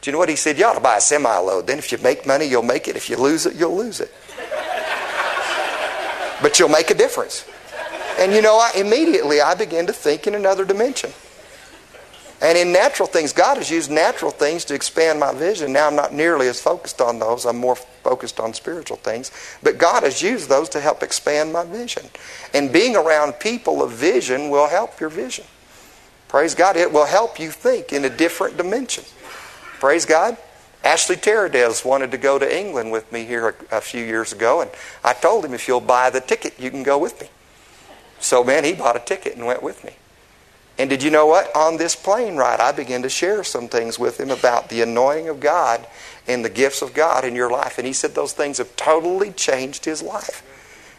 do 0.00 0.10
you 0.10 0.12
know 0.12 0.18
what 0.18 0.28
he 0.28 0.36
said? 0.36 0.58
You 0.58 0.66
ought 0.66 0.74
to 0.74 0.80
buy 0.80 0.98
a 0.98 1.00
semi 1.00 1.34
load. 1.38 1.66
Then 1.66 1.78
if 1.78 1.92
you 1.92 1.98
make 1.98 2.26
money, 2.26 2.44
you'll 2.44 2.62
make 2.62 2.88
it. 2.88 2.96
If 2.96 3.08
you 3.08 3.16
lose 3.16 3.46
it, 3.46 3.54
you'll 3.54 3.76
lose 3.76 4.00
it. 4.00 4.12
but 6.42 6.58
you'll 6.58 6.68
make 6.68 6.90
a 6.90 6.94
difference. 6.94 7.46
And 8.18 8.32
you 8.32 8.42
know, 8.42 8.56
I, 8.56 8.72
immediately 8.76 9.40
I 9.40 9.54
began 9.54 9.86
to 9.86 9.92
think 9.92 10.26
in 10.26 10.34
another 10.34 10.64
dimension. 10.64 11.10
And 12.40 12.56
in 12.56 12.72
natural 12.72 13.08
things, 13.08 13.32
God 13.32 13.56
has 13.56 13.68
used 13.68 13.90
natural 13.90 14.30
things 14.30 14.64
to 14.66 14.74
expand 14.74 15.18
my 15.18 15.32
vision. 15.32 15.72
Now 15.72 15.88
I'm 15.88 15.96
not 15.96 16.14
nearly 16.14 16.46
as 16.46 16.60
focused 16.60 17.00
on 17.00 17.18
those. 17.18 17.44
I'm 17.44 17.56
more 17.56 17.74
focused 17.74 18.38
on 18.38 18.54
spiritual 18.54 18.98
things. 18.98 19.32
But 19.62 19.78
God 19.78 20.04
has 20.04 20.22
used 20.22 20.48
those 20.48 20.68
to 20.70 20.80
help 20.80 21.02
expand 21.02 21.52
my 21.52 21.64
vision. 21.64 22.04
And 22.54 22.72
being 22.72 22.94
around 22.94 23.34
people 23.34 23.82
of 23.82 23.90
vision 23.90 24.50
will 24.50 24.68
help 24.68 25.00
your 25.00 25.10
vision. 25.10 25.46
Praise 26.28 26.54
God. 26.54 26.76
It 26.76 26.92
will 26.92 27.06
help 27.06 27.40
you 27.40 27.50
think 27.50 27.92
in 27.92 28.04
a 28.04 28.10
different 28.10 28.56
dimension. 28.56 29.04
Praise 29.80 30.06
God. 30.06 30.36
Ashley 30.84 31.16
Teradez 31.16 31.84
wanted 31.84 32.12
to 32.12 32.18
go 32.18 32.38
to 32.38 32.56
England 32.56 32.92
with 32.92 33.10
me 33.12 33.24
here 33.24 33.48
a, 33.70 33.78
a, 33.78 33.80
few 33.80 34.04
years 34.04 34.32
ago, 34.32 34.60
and 34.60 34.70
I 35.02 35.12
told 35.12 35.44
him, 35.44 35.52
if 35.52 35.66
you'll 35.66 35.80
buy 35.80 36.08
the 36.08 36.20
ticket, 36.20 36.54
you 36.58 36.70
can 36.70 36.84
go 36.84 36.98
with 36.98 37.20
me. 37.20 37.28
So, 38.20 38.44
man, 38.44 38.64
he 38.64 38.74
bought 38.74 38.94
a 38.94 39.00
ticket 39.00 39.36
and 39.36 39.44
went 39.44 39.62
with 39.62 39.84
me. 39.84 39.96
And 40.78 40.88
did 40.88 41.02
you 41.02 41.10
know 41.10 41.26
what? 41.26 41.54
On 41.56 41.76
this 41.76 41.96
plane 41.96 42.36
ride, 42.36 42.60
I 42.60 42.70
began 42.70 43.02
to 43.02 43.08
share 43.08 43.42
some 43.42 43.68
things 43.68 43.98
with 43.98 44.20
him 44.20 44.30
about 44.30 44.68
the 44.68 44.80
anointing 44.80 45.28
of 45.28 45.40
God 45.40 45.86
and 46.28 46.44
the 46.44 46.50
gifts 46.50 46.82
of 46.82 46.94
God 46.94 47.24
in 47.24 47.34
your 47.34 47.50
life. 47.50 47.78
And 47.78 47.86
he 47.86 47.92
said 47.92 48.14
those 48.14 48.32
things 48.32 48.58
have 48.58 48.76
totally 48.76 49.32
changed 49.32 49.84
his 49.84 50.02
life 50.02 50.44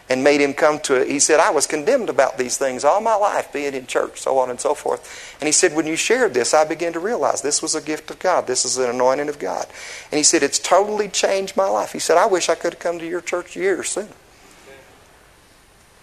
and 0.09 0.23
made 0.23 0.41
him 0.41 0.53
come 0.53 0.79
to 0.79 0.95
it. 0.95 1.07
He 1.07 1.19
said, 1.19 1.39
I 1.39 1.51
was 1.51 1.67
condemned 1.67 2.09
about 2.09 2.37
these 2.37 2.57
things 2.57 2.83
all 2.83 2.99
my 2.99 3.15
life, 3.15 3.53
being 3.53 3.75
in 3.75 3.85
church, 3.85 4.19
so 4.19 4.39
on 4.39 4.49
and 4.49 4.59
so 4.59 4.73
forth. 4.73 5.37
And 5.39 5.47
he 5.47 5.51
said, 5.51 5.75
when 5.75 5.85
you 5.85 5.95
shared 5.95 6.33
this, 6.33 6.53
I 6.53 6.65
began 6.65 6.93
to 6.93 6.99
realize 6.99 7.41
this 7.41 7.61
was 7.61 7.75
a 7.75 7.81
gift 7.81 8.09
of 8.09 8.19
God. 8.19 8.47
This 8.47 8.65
is 8.65 8.77
an 8.77 8.89
anointing 8.89 9.29
of 9.29 9.39
God. 9.39 9.67
And 10.11 10.17
he 10.17 10.23
said, 10.23 10.41
it's 10.41 10.59
totally 10.59 11.07
changed 11.07 11.55
my 11.55 11.69
life. 11.69 11.93
He 11.93 11.99
said, 11.99 12.17
I 12.17 12.25
wish 12.25 12.49
I 12.49 12.55
could 12.55 12.73
have 12.73 12.81
come 12.81 12.99
to 12.99 13.07
your 13.07 13.21
church 13.21 13.55
years 13.55 13.89
sooner. 13.89 14.09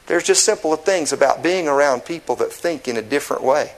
There's 0.07 0.25
just 0.25 0.45
simple 0.45 0.75
things 0.77 1.13
about 1.13 1.43
being 1.43 1.69
around 1.69 2.05
people 2.05 2.37
that 2.37 2.53
think 2.53 2.87
in 2.89 2.97
a 2.97 3.03
different 3.03 3.43
way. 3.43 3.73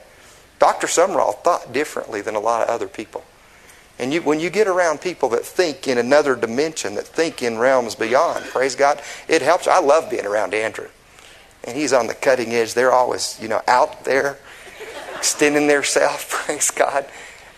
Dr. 0.58 0.86
Sumrall 0.86 1.36
thought 1.38 1.72
differently 1.72 2.20
than 2.20 2.34
a 2.34 2.40
lot 2.40 2.62
of 2.62 2.68
other 2.68 2.88
people. 2.88 3.24
And 3.98 4.12
you, 4.12 4.22
when 4.22 4.38
you 4.38 4.50
get 4.50 4.68
around 4.68 5.00
people 5.00 5.28
that 5.30 5.44
think 5.44 5.88
in 5.88 5.98
another 5.98 6.36
dimension, 6.36 6.94
that 6.94 7.06
think 7.06 7.42
in 7.42 7.58
realms 7.58 7.94
beyond, 7.94 8.44
praise 8.46 8.76
God, 8.76 9.02
it 9.26 9.42
helps. 9.42 9.66
I 9.66 9.80
love 9.80 10.10
being 10.10 10.26
around 10.26 10.54
Andrew. 10.54 10.88
And 11.64 11.76
he's 11.76 11.92
on 11.92 12.06
the 12.06 12.14
cutting 12.14 12.52
edge. 12.52 12.74
They're 12.74 12.92
always, 12.92 13.38
you 13.40 13.48
know, 13.48 13.60
out 13.66 14.04
there, 14.04 14.38
extending 15.16 15.66
their 15.66 15.82
self, 15.82 16.30
praise 16.46 16.70
God. 16.70 17.06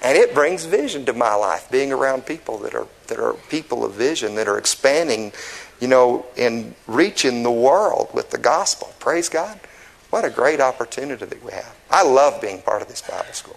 And 0.02 0.16
it 0.16 0.32
brings 0.32 0.64
vision 0.64 1.04
to 1.06 1.12
my 1.12 1.34
life, 1.34 1.70
being 1.70 1.92
around 1.92 2.24
people 2.24 2.56
that 2.58 2.74
are 2.74 2.86
that 3.08 3.18
are 3.18 3.34
people 3.50 3.84
of 3.84 3.92
vision, 3.92 4.36
that 4.36 4.48
are 4.48 4.56
expanding 4.56 5.32
you 5.80 5.88
know, 5.88 6.26
in 6.36 6.74
reaching 6.86 7.42
the 7.42 7.50
world 7.50 8.10
with 8.12 8.30
the 8.30 8.38
gospel. 8.38 8.92
Praise 8.98 9.28
God. 9.28 9.58
What 10.10 10.24
a 10.24 10.30
great 10.30 10.60
opportunity 10.60 11.24
that 11.24 11.44
we 11.44 11.52
have. 11.52 11.74
I 11.90 12.04
love 12.04 12.40
being 12.40 12.60
part 12.60 12.82
of 12.82 12.88
this 12.88 13.00
Bible 13.00 13.32
school. 13.32 13.56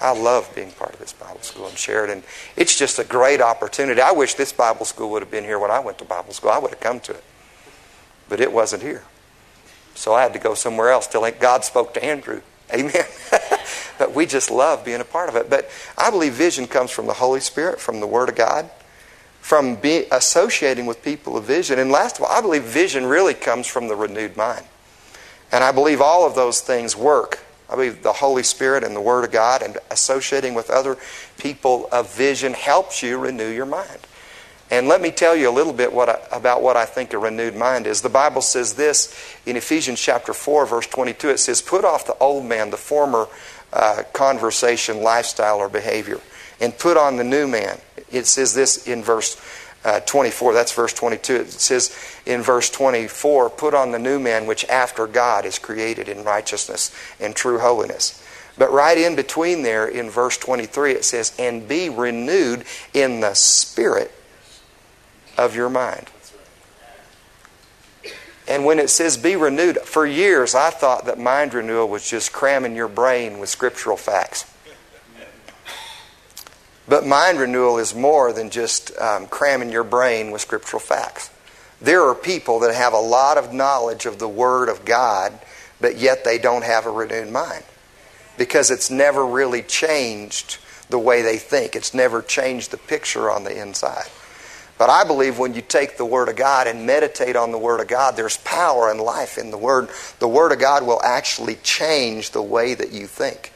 I 0.00 0.12
love 0.12 0.50
being 0.54 0.72
part 0.72 0.92
of 0.92 0.98
this 0.98 1.12
Bible 1.12 1.40
school 1.40 1.64
and 1.64 1.72
in 1.72 1.76
Sheridan. 1.76 2.22
It's 2.56 2.76
just 2.76 2.98
a 2.98 3.04
great 3.04 3.40
opportunity. 3.40 4.00
I 4.00 4.12
wish 4.12 4.34
this 4.34 4.52
Bible 4.52 4.84
school 4.84 5.10
would 5.10 5.22
have 5.22 5.30
been 5.30 5.44
here 5.44 5.58
when 5.58 5.70
I 5.70 5.78
went 5.78 5.98
to 5.98 6.04
Bible 6.04 6.32
school. 6.32 6.50
I 6.50 6.58
would 6.58 6.70
have 6.70 6.80
come 6.80 7.00
to 7.00 7.12
it. 7.12 7.24
But 8.28 8.40
it 8.40 8.52
wasn't 8.52 8.82
here. 8.82 9.04
So 9.94 10.12
I 10.12 10.22
had 10.22 10.32
to 10.34 10.38
go 10.38 10.54
somewhere 10.54 10.90
else 10.90 11.06
till 11.06 11.30
God 11.32 11.64
spoke 11.64 11.94
to 11.94 12.04
Andrew. 12.04 12.42
Amen. 12.74 13.04
but 13.98 14.12
we 14.14 14.26
just 14.26 14.50
love 14.50 14.84
being 14.84 15.00
a 15.00 15.04
part 15.04 15.28
of 15.28 15.36
it. 15.36 15.48
But 15.48 15.70
I 15.96 16.10
believe 16.10 16.34
vision 16.34 16.66
comes 16.66 16.90
from 16.90 17.06
the 17.06 17.14
Holy 17.14 17.40
Spirit, 17.40 17.80
from 17.80 18.00
the 18.00 18.06
Word 18.06 18.28
of 18.28 18.34
God 18.34 18.68
from 19.46 19.76
being, 19.76 20.04
associating 20.10 20.86
with 20.86 21.04
people 21.04 21.36
of 21.36 21.44
vision. 21.44 21.78
And 21.78 21.92
last 21.92 22.18
of 22.18 22.24
all, 22.24 22.32
I 22.32 22.40
believe 22.40 22.64
vision 22.64 23.06
really 23.06 23.32
comes 23.32 23.68
from 23.68 23.86
the 23.86 23.94
renewed 23.94 24.36
mind. 24.36 24.64
And 25.52 25.62
I 25.62 25.70
believe 25.70 26.00
all 26.00 26.26
of 26.26 26.34
those 26.34 26.60
things 26.60 26.96
work. 26.96 27.38
I 27.70 27.76
believe 27.76 28.02
the 28.02 28.14
Holy 28.14 28.42
Spirit 28.42 28.82
and 28.82 28.96
the 28.96 29.00
Word 29.00 29.24
of 29.24 29.30
God 29.30 29.62
and 29.62 29.78
associating 29.92 30.54
with 30.54 30.68
other 30.68 30.96
people 31.38 31.88
of 31.92 32.12
vision 32.12 32.54
helps 32.54 33.04
you 33.04 33.18
renew 33.18 33.48
your 33.48 33.66
mind. 33.66 34.00
And 34.68 34.88
let 34.88 35.00
me 35.00 35.12
tell 35.12 35.36
you 35.36 35.48
a 35.48 35.54
little 35.54 35.72
bit 35.72 35.92
what 35.92 36.08
I, 36.08 36.18
about 36.32 36.60
what 36.60 36.76
I 36.76 36.84
think 36.84 37.12
a 37.12 37.18
renewed 37.18 37.54
mind 37.54 37.86
is. 37.86 38.02
The 38.02 38.08
Bible 38.08 38.42
says 38.42 38.74
this 38.74 39.16
in 39.46 39.56
Ephesians 39.56 40.00
chapter 40.00 40.34
4, 40.34 40.66
verse 40.66 40.88
22. 40.88 41.30
It 41.30 41.38
says, 41.38 41.62
Put 41.62 41.84
off 41.84 42.04
the 42.04 42.18
old 42.18 42.46
man, 42.46 42.70
the 42.70 42.76
former 42.76 43.28
uh, 43.72 44.02
conversation, 44.12 45.04
lifestyle, 45.04 45.58
or 45.58 45.68
behavior, 45.68 46.18
and 46.60 46.76
put 46.78 46.96
on 46.96 47.16
the 47.16 47.24
new 47.24 47.46
man 47.46 47.78
it 48.10 48.26
says 48.26 48.54
this 48.54 48.86
in 48.86 49.02
verse 49.02 49.40
uh, 49.84 50.00
24. 50.00 50.52
That's 50.52 50.72
verse 50.72 50.92
22. 50.92 51.34
It 51.34 51.50
says 51.50 51.96
in 52.24 52.42
verse 52.42 52.70
24, 52.70 53.50
Put 53.50 53.74
on 53.74 53.92
the 53.92 53.98
new 53.98 54.18
man 54.18 54.46
which 54.46 54.64
after 54.68 55.06
God 55.06 55.44
is 55.44 55.58
created 55.58 56.08
in 56.08 56.24
righteousness 56.24 56.94
and 57.20 57.34
true 57.34 57.58
holiness. 57.58 58.22
But 58.58 58.72
right 58.72 58.96
in 58.96 59.16
between 59.16 59.62
there, 59.62 59.86
in 59.86 60.08
verse 60.08 60.38
23, 60.38 60.92
it 60.92 61.04
says, 61.04 61.34
And 61.38 61.68
be 61.68 61.88
renewed 61.88 62.64
in 62.94 63.20
the 63.20 63.34
spirit 63.34 64.12
of 65.36 65.54
your 65.54 65.68
mind. 65.68 66.10
And 68.48 68.64
when 68.64 68.78
it 68.78 68.90
says 68.90 69.16
be 69.16 69.34
renewed, 69.34 69.78
for 69.78 70.06
years 70.06 70.54
I 70.54 70.70
thought 70.70 71.04
that 71.06 71.18
mind 71.18 71.52
renewal 71.52 71.88
was 71.88 72.08
just 72.08 72.32
cramming 72.32 72.76
your 72.76 72.88
brain 72.88 73.40
with 73.40 73.48
scriptural 73.48 73.96
facts. 73.96 74.50
But 76.88 77.06
mind 77.06 77.40
renewal 77.40 77.78
is 77.78 77.94
more 77.94 78.32
than 78.32 78.50
just 78.50 78.96
um, 78.98 79.26
cramming 79.26 79.70
your 79.70 79.84
brain 79.84 80.30
with 80.30 80.40
scriptural 80.40 80.80
facts. 80.80 81.30
There 81.80 82.02
are 82.02 82.14
people 82.14 82.60
that 82.60 82.74
have 82.74 82.92
a 82.92 82.98
lot 82.98 83.38
of 83.38 83.52
knowledge 83.52 84.06
of 84.06 84.18
the 84.18 84.28
Word 84.28 84.68
of 84.68 84.84
God, 84.84 85.38
but 85.80 85.96
yet 85.96 86.24
they 86.24 86.38
don't 86.38 86.64
have 86.64 86.86
a 86.86 86.90
renewed 86.90 87.30
mind 87.30 87.64
because 88.38 88.70
it's 88.70 88.90
never 88.90 89.26
really 89.26 89.62
changed 89.62 90.58
the 90.88 90.98
way 90.98 91.22
they 91.22 91.38
think. 91.38 91.74
It's 91.74 91.92
never 91.92 92.22
changed 92.22 92.70
the 92.70 92.76
picture 92.76 93.30
on 93.30 93.44
the 93.44 93.60
inside. 93.60 94.06
But 94.78 94.90
I 94.90 95.04
believe 95.04 95.38
when 95.38 95.54
you 95.54 95.62
take 95.62 95.96
the 95.96 96.04
Word 96.04 96.28
of 96.28 96.36
God 96.36 96.66
and 96.66 96.86
meditate 96.86 97.34
on 97.34 97.50
the 97.50 97.58
Word 97.58 97.80
of 97.80 97.88
God, 97.88 98.14
there's 98.14 98.36
power 98.38 98.90
and 98.90 99.00
life 99.00 99.38
in 99.38 99.50
the 99.50 99.58
Word. 99.58 99.88
The 100.18 100.28
Word 100.28 100.52
of 100.52 100.58
God 100.58 100.86
will 100.86 101.02
actually 101.02 101.56
change 101.56 102.30
the 102.30 102.42
way 102.42 102.74
that 102.74 102.92
you 102.92 103.06
think. 103.06 103.52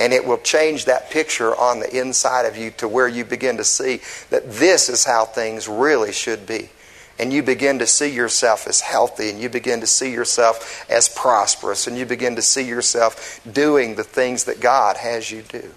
And 0.00 0.14
it 0.14 0.24
will 0.24 0.38
change 0.38 0.86
that 0.86 1.10
picture 1.10 1.54
on 1.54 1.80
the 1.80 2.00
inside 2.00 2.46
of 2.46 2.56
you 2.56 2.70
to 2.78 2.88
where 2.88 3.06
you 3.06 3.22
begin 3.22 3.58
to 3.58 3.64
see 3.64 4.00
that 4.30 4.50
this 4.50 4.88
is 4.88 5.04
how 5.04 5.26
things 5.26 5.68
really 5.68 6.10
should 6.10 6.46
be. 6.46 6.70
And 7.18 7.34
you 7.34 7.42
begin 7.42 7.80
to 7.80 7.86
see 7.86 8.08
yourself 8.08 8.66
as 8.66 8.80
healthy, 8.80 9.28
and 9.28 9.38
you 9.38 9.50
begin 9.50 9.80
to 9.80 9.86
see 9.86 10.10
yourself 10.10 10.86
as 10.88 11.06
prosperous, 11.10 11.86
and 11.86 11.98
you 11.98 12.06
begin 12.06 12.36
to 12.36 12.42
see 12.42 12.66
yourself 12.66 13.40
doing 13.52 13.94
the 13.94 14.04
things 14.04 14.44
that 14.44 14.58
God 14.58 14.96
has 14.96 15.30
you 15.30 15.42
do. 15.42 15.70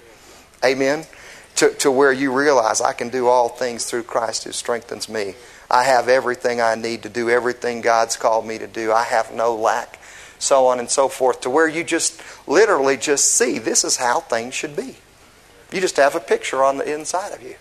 Amen? 0.64 1.04
To, 1.56 1.74
to 1.80 1.92
where 1.92 2.14
you 2.14 2.32
realize 2.32 2.80
I 2.80 2.94
can 2.94 3.10
do 3.10 3.28
all 3.28 3.50
things 3.50 3.84
through 3.84 4.04
Christ 4.04 4.46
who 4.46 4.54
strengthens 4.54 5.10
me. 5.10 5.36
I 5.70 5.84
have 5.84 6.08
everything 6.08 6.62
I 6.62 6.76
need 6.76 7.04
to 7.04 7.10
do 7.10 7.30
everything 7.30 7.82
God's 7.82 8.16
called 8.16 8.48
me 8.48 8.58
to 8.58 8.68
do. 8.68 8.94
I 8.94 9.04
have 9.04 9.34
no 9.34 9.54
lack 9.54 10.00
so 10.44 10.68
on 10.68 10.80
and 10.80 10.90
so 10.90 11.08
forth, 11.08 11.42
to 11.42 11.50
where 11.50 11.68
you 11.68 11.84
just 11.84 12.22
literally 12.48 12.98
just 12.98 13.26
see 13.34 13.58
this 13.58 13.84
is 13.84 13.98
how 13.98 14.20
things 14.20 14.54
should 14.54 14.76
be. 14.76 14.96
You 15.72 15.82
just 15.82 15.98
have 15.98 16.16
a 16.16 16.20
picture 16.20 16.64
on 16.64 16.78
the 16.78 16.94
inside 16.94 17.34
of 17.34 17.42
you. 17.42 17.56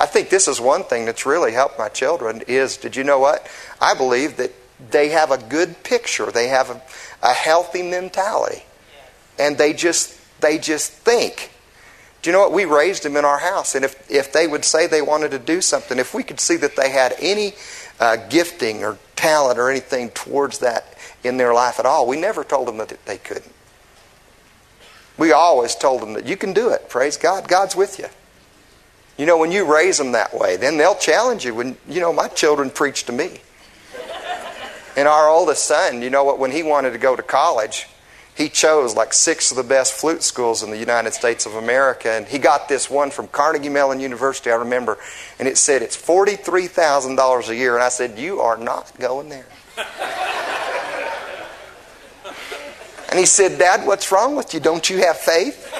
I 0.00 0.06
think 0.06 0.30
this 0.30 0.48
is 0.48 0.60
one 0.60 0.84
thing 0.84 1.04
that's 1.04 1.26
really 1.26 1.52
helped 1.52 1.78
my 1.78 1.88
children 1.88 2.42
is, 2.46 2.76
did 2.76 2.96
you 2.96 3.04
know 3.04 3.18
what? 3.18 3.46
I 3.80 3.94
believe 3.94 4.36
that 4.36 4.52
they 4.90 5.08
have 5.08 5.30
a 5.30 5.38
good 5.38 5.82
picture. 5.82 6.30
They 6.30 6.48
have 6.48 6.70
a, 6.70 6.80
a 7.22 7.32
healthy 7.32 7.82
mentality. 7.82 8.62
And 9.38 9.58
they 9.58 9.72
just 9.72 10.18
they 10.40 10.58
just 10.58 10.92
think. 10.92 11.50
Do 12.22 12.30
you 12.30 12.32
know 12.32 12.40
what? 12.40 12.52
We 12.52 12.64
raised 12.64 13.04
them 13.04 13.16
in 13.16 13.24
our 13.24 13.38
house. 13.38 13.74
And 13.74 13.84
if, 13.84 14.10
if 14.10 14.32
they 14.32 14.46
would 14.46 14.64
say 14.64 14.86
they 14.86 15.02
wanted 15.02 15.30
to 15.32 15.38
do 15.38 15.60
something, 15.60 15.98
if 15.98 16.14
we 16.14 16.22
could 16.22 16.40
see 16.40 16.56
that 16.56 16.76
they 16.76 16.90
had 16.90 17.14
any 17.20 17.54
uh, 18.00 18.16
gifting 18.28 18.84
or 18.84 18.98
talent 19.16 19.58
or 19.58 19.70
anything 19.70 20.10
towards 20.10 20.58
that 20.58 20.96
in 21.24 21.36
their 21.36 21.52
life 21.52 21.78
at 21.78 21.86
all. 21.86 22.06
We 22.06 22.20
never 22.20 22.44
told 22.44 22.68
them 22.68 22.78
that 22.78 23.04
they 23.04 23.18
couldn't. 23.18 23.52
We 25.16 25.32
always 25.32 25.74
told 25.74 26.00
them 26.00 26.12
that 26.12 26.26
you 26.26 26.36
can 26.36 26.52
do 26.52 26.70
it. 26.70 26.88
Praise 26.88 27.16
God. 27.16 27.48
God's 27.48 27.74
with 27.74 27.98
you. 27.98 28.06
You 29.16 29.26
know, 29.26 29.36
when 29.36 29.50
you 29.50 29.70
raise 29.70 29.98
them 29.98 30.12
that 30.12 30.32
way, 30.32 30.56
then 30.56 30.76
they'll 30.76 30.94
challenge 30.94 31.44
you. 31.44 31.54
When, 31.54 31.76
you 31.88 32.00
know, 32.00 32.12
my 32.12 32.28
children 32.28 32.70
preach 32.70 33.04
to 33.04 33.12
me. 33.12 33.40
And 34.96 35.08
our 35.08 35.28
oldest 35.28 35.64
son, 35.64 36.02
you 36.02 36.10
know 36.10 36.24
what, 36.24 36.38
when 36.38 36.52
he 36.52 36.62
wanted 36.62 36.92
to 36.92 36.98
go 36.98 37.16
to 37.16 37.22
college, 37.22 37.88
he 38.38 38.48
chose 38.48 38.94
like 38.94 39.12
six 39.12 39.50
of 39.50 39.56
the 39.56 39.64
best 39.64 39.92
flute 39.92 40.22
schools 40.22 40.62
in 40.62 40.70
the 40.70 40.78
United 40.78 41.12
States 41.12 41.44
of 41.44 41.56
America. 41.56 42.08
And 42.08 42.24
he 42.24 42.38
got 42.38 42.68
this 42.68 42.88
one 42.88 43.10
from 43.10 43.26
Carnegie 43.26 43.68
Mellon 43.68 43.98
University, 43.98 44.52
I 44.52 44.54
remember. 44.54 44.96
And 45.40 45.48
it 45.48 45.58
said 45.58 45.82
it's 45.82 45.96
$43,000 46.00 47.48
a 47.48 47.56
year. 47.56 47.74
And 47.74 47.82
I 47.82 47.88
said, 47.88 48.16
You 48.16 48.38
are 48.40 48.56
not 48.56 48.92
going 49.00 49.28
there. 49.28 49.44
and 53.10 53.18
he 53.18 53.26
said, 53.26 53.58
Dad, 53.58 53.84
what's 53.84 54.12
wrong 54.12 54.36
with 54.36 54.54
you? 54.54 54.60
Don't 54.60 54.88
you 54.88 54.98
have 54.98 55.16
faith? 55.16 55.74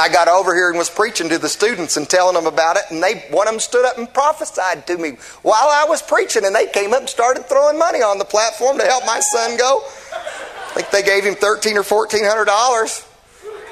I 0.00 0.08
got 0.08 0.28
over 0.28 0.54
here 0.54 0.70
and 0.70 0.78
was 0.78 0.90
preaching 0.90 1.28
to 1.28 1.38
the 1.38 1.48
students 1.48 1.96
and 1.96 2.08
telling 2.08 2.34
them 2.34 2.46
about 2.46 2.76
it, 2.76 2.84
and 2.90 3.02
they 3.02 3.20
one 3.30 3.46
of 3.46 3.52
them 3.52 3.60
stood 3.60 3.84
up 3.84 3.98
and 3.98 4.12
prophesied 4.12 4.86
to 4.86 4.96
me 4.96 5.18
while 5.42 5.68
I 5.68 5.84
was 5.88 6.00
preaching, 6.02 6.44
and 6.44 6.54
they 6.54 6.66
came 6.66 6.92
up 6.92 7.00
and 7.00 7.08
started 7.08 7.46
throwing 7.46 7.78
money 7.78 8.00
on 8.00 8.18
the 8.18 8.24
platform 8.24 8.78
to 8.78 8.84
help 8.84 9.04
my 9.04 9.20
son 9.20 9.56
go. 9.56 9.82
I 9.82 10.72
think 10.74 10.90
they 10.90 11.02
gave 11.02 11.24
him 11.24 11.34
thirteen 11.34 11.76
or 11.76 11.82
fourteen 11.82 12.24
hundred 12.24 12.46
dollars. 12.46 13.06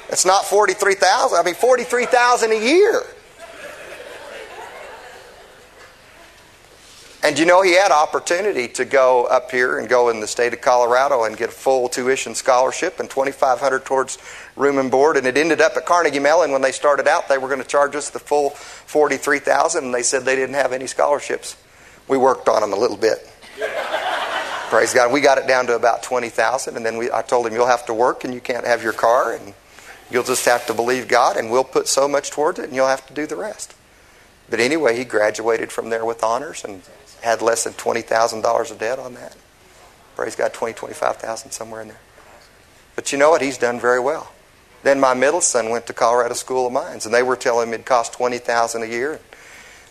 It's 0.09 0.25
not 0.25 0.45
forty 0.45 0.73
three 0.73 0.95
thousand. 0.95 1.39
I 1.39 1.43
mean 1.43 1.55
forty 1.55 1.83
three 1.83 2.05
thousand 2.05 2.51
a 2.51 2.59
year. 2.59 3.03
And 7.21 7.37
you 7.37 7.45
know, 7.45 7.61
he 7.61 7.73
had 7.73 7.91
opportunity 7.91 8.69
to 8.69 8.85
go 8.85 9.25
up 9.25 9.51
here 9.51 9.77
and 9.77 9.89
go 9.89 10.07
in 10.07 10.21
the 10.21 10.27
state 10.27 10.53
of 10.53 10.61
Colorado 10.61 11.25
and 11.25 11.35
get 11.35 11.49
a 11.49 11.51
full 11.51 11.89
tuition 11.89 12.33
scholarship 12.33 13.01
and 13.01 13.09
2500 13.09 13.83
towards 13.83 14.17
room 14.55 14.77
and 14.77 14.89
board. 14.89 15.17
And 15.17 15.27
it 15.27 15.35
ended 15.35 15.59
up 15.59 15.75
at 15.75 15.85
Carnegie 15.85 16.19
Mellon 16.19 16.51
when 16.51 16.61
they 16.61 16.71
started 16.71 17.09
out, 17.09 17.27
they 17.27 17.37
were 17.37 17.49
going 17.49 17.61
to 17.61 17.67
charge 17.67 17.93
us 17.95 18.09
the 18.09 18.19
full 18.19 18.51
43000 18.51 19.83
and 19.83 19.93
they 19.93 20.01
said 20.01 20.23
they 20.23 20.37
didn't 20.37 20.55
have 20.55 20.71
any 20.71 20.87
scholarships. 20.87 21.57
We 22.07 22.17
worked 22.17 22.47
on 22.47 22.61
them 22.61 22.71
a 22.71 22.77
little 22.77 22.97
bit. 22.97 23.29
Praise 24.69 24.93
God. 24.93 25.11
We 25.11 25.19
got 25.19 25.37
it 25.37 25.47
down 25.47 25.67
to 25.67 25.75
about 25.75 26.03
20000 26.03 26.77
and 26.77 26.85
then 26.85 26.95
we, 26.95 27.11
I 27.11 27.21
told 27.21 27.47
him, 27.47 27.53
you'll 27.53 27.67
have 27.67 27.85
to 27.87 27.93
work 27.93 28.23
and 28.23 28.33
you 28.33 28.39
can't 28.39 28.65
have 28.65 28.81
your 28.81 28.93
car 28.93 29.33
and 29.33 29.53
you'll 30.09 30.23
just 30.23 30.45
have 30.45 30.65
to 30.67 30.73
believe 30.73 31.09
God 31.09 31.35
and 31.35 31.51
we'll 31.51 31.65
put 31.65 31.89
so 31.89 32.07
much 32.07 32.31
towards 32.31 32.59
it 32.59 32.65
and 32.65 32.75
you'll 32.75 32.87
have 32.87 33.05
to 33.07 33.13
do 33.13 33.27
the 33.27 33.35
rest. 33.35 33.75
But 34.49 34.61
anyway, 34.61 34.97
he 34.97 35.03
graduated 35.03 35.71
from 35.71 35.89
there 35.89 36.05
with 36.05 36.23
honors 36.23 36.63
and 36.63 36.81
had 37.21 37.41
less 37.41 37.63
than 37.63 37.73
$20,000 37.73 38.71
of 38.71 38.79
debt 38.79 38.99
on 38.99 39.13
that. 39.15 39.35
Praise 40.15 40.35
God, 40.35 40.53
20, 40.53 40.73
25,000 40.73 41.51
somewhere 41.51 41.81
in 41.81 41.87
there. 41.89 41.99
But 42.95 43.11
you 43.11 43.17
know 43.17 43.29
what? 43.29 43.41
He's 43.41 43.57
done 43.57 43.79
very 43.79 43.99
well. 43.99 44.31
Then 44.83 44.99
my 44.99 45.13
middle 45.13 45.41
son 45.41 45.69
went 45.69 45.87
to 45.87 45.93
Colorado 45.93 46.33
School 46.33 46.67
of 46.67 46.73
Mines, 46.73 47.05
and 47.05 47.13
they 47.13 47.23
were 47.23 47.35
telling 47.35 47.67
him 47.67 47.73
it'd 47.73 47.85
cost 47.85 48.13
20000 48.13 48.83
a 48.83 48.85
year. 48.85 49.19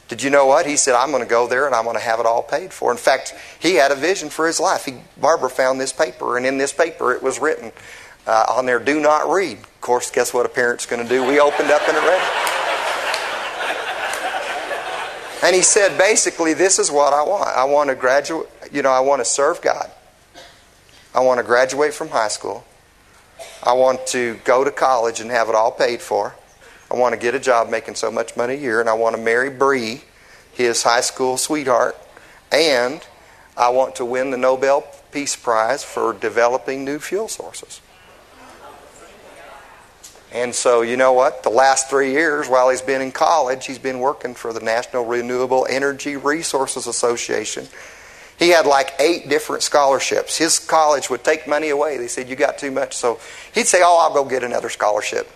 Did 0.08 0.22
you 0.22 0.30
know 0.30 0.46
what? 0.46 0.66
He 0.66 0.76
said, 0.76 0.94
I'm 0.94 1.10
going 1.10 1.22
to 1.22 1.28
go 1.28 1.46
there 1.46 1.66
and 1.66 1.74
I'm 1.74 1.84
going 1.84 1.96
to 1.96 2.02
have 2.02 2.18
it 2.18 2.24
all 2.24 2.42
paid 2.42 2.72
for. 2.72 2.90
In 2.90 2.96
fact, 2.96 3.34
he 3.58 3.74
had 3.74 3.92
a 3.92 3.94
vision 3.94 4.30
for 4.30 4.46
his 4.46 4.58
life. 4.58 4.86
He, 4.86 4.94
Barbara 5.18 5.50
found 5.50 5.78
this 5.78 5.92
paper, 5.92 6.38
and 6.38 6.46
in 6.46 6.56
this 6.56 6.72
paper 6.72 7.12
it 7.12 7.22
was 7.22 7.38
written 7.38 7.72
uh, 8.26 8.46
on 8.48 8.64
there, 8.64 8.78
do 8.78 9.00
not 9.00 9.30
read. 9.30 9.58
Of 9.58 9.80
course, 9.82 10.10
guess 10.10 10.32
what 10.32 10.46
a 10.46 10.48
parent's 10.48 10.86
going 10.86 11.02
to 11.02 11.08
do? 11.08 11.24
We 11.26 11.40
opened 11.40 11.70
up 11.70 11.86
and 11.86 11.96
it 11.96 12.00
read 12.00 12.22
it. 12.22 12.67
And 15.42 15.54
he 15.54 15.62
said, 15.62 15.96
basically, 15.96 16.52
this 16.52 16.78
is 16.78 16.90
what 16.90 17.12
I 17.12 17.22
want. 17.22 17.48
I 17.48 17.64
want 17.64 17.90
to 17.90 17.94
graduate, 17.94 18.48
you 18.72 18.82
know, 18.82 18.90
I 18.90 19.00
want 19.00 19.20
to 19.20 19.24
serve 19.24 19.62
God. 19.62 19.90
I 21.14 21.20
want 21.20 21.38
to 21.38 21.44
graduate 21.44 21.94
from 21.94 22.08
high 22.08 22.28
school. 22.28 22.64
I 23.62 23.72
want 23.72 24.06
to 24.08 24.38
go 24.44 24.64
to 24.64 24.70
college 24.70 25.20
and 25.20 25.30
have 25.30 25.48
it 25.48 25.54
all 25.54 25.70
paid 25.70 26.00
for. 26.00 26.34
I 26.90 26.96
want 26.96 27.12
to 27.12 27.20
get 27.20 27.34
a 27.34 27.40
job 27.40 27.70
making 27.70 27.94
so 27.94 28.10
much 28.10 28.36
money 28.36 28.54
a 28.54 28.58
year, 28.58 28.80
and 28.80 28.88
I 28.88 28.94
want 28.94 29.14
to 29.14 29.22
marry 29.22 29.50
Bree, 29.50 30.02
his 30.52 30.82
high 30.82 31.02
school 31.02 31.36
sweetheart, 31.36 31.96
and 32.50 33.06
I 33.56 33.68
want 33.68 33.96
to 33.96 34.04
win 34.04 34.30
the 34.30 34.38
Nobel 34.38 34.86
Peace 35.12 35.36
Prize 35.36 35.84
for 35.84 36.14
developing 36.14 36.84
new 36.84 36.98
fuel 36.98 37.28
sources. 37.28 37.80
And 40.32 40.54
so, 40.54 40.82
you 40.82 40.96
know 40.96 41.12
what? 41.14 41.42
The 41.42 41.50
last 41.50 41.88
three 41.88 42.12
years, 42.12 42.48
while 42.48 42.68
he's 42.68 42.82
been 42.82 43.00
in 43.00 43.12
college, 43.12 43.66
he's 43.66 43.78
been 43.78 43.98
working 43.98 44.34
for 44.34 44.52
the 44.52 44.60
National 44.60 45.04
Renewable 45.04 45.66
Energy 45.68 46.16
Resources 46.16 46.86
Association. 46.86 47.66
He 48.38 48.50
had 48.50 48.66
like 48.66 48.92
eight 49.00 49.28
different 49.28 49.62
scholarships. 49.62 50.36
His 50.36 50.58
college 50.58 51.10
would 51.10 51.24
take 51.24 51.48
money 51.48 51.70
away. 51.70 51.96
They 51.96 52.08
said, 52.08 52.28
You 52.28 52.36
got 52.36 52.58
too 52.58 52.70
much. 52.70 52.94
So 52.94 53.18
he'd 53.54 53.66
say, 53.66 53.80
Oh, 53.82 53.98
I'll 54.00 54.14
go 54.14 54.28
get 54.28 54.44
another 54.44 54.68
scholarship. 54.68 55.28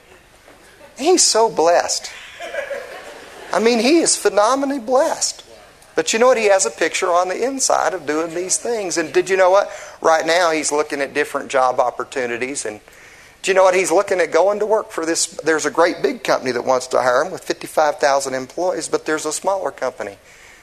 He's 0.98 1.22
so 1.22 1.50
blessed. 1.50 2.10
I 3.52 3.60
mean, 3.60 3.80
he 3.80 3.98
is 3.98 4.16
phenomenally 4.16 4.78
blessed. 4.78 5.44
But 5.94 6.12
you 6.12 6.18
know 6.18 6.28
what? 6.28 6.38
He 6.38 6.46
has 6.46 6.64
a 6.64 6.70
picture 6.70 7.08
on 7.08 7.28
the 7.28 7.44
inside 7.44 7.92
of 7.92 8.06
doing 8.06 8.34
these 8.34 8.56
things. 8.56 8.96
And 8.96 9.12
did 9.12 9.28
you 9.28 9.36
know 9.36 9.50
what? 9.50 9.70
Right 10.00 10.24
now, 10.24 10.50
he's 10.50 10.72
looking 10.72 11.00
at 11.00 11.12
different 11.12 11.50
job 11.50 11.80
opportunities 11.80 12.64
and 12.64 12.80
do 13.42 13.50
you 13.50 13.54
know 13.54 13.64
what? 13.64 13.74
He's 13.74 13.90
looking 13.90 14.20
at 14.20 14.30
going 14.30 14.60
to 14.60 14.66
work 14.66 14.90
for 14.90 15.04
this. 15.04 15.26
There's 15.26 15.66
a 15.66 15.70
great 15.70 16.00
big 16.00 16.22
company 16.22 16.52
that 16.52 16.64
wants 16.64 16.86
to 16.88 17.02
hire 17.02 17.24
him 17.24 17.32
with 17.32 17.42
55,000 17.42 18.34
employees, 18.34 18.88
but 18.88 19.04
there's 19.04 19.26
a 19.26 19.32
smaller 19.32 19.72
company 19.72 20.16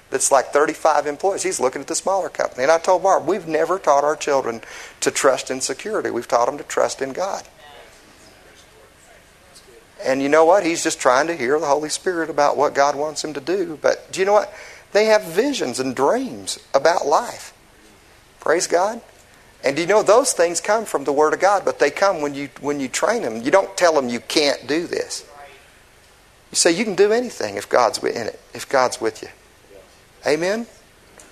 that's 0.10 0.32
like 0.32 0.48
35 0.48 1.06
employees. 1.06 1.44
He's 1.44 1.60
looking 1.60 1.82
at 1.82 1.88
the 1.88 1.96
smaller 1.96 2.30
company. 2.30 2.64
And 2.64 2.72
I 2.72 2.80
told 2.80 3.04
Barb, 3.04 3.28
we've 3.28 3.48
never 3.48 3.80
taught 3.80 4.06
our 4.06 4.16
children 4.16 4.62
to 5.02 5.12
trust 5.12 5.52
in 5.52 5.60
security. 5.60 6.10
We've 6.10 6.28
taught 6.28 6.46
them 6.46 6.58
to 6.58 6.64
trust 6.64 7.02
in 7.02 7.12
God. 7.12 7.44
And 10.02 10.22
you 10.22 10.30
know 10.30 10.46
what? 10.46 10.66
He's 10.66 10.82
just 10.82 11.02
trying 11.02 11.28
to 11.28 11.36
hear 11.36 11.60
the 11.60 11.66
Holy 11.66 11.90
Spirit 11.90 12.30
about 12.30 12.56
what 12.56 12.74
God 12.74 12.96
wants 12.96 13.24
him 13.24 13.34
to 13.34 13.42
do. 13.42 13.78
But 13.82 14.10
do 14.12 14.22
you 14.22 14.26
know 14.26 14.34
what? 14.34 14.54
They 14.94 15.06
have 15.06 15.24
visions 15.24 15.80
and 15.80 15.94
dreams 15.94 16.58
about 16.74 17.06
life. 17.06 17.54
Praise 18.40 18.68
God. 18.68 19.02
And 19.64 19.78
you 19.78 19.86
know 19.86 20.04
those 20.04 20.32
things 20.34 20.62
come 20.62 20.86
from 20.86 21.04
the 21.04 21.12
Word 21.12 21.34
of 21.34 21.40
God, 21.40 21.64
but 21.66 21.80
they 21.80 21.92
come 21.92 22.22
when 22.22 22.34
you 22.34 22.50
when 22.62 22.80
you 22.80 22.88
train 22.88 23.24
them. 23.24 23.42
You 23.42 23.52
don't 23.52 23.76
tell 23.76 23.94
them 23.94 24.08
you 24.08 24.22
can't 24.22 24.68
do 24.68 24.88
this. 24.88 25.30
You 26.52 26.56
say 26.56 26.72
you 26.72 26.84
can 26.84 26.96
do 26.96 27.12
anything 27.12 27.58
if 27.58 27.68
God's 27.68 28.02
in 28.04 28.28
it, 28.28 28.40
if 28.54 28.68
God's 28.68 29.02
with 29.02 29.22
you. 29.22 29.30
Amen. 30.26 30.66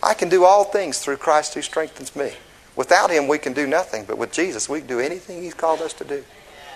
I 0.03 0.13
can 0.13 0.29
do 0.29 0.45
all 0.45 0.65
things 0.65 0.99
through 0.99 1.17
Christ 1.17 1.53
who 1.53 1.61
strengthens 1.61 2.15
me. 2.15 2.33
Without 2.75 3.09
Him, 3.09 3.27
we 3.27 3.39
can 3.39 3.53
do 3.53 3.65
nothing, 3.65 4.05
but 4.05 4.17
with 4.17 4.31
Jesus, 4.31 4.69
we 4.69 4.79
can 4.79 4.87
do 4.87 4.99
anything 4.99 5.41
He's 5.41 5.55
called 5.55 5.81
us 5.81 5.93
to 5.93 6.03
do. 6.03 6.23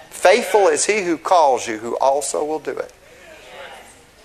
Faithful 0.09 0.67
is 0.67 0.85
He 0.85 1.03
who 1.03 1.17
calls 1.17 1.67
you, 1.67 1.77
who 1.77 1.95
also 1.97 2.43
will 2.43 2.59
do 2.59 2.71
it. 2.71 2.91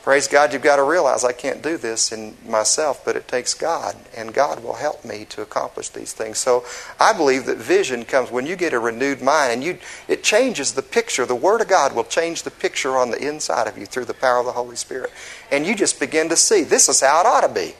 Praise 0.06 0.28
God, 0.28 0.52
you've 0.52 0.62
got 0.62 0.76
to 0.76 0.84
realize 0.84 1.24
I 1.24 1.32
can't 1.32 1.60
do 1.60 1.76
this 1.76 2.12
in 2.12 2.36
myself, 2.46 3.04
but 3.04 3.16
it 3.16 3.26
takes 3.26 3.54
God, 3.54 3.96
and 4.16 4.32
God 4.32 4.62
will 4.62 4.74
help 4.74 5.04
me 5.04 5.24
to 5.30 5.42
accomplish 5.42 5.88
these 5.88 6.12
things. 6.12 6.38
So 6.38 6.64
I 7.00 7.12
believe 7.12 7.44
that 7.46 7.56
vision 7.56 8.04
comes 8.04 8.30
when 8.30 8.46
you 8.46 8.54
get 8.54 8.72
a 8.72 8.78
renewed 8.78 9.20
mind, 9.20 9.52
and 9.54 9.64
you 9.64 9.78
it 10.06 10.22
changes 10.22 10.74
the 10.74 10.82
picture. 10.82 11.26
The 11.26 11.34
Word 11.34 11.60
of 11.60 11.66
God 11.66 11.92
will 11.92 12.04
change 12.04 12.44
the 12.44 12.52
picture 12.52 12.96
on 12.96 13.10
the 13.10 13.18
inside 13.18 13.66
of 13.66 13.76
you 13.76 13.84
through 13.84 14.04
the 14.04 14.14
power 14.14 14.38
of 14.38 14.46
the 14.46 14.52
Holy 14.52 14.76
Spirit. 14.76 15.10
And 15.50 15.66
you 15.66 15.74
just 15.74 15.98
begin 15.98 16.28
to 16.28 16.36
see 16.36 16.62
this 16.62 16.88
is 16.88 17.00
how 17.00 17.22
it 17.22 17.26
ought 17.26 17.40
to 17.40 17.52
be. 17.52 17.74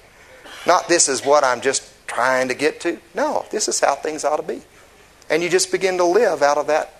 Not 0.66 0.88
this 0.88 1.08
is 1.08 1.24
what 1.24 1.44
I'm 1.44 1.60
just 1.60 1.88
trying 2.08 2.48
to 2.48 2.54
get 2.54 2.80
to. 2.80 2.98
No, 3.14 3.46
this 3.52 3.68
is 3.68 3.78
how 3.78 3.94
things 3.94 4.24
ought 4.24 4.38
to 4.38 4.42
be. 4.42 4.62
And 5.30 5.44
you 5.44 5.48
just 5.48 5.70
begin 5.70 5.96
to 5.98 6.04
live 6.04 6.42
out 6.42 6.58
of 6.58 6.66
that 6.66 6.92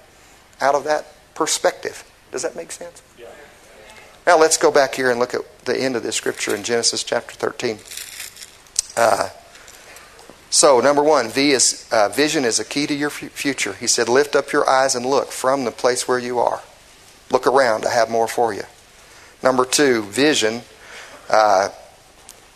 out 0.61 0.77
of 0.77 0.85
that 0.85 1.05
perspective. 1.35 2.09
Does 2.31 2.43
that 2.43 2.55
make 2.55 2.71
sense? 2.71 3.03
Now 4.27 4.37
let's 4.37 4.57
go 4.57 4.73
back 4.73 4.97
here 4.97 5.11
and 5.11 5.21
look 5.21 5.35
at 5.35 5.43
the 5.67 5.81
end 5.81 5.95
of 5.95 6.03
this 6.03 6.17
scripture 6.17 6.55
in 6.55 6.65
Genesis 6.65 7.05
chapter 7.05 7.35
13. 7.35 7.79
Uh, 8.97 9.29
so, 10.51 10.81
number 10.81 11.03
one, 11.03 11.29
v 11.29 11.53
is, 11.53 11.89
uh, 11.93 12.09
vision 12.09 12.45
is 12.45 12.59
a 12.59 12.65
key 12.65 12.89
to 12.89 12.95
your 12.95 13.11
future. 13.11 13.75
He 13.75 13.87
said, 13.87 14.09
Lift 14.09 14.35
up 14.35 14.53
your 14.53 14.69
eyes 14.69 14.97
and 14.97 15.07
look 15.07 15.31
from 15.31 15.65
the 15.65 15.71
place 15.71 16.09
where 16.09 16.19
you 16.19 16.41
are. 16.41 16.61
Look 17.31 17.47
around, 17.47 17.85
I 17.85 17.93
have 17.93 18.11
more 18.11 18.27
for 18.27 18.53
you. 18.53 18.63
Number 19.43 19.65
two, 19.65 20.03
vision, 20.03 20.63
uh, 21.31 21.69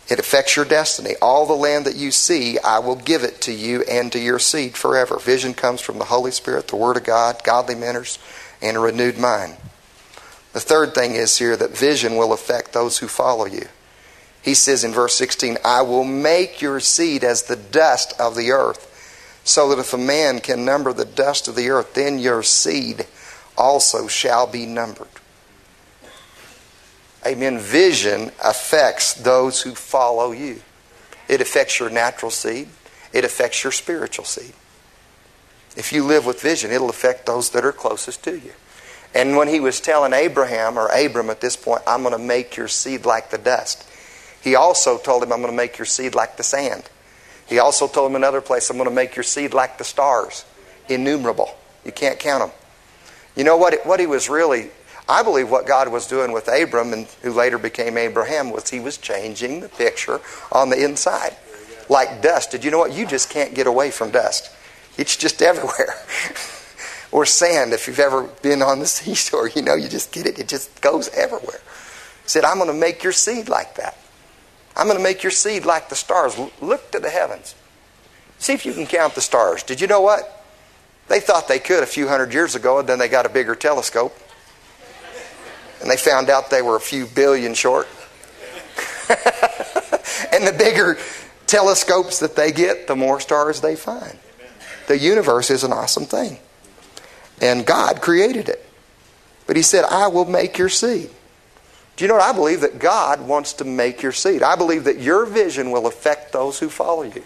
it 0.09 0.19
affects 0.19 0.57
your 0.57 0.65
destiny. 0.65 1.13
All 1.21 1.45
the 1.45 1.53
land 1.53 1.85
that 1.85 1.95
you 1.95 2.11
see, 2.11 2.59
I 2.59 2.79
will 2.79 2.95
give 2.95 3.23
it 3.23 3.39
to 3.41 3.53
you 3.53 3.83
and 3.83 4.11
to 4.11 4.19
your 4.19 4.39
seed 4.39 4.75
forever. 4.75 5.19
Vision 5.19 5.53
comes 5.53 5.79
from 5.79 5.99
the 5.99 6.05
Holy 6.05 6.31
Spirit, 6.31 6.67
the 6.67 6.75
Word 6.75 6.97
of 6.97 7.05
God, 7.05 7.41
godly 7.45 7.75
manners, 7.75 8.19
and 8.61 8.75
a 8.75 8.79
renewed 8.81 9.17
mind. 9.17 9.55
The 10.53 10.59
third 10.59 10.93
thing 10.93 11.13
is 11.13 11.37
here 11.37 11.55
that 11.55 11.77
vision 11.77 12.17
will 12.17 12.33
affect 12.33 12.73
those 12.73 12.97
who 12.97 13.07
follow 13.07 13.45
you. 13.45 13.67
He 14.41 14.53
says 14.53 14.83
in 14.83 14.91
verse 14.91 15.15
16, 15.15 15.57
I 15.63 15.81
will 15.83 16.03
make 16.03 16.61
your 16.61 16.79
seed 16.79 17.23
as 17.23 17.43
the 17.43 17.55
dust 17.55 18.13
of 18.19 18.35
the 18.35 18.51
earth, 18.51 18.87
so 19.43 19.69
that 19.69 19.79
if 19.79 19.93
a 19.93 19.97
man 19.97 20.39
can 20.39 20.65
number 20.65 20.93
the 20.93 21.05
dust 21.05 21.47
of 21.47 21.55
the 21.55 21.69
earth, 21.69 21.93
then 21.93 22.19
your 22.19 22.43
seed 22.43 23.05
also 23.57 24.07
shall 24.07 24.47
be 24.47 24.65
numbered. 24.65 25.07
Amen. 27.25 27.59
Vision 27.59 28.31
affects 28.43 29.13
those 29.13 29.61
who 29.61 29.75
follow 29.75 30.31
you. 30.31 30.61
It 31.27 31.39
affects 31.39 31.79
your 31.79 31.89
natural 31.89 32.31
seed, 32.31 32.67
it 33.13 33.23
affects 33.23 33.63
your 33.63 33.71
spiritual 33.71 34.25
seed. 34.25 34.53
If 35.77 35.93
you 35.93 36.03
live 36.03 36.25
with 36.25 36.41
vision, 36.41 36.71
it'll 36.71 36.89
affect 36.89 37.25
those 37.25 37.51
that 37.51 37.63
are 37.63 37.71
closest 37.71 38.23
to 38.25 38.37
you. 38.37 38.51
And 39.13 39.35
when 39.35 39.47
he 39.47 39.59
was 39.59 39.81
telling 39.81 40.13
Abraham, 40.13 40.77
or 40.77 40.87
Abram 40.87 41.29
at 41.29 41.41
this 41.41 41.55
point, 41.55 41.81
I'm 41.85 42.03
going 42.03 42.13
to 42.13 42.23
make 42.23 42.55
your 42.55 42.67
seed 42.67 43.05
like 43.05 43.29
the 43.29 43.37
dust, 43.37 43.85
He 44.41 44.55
also 44.55 44.97
told 44.97 45.23
him, 45.23 45.33
I'm 45.33 45.41
going 45.41 45.51
to 45.51 45.57
make 45.57 45.77
your 45.77 45.85
seed 45.85 46.15
like 46.15 46.37
the 46.37 46.43
sand. 46.43 46.83
He 47.47 47.59
also 47.59 47.87
told 47.87 48.11
him 48.11 48.15
another 48.15 48.39
place, 48.39 48.69
I'm 48.69 48.77
going 48.77 48.89
to 48.89 48.95
make 48.95 49.15
your 49.15 49.23
seed 49.23 49.53
like 49.53 49.77
the 49.77 49.83
stars, 49.83 50.45
innumerable. 50.87 51.53
You 51.85 51.91
can't 51.91 52.17
count 52.17 52.43
them. 52.43 52.51
You 53.35 53.43
know 53.43 53.57
what? 53.57 53.85
What 53.85 53.99
he 53.99 54.07
was 54.07 54.29
really, 54.29 54.69
I 55.09 55.23
believe 55.23 55.49
what 55.49 55.67
God 55.67 55.91
was 55.91 56.07
doing 56.07 56.31
with 56.31 56.47
Abram, 56.47 56.93
and 56.93 57.07
who 57.21 57.31
later 57.33 57.57
became 57.57 57.97
Abraham, 57.97 58.51
was 58.51 58.69
he 58.69 58.79
was 58.79 58.97
changing 58.97 59.59
the 59.59 59.69
picture 59.69 60.21
on 60.51 60.69
the 60.69 60.81
inside. 60.81 61.35
Like 61.89 62.21
dust. 62.21 62.51
Did 62.51 62.63
you 62.63 62.71
know 62.71 62.77
what? 62.77 62.93
You 62.93 63.05
just 63.05 63.29
can't 63.29 63.53
get 63.53 63.67
away 63.67 63.91
from 63.91 64.11
dust. 64.11 64.49
It's 64.97 65.17
just 65.17 65.41
everywhere. 65.41 65.95
Or 67.11 67.25
sand, 67.25 67.73
if 67.73 67.87
you've 67.87 67.99
ever 67.99 68.23
been 68.41 68.61
on 68.61 68.79
the 68.79 68.85
seashore, 68.87 69.49
you 69.49 69.61
know, 69.61 69.75
you 69.75 69.89
just 69.89 70.11
get 70.11 70.25
it. 70.25 70.39
It 70.39 70.47
just 70.47 70.81
goes 70.81 71.09
everywhere. 71.09 71.61
He 72.23 72.29
said, 72.29 72.45
I'm 72.45 72.57
going 72.57 72.69
to 72.69 72.73
make 72.73 73.03
your 73.03 73.13
seed 73.13 73.49
like 73.49 73.75
that. 73.75 73.97
I'm 74.75 74.87
going 74.87 74.97
to 74.97 75.03
make 75.03 75.21
your 75.21 75.31
seed 75.31 75.65
like 75.65 75.89
the 75.89 75.95
stars. 75.95 76.37
Look 76.61 76.91
to 76.91 76.99
the 76.99 77.09
heavens. 77.09 77.55
See 78.39 78.53
if 78.53 78.65
you 78.65 78.73
can 78.73 78.87
count 78.87 79.15
the 79.15 79.21
stars. 79.21 79.63
Did 79.63 79.81
you 79.81 79.87
know 79.87 80.01
what? 80.01 80.43
They 81.09 81.19
thought 81.19 81.47
they 81.47 81.59
could 81.59 81.83
a 81.83 81.87
few 81.87 82.07
hundred 82.07 82.33
years 82.33 82.55
ago, 82.55 82.79
and 82.79 82.87
then 82.87 82.97
they 82.97 83.09
got 83.09 83.25
a 83.25 83.29
bigger 83.29 83.53
telescope. 83.53 84.17
And 85.81 85.89
they 85.89 85.97
found 85.97 86.29
out 86.29 86.49
they 86.49 86.61
were 86.61 86.75
a 86.75 86.81
few 86.81 87.05
billion 87.05 87.53
short. 87.53 87.87
and 90.31 90.47
the 90.47 90.55
bigger 90.57 90.97
telescopes 91.47 92.19
that 92.19 92.35
they 92.35 92.51
get, 92.51 92.87
the 92.87 92.95
more 92.95 93.19
stars 93.19 93.59
they 93.59 93.75
find. 93.75 94.17
The 94.87 94.97
universe 94.97 95.49
is 95.49 95.63
an 95.63 95.73
awesome 95.73 96.05
thing. 96.05 96.37
And 97.41 97.65
God 97.65 98.01
created 98.01 98.47
it. 98.47 98.65
But 99.47 99.57
He 99.57 99.61
said, 99.61 99.83
I 99.83 100.07
will 100.07 100.25
make 100.25 100.57
your 100.57 100.69
seed. 100.69 101.09
Do 101.97 102.05
you 102.05 102.07
know 102.07 102.15
what? 102.15 102.23
I 102.23 102.33
believe 102.33 102.61
that 102.61 102.79
God 102.79 103.27
wants 103.27 103.53
to 103.53 103.65
make 103.65 104.01
your 104.01 104.11
seed. 104.11 104.41
I 104.41 104.55
believe 104.55 104.85
that 104.85 104.99
your 104.99 105.25
vision 105.25 105.71
will 105.71 105.87
affect 105.87 106.31
those 106.31 106.59
who 106.59 106.69
follow 106.69 107.03
you. 107.03 107.23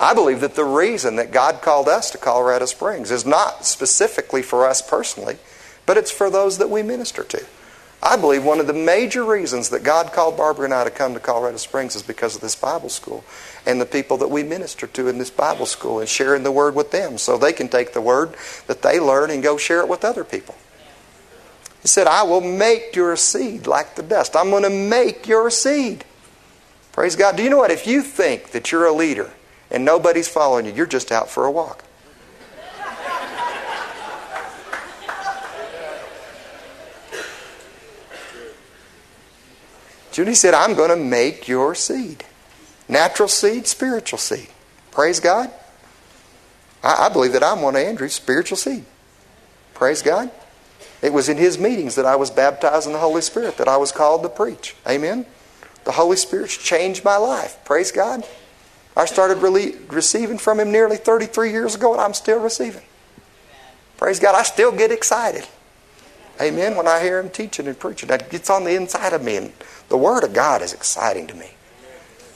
I 0.00 0.14
believe 0.14 0.40
that 0.40 0.54
the 0.54 0.64
reason 0.64 1.16
that 1.16 1.32
God 1.32 1.60
called 1.60 1.88
us 1.88 2.10
to 2.12 2.18
Colorado 2.18 2.66
Springs 2.66 3.10
is 3.10 3.26
not 3.26 3.66
specifically 3.66 4.42
for 4.42 4.66
us 4.66 4.80
personally, 4.80 5.36
but 5.86 5.96
it's 5.96 6.12
for 6.12 6.30
those 6.30 6.58
that 6.58 6.70
we 6.70 6.82
minister 6.82 7.24
to. 7.24 7.44
I 8.00 8.16
believe 8.16 8.44
one 8.44 8.60
of 8.60 8.68
the 8.68 8.72
major 8.72 9.24
reasons 9.24 9.70
that 9.70 9.82
God 9.82 10.12
called 10.12 10.36
Barbara 10.36 10.66
and 10.66 10.74
I 10.74 10.84
to 10.84 10.90
come 10.90 11.14
to 11.14 11.20
Colorado 11.20 11.56
Springs 11.56 11.96
is 11.96 12.02
because 12.02 12.36
of 12.36 12.40
this 12.40 12.54
Bible 12.54 12.90
school 12.90 13.24
and 13.68 13.78
the 13.78 13.86
people 13.86 14.16
that 14.16 14.28
we 14.28 14.42
minister 14.42 14.86
to 14.86 15.08
in 15.08 15.18
this 15.18 15.28
Bible 15.28 15.66
school 15.66 16.00
and 16.00 16.08
sharing 16.08 16.42
the 16.42 16.50
Word 16.50 16.74
with 16.74 16.90
them 16.90 17.18
so 17.18 17.36
they 17.36 17.52
can 17.52 17.68
take 17.68 17.92
the 17.92 18.00
Word 18.00 18.34
that 18.66 18.80
they 18.80 18.98
learn 18.98 19.30
and 19.30 19.42
go 19.42 19.58
share 19.58 19.80
it 19.80 19.88
with 19.88 20.06
other 20.06 20.24
people. 20.24 20.54
He 21.82 21.88
said, 21.88 22.06
I 22.06 22.22
will 22.22 22.40
make 22.40 22.96
your 22.96 23.14
seed 23.14 23.66
like 23.66 23.94
the 23.94 24.02
dust. 24.02 24.34
I'm 24.34 24.48
going 24.48 24.62
to 24.62 24.70
make 24.70 25.28
your 25.28 25.50
seed. 25.50 26.06
Praise 26.92 27.14
God. 27.14 27.36
Do 27.36 27.42
you 27.42 27.50
know 27.50 27.58
what? 27.58 27.70
If 27.70 27.86
you 27.86 28.00
think 28.00 28.52
that 28.52 28.72
you're 28.72 28.86
a 28.86 28.92
leader 28.92 29.30
and 29.70 29.84
nobody's 29.84 30.28
following 30.28 30.64
you, 30.64 30.72
you're 30.72 30.86
just 30.86 31.12
out 31.12 31.28
for 31.28 31.44
a 31.44 31.50
walk. 31.50 31.84
Judy 40.10 40.34
said, 40.34 40.54
I'm 40.54 40.74
going 40.74 40.90
to 40.90 40.96
make 40.96 41.46
your 41.46 41.74
seed. 41.74 42.24
Natural 42.88 43.28
seed, 43.28 43.66
spiritual 43.66 44.18
seed. 44.18 44.48
Praise 44.90 45.20
God. 45.20 45.50
I, 46.82 47.06
I 47.06 47.08
believe 47.08 47.32
that 47.32 47.42
I'm 47.42 47.62
one 47.62 47.76
of 47.76 47.82
Andrew's 47.82 48.14
spiritual 48.14 48.56
seed. 48.56 48.84
Praise 49.74 50.02
God. 50.02 50.30
It 51.02 51.12
was 51.12 51.28
in 51.28 51.36
his 51.36 51.58
meetings 51.58 51.94
that 51.94 52.06
I 52.06 52.16
was 52.16 52.30
baptized 52.30 52.86
in 52.86 52.92
the 52.92 52.98
Holy 52.98 53.22
Spirit, 53.22 53.56
that 53.58 53.68
I 53.68 53.76
was 53.76 53.92
called 53.92 54.22
to 54.22 54.28
preach. 54.28 54.74
Amen. 54.86 55.26
The 55.84 55.92
Holy 55.92 56.16
Spirit 56.16 56.50
changed 56.50 57.04
my 57.04 57.16
life. 57.16 57.58
Praise 57.64 57.92
God. 57.92 58.24
I 58.96 59.04
started 59.04 59.38
really 59.38 59.76
receiving 59.88 60.38
from 60.38 60.58
him 60.58 60.72
nearly 60.72 60.96
33 60.96 61.52
years 61.52 61.76
ago, 61.76 61.92
and 61.92 62.00
I'm 62.00 62.14
still 62.14 62.40
receiving. 62.40 62.82
Praise 63.96 64.18
God. 64.18 64.34
I 64.34 64.42
still 64.42 64.72
get 64.72 64.90
excited. 64.90 65.46
Amen. 66.40 66.76
When 66.76 66.88
I 66.88 67.00
hear 67.00 67.20
him 67.20 67.30
teaching 67.30 67.66
and 67.68 67.78
preaching, 67.78 68.08
that 68.08 68.30
gets 68.30 68.50
on 68.50 68.64
the 68.64 68.74
inside 68.74 69.12
of 69.12 69.22
me, 69.22 69.36
and 69.36 69.52
the 69.88 69.96
Word 69.96 70.24
of 70.24 70.32
God 70.32 70.62
is 70.62 70.72
exciting 70.72 71.26
to 71.28 71.34
me. 71.34 71.50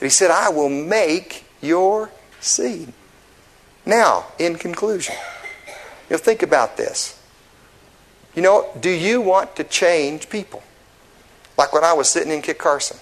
He 0.02 0.08
said, 0.08 0.30
I 0.30 0.48
will 0.50 0.68
make 0.68 1.44
your 1.60 2.10
seed. 2.40 2.92
Now, 3.86 4.26
in 4.38 4.56
conclusion, 4.56 5.14
you 6.08 6.14
know, 6.14 6.18
think 6.18 6.42
about 6.42 6.76
this. 6.76 7.20
You 8.34 8.42
know, 8.42 8.68
do 8.80 8.90
you 8.90 9.20
want 9.20 9.54
to 9.56 9.64
change 9.64 10.28
people? 10.28 10.62
Like 11.56 11.72
when 11.72 11.84
I 11.84 11.92
was 11.92 12.08
sitting 12.08 12.32
in 12.32 12.42
Kit 12.42 12.58
Carson. 12.58 12.98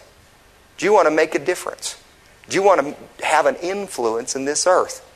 Do 0.76 0.84
you 0.84 0.92
want 0.92 1.06
to 1.06 1.10
make 1.10 1.34
a 1.34 1.38
difference? 1.38 2.02
Do 2.48 2.56
you 2.56 2.62
want 2.62 2.80
to 2.80 3.24
have 3.24 3.46
an 3.46 3.56
influence 3.56 4.34
in 4.34 4.44
this 4.44 4.66
earth? 4.66 5.06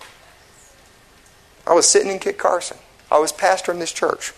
I 1.67 1.75
was 1.75 1.89
sitting 1.89 2.11
in 2.11 2.19
Kit 2.19 2.39
Carson. 2.39 2.77
I 3.11 3.19
was 3.19 3.33
pastoring 3.33 3.79
this 3.79 3.93
church. 3.93 4.33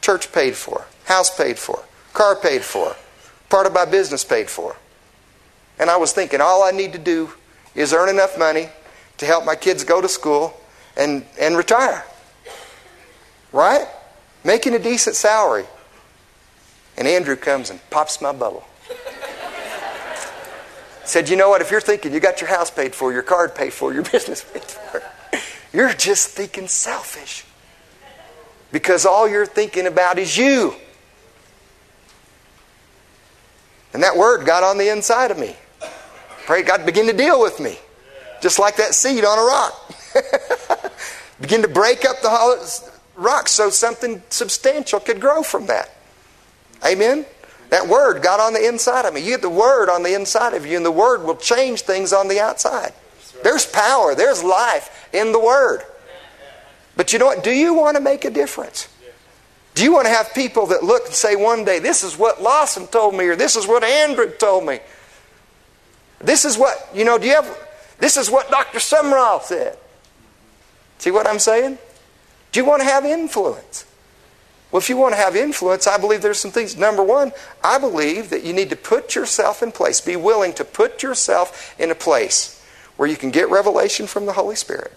Church 0.00 0.32
paid 0.32 0.56
for, 0.56 0.86
house 1.04 1.34
paid 1.34 1.58
for, 1.58 1.84
car 2.14 2.34
paid 2.36 2.62
for, 2.62 2.96
part 3.50 3.66
of 3.66 3.74
my 3.74 3.84
business 3.84 4.24
paid 4.24 4.48
for. 4.48 4.76
And 5.80 5.88
I 5.88 5.96
was 5.96 6.12
thinking, 6.12 6.42
all 6.42 6.62
I 6.62 6.72
need 6.72 6.92
to 6.92 6.98
do 6.98 7.30
is 7.74 7.94
earn 7.94 8.10
enough 8.10 8.38
money 8.38 8.68
to 9.16 9.24
help 9.24 9.46
my 9.46 9.56
kids 9.56 9.82
go 9.82 10.02
to 10.02 10.08
school 10.08 10.54
and, 10.94 11.24
and 11.40 11.56
retire. 11.56 12.04
Right? 13.50 13.86
Making 14.44 14.74
a 14.74 14.78
decent 14.78 15.16
salary. 15.16 15.64
And 16.98 17.08
Andrew 17.08 17.34
comes 17.34 17.70
and 17.70 17.80
pops 17.88 18.20
my 18.20 18.30
bubble. 18.30 18.62
Said, 21.04 21.30
you 21.30 21.36
know 21.36 21.48
what? 21.48 21.62
If 21.62 21.70
you're 21.70 21.80
thinking 21.80 22.12
you 22.12 22.20
got 22.20 22.42
your 22.42 22.50
house 22.50 22.70
paid 22.70 22.94
for, 22.94 23.10
your 23.10 23.22
card 23.22 23.54
paid 23.54 23.72
for, 23.72 23.94
your 23.94 24.02
business 24.12 24.44
paid 24.44 24.62
for, 24.62 25.02
you're 25.72 25.94
just 25.94 26.28
thinking 26.28 26.68
selfish. 26.68 27.46
Because 28.70 29.06
all 29.06 29.26
you're 29.26 29.46
thinking 29.46 29.86
about 29.86 30.18
is 30.18 30.36
you. 30.36 30.74
And 33.94 34.02
that 34.02 34.14
word 34.14 34.44
got 34.44 34.62
on 34.62 34.76
the 34.76 34.92
inside 34.92 35.30
of 35.30 35.38
me. 35.38 35.56
Pray 36.50 36.64
God 36.64 36.84
begin 36.84 37.06
to 37.06 37.12
deal 37.12 37.40
with 37.40 37.60
me. 37.60 37.78
Just 38.42 38.58
like 38.58 38.74
that 38.78 38.92
seed 38.92 39.24
on 39.24 39.38
a 39.38 39.42
rock. 39.42 40.92
begin 41.40 41.62
to 41.62 41.68
break 41.68 42.04
up 42.04 42.20
the 42.22 42.90
rock 43.14 43.46
so 43.46 43.70
something 43.70 44.20
substantial 44.30 44.98
could 44.98 45.20
grow 45.20 45.44
from 45.44 45.66
that. 45.66 45.94
Amen? 46.84 47.24
That 47.68 47.86
word 47.86 48.20
got 48.20 48.40
on 48.40 48.52
the 48.52 48.66
inside 48.66 49.04
of 49.04 49.14
me. 49.14 49.20
You 49.20 49.30
get 49.30 49.42
the 49.42 49.48
word 49.48 49.88
on 49.88 50.02
the 50.02 50.12
inside 50.12 50.54
of 50.54 50.66
you, 50.66 50.76
and 50.76 50.84
the 50.84 50.90
word 50.90 51.22
will 51.22 51.36
change 51.36 51.82
things 51.82 52.12
on 52.12 52.26
the 52.26 52.40
outside. 52.40 52.94
There's 53.44 53.64
power, 53.64 54.16
there's 54.16 54.42
life 54.42 55.08
in 55.12 55.30
the 55.30 55.38
word. 55.38 55.82
But 56.96 57.12
you 57.12 57.20
know 57.20 57.26
what? 57.26 57.44
Do 57.44 57.52
you 57.52 57.74
want 57.74 57.96
to 57.96 58.02
make 58.02 58.24
a 58.24 58.30
difference? 58.30 58.88
Do 59.76 59.84
you 59.84 59.92
want 59.92 60.06
to 60.06 60.12
have 60.12 60.34
people 60.34 60.66
that 60.66 60.82
look 60.82 61.06
and 61.06 61.14
say 61.14 61.36
one 61.36 61.64
day, 61.64 61.78
this 61.78 62.02
is 62.02 62.18
what 62.18 62.42
Lawson 62.42 62.88
told 62.88 63.14
me, 63.14 63.26
or 63.26 63.36
this 63.36 63.54
is 63.54 63.68
what 63.68 63.84
Andrew 63.84 64.28
told 64.32 64.66
me? 64.66 64.80
This 66.20 66.44
is 66.44 66.58
what, 66.58 66.88
you 66.94 67.04
know, 67.04 67.18
do 67.18 67.26
you 67.26 67.34
have, 67.34 67.58
this 67.98 68.16
is 68.16 68.30
what 68.30 68.50
Dr. 68.50 68.78
Sumrall 68.78 69.42
said. 69.42 69.76
See 70.98 71.10
what 71.10 71.26
I'm 71.26 71.38
saying? 71.38 71.78
Do 72.52 72.60
you 72.60 72.66
want 72.66 72.82
to 72.82 72.88
have 72.88 73.04
influence? 73.04 73.86
Well, 74.70 74.78
if 74.78 74.88
you 74.88 74.96
want 74.96 75.14
to 75.14 75.20
have 75.20 75.34
influence, 75.34 75.86
I 75.86 75.98
believe 75.98 76.22
there's 76.22 76.38
some 76.38 76.50
things. 76.52 76.76
Number 76.76 77.02
one, 77.02 77.32
I 77.64 77.78
believe 77.78 78.30
that 78.30 78.44
you 78.44 78.52
need 78.52 78.70
to 78.70 78.76
put 78.76 79.14
yourself 79.14 79.62
in 79.62 79.72
place. 79.72 80.00
Be 80.00 80.14
willing 80.14 80.52
to 80.54 80.64
put 80.64 81.02
yourself 81.02 81.74
in 81.78 81.90
a 81.90 81.94
place 81.94 82.62
where 82.96 83.08
you 83.08 83.16
can 83.16 83.30
get 83.30 83.50
revelation 83.50 84.06
from 84.06 84.26
the 84.26 84.32
Holy 84.34 84.54
Spirit, 84.54 84.92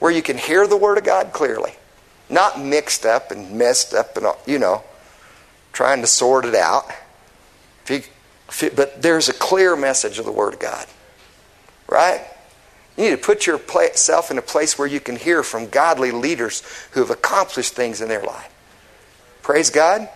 where 0.00 0.10
you 0.10 0.20
can 0.20 0.36
hear 0.36 0.66
the 0.66 0.76
Word 0.76 0.98
of 0.98 1.04
God 1.04 1.32
clearly, 1.32 1.74
not 2.28 2.60
mixed 2.60 3.06
up 3.06 3.30
and 3.30 3.52
messed 3.52 3.94
up 3.94 4.16
and, 4.16 4.26
you 4.46 4.58
know, 4.58 4.82
trying 5.72 6.00
to 6.00 6.06
sort 6.06 6.44
it 6.44 6.54
out. 6.54 6.90
But 8.74 9.00
there's 9.00 9.28
a 9.28 9.32
clear 9.32 9.76
message 9.76 10.18
of 10.18 10.24
the 10.24 10.32
Word 10.32 10.54
of 10.54 10.60
God, 10.60 10.86
right? 11.88 12.22
You 12.96 13.04
need 13.04 13.10
to 13.10 13.16
put 13.16 13.46
yourself 13.46 14.30
in 14.30 14.38
a 14.38 14.42
place 14.42 14.78
where 14.78 14.88
you 14.88 15.00
can 15.00 15.16
hear 15.16 15.42
from 15.42 15.68
godly 15.68 16.10
leaders 16.10 16.62
who 16.92 17.00
have 17.00 17.10
accomplished 17.10 17.74
things 17.74 18.00
in 18.00 18.08
their 18.08 18.22
life. 18.22 18.52
Praise 19.42 19.70
God. 19.70 20.08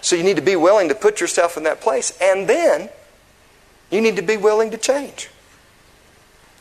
So 0.00 0.16
you 0.16 0.22
need 0.22 0.36
to 0.36 0.42
be 0.42 0.56
willing 0.56 0.88
to 0.88 0.94
put 0.94 1.20
yourself 1.20 1.56
in 1.56 1.64
that 1.64 1.80
place. 1.80 2.16
And 2.20 2.48
then 2.48 2.90
you 3.90 4.00
need 4.00 4.16
to 4.16 4.22
be 4.22 4.36
willing 4.36 4.70
to 4.70 4.78
change. 4.78 5.28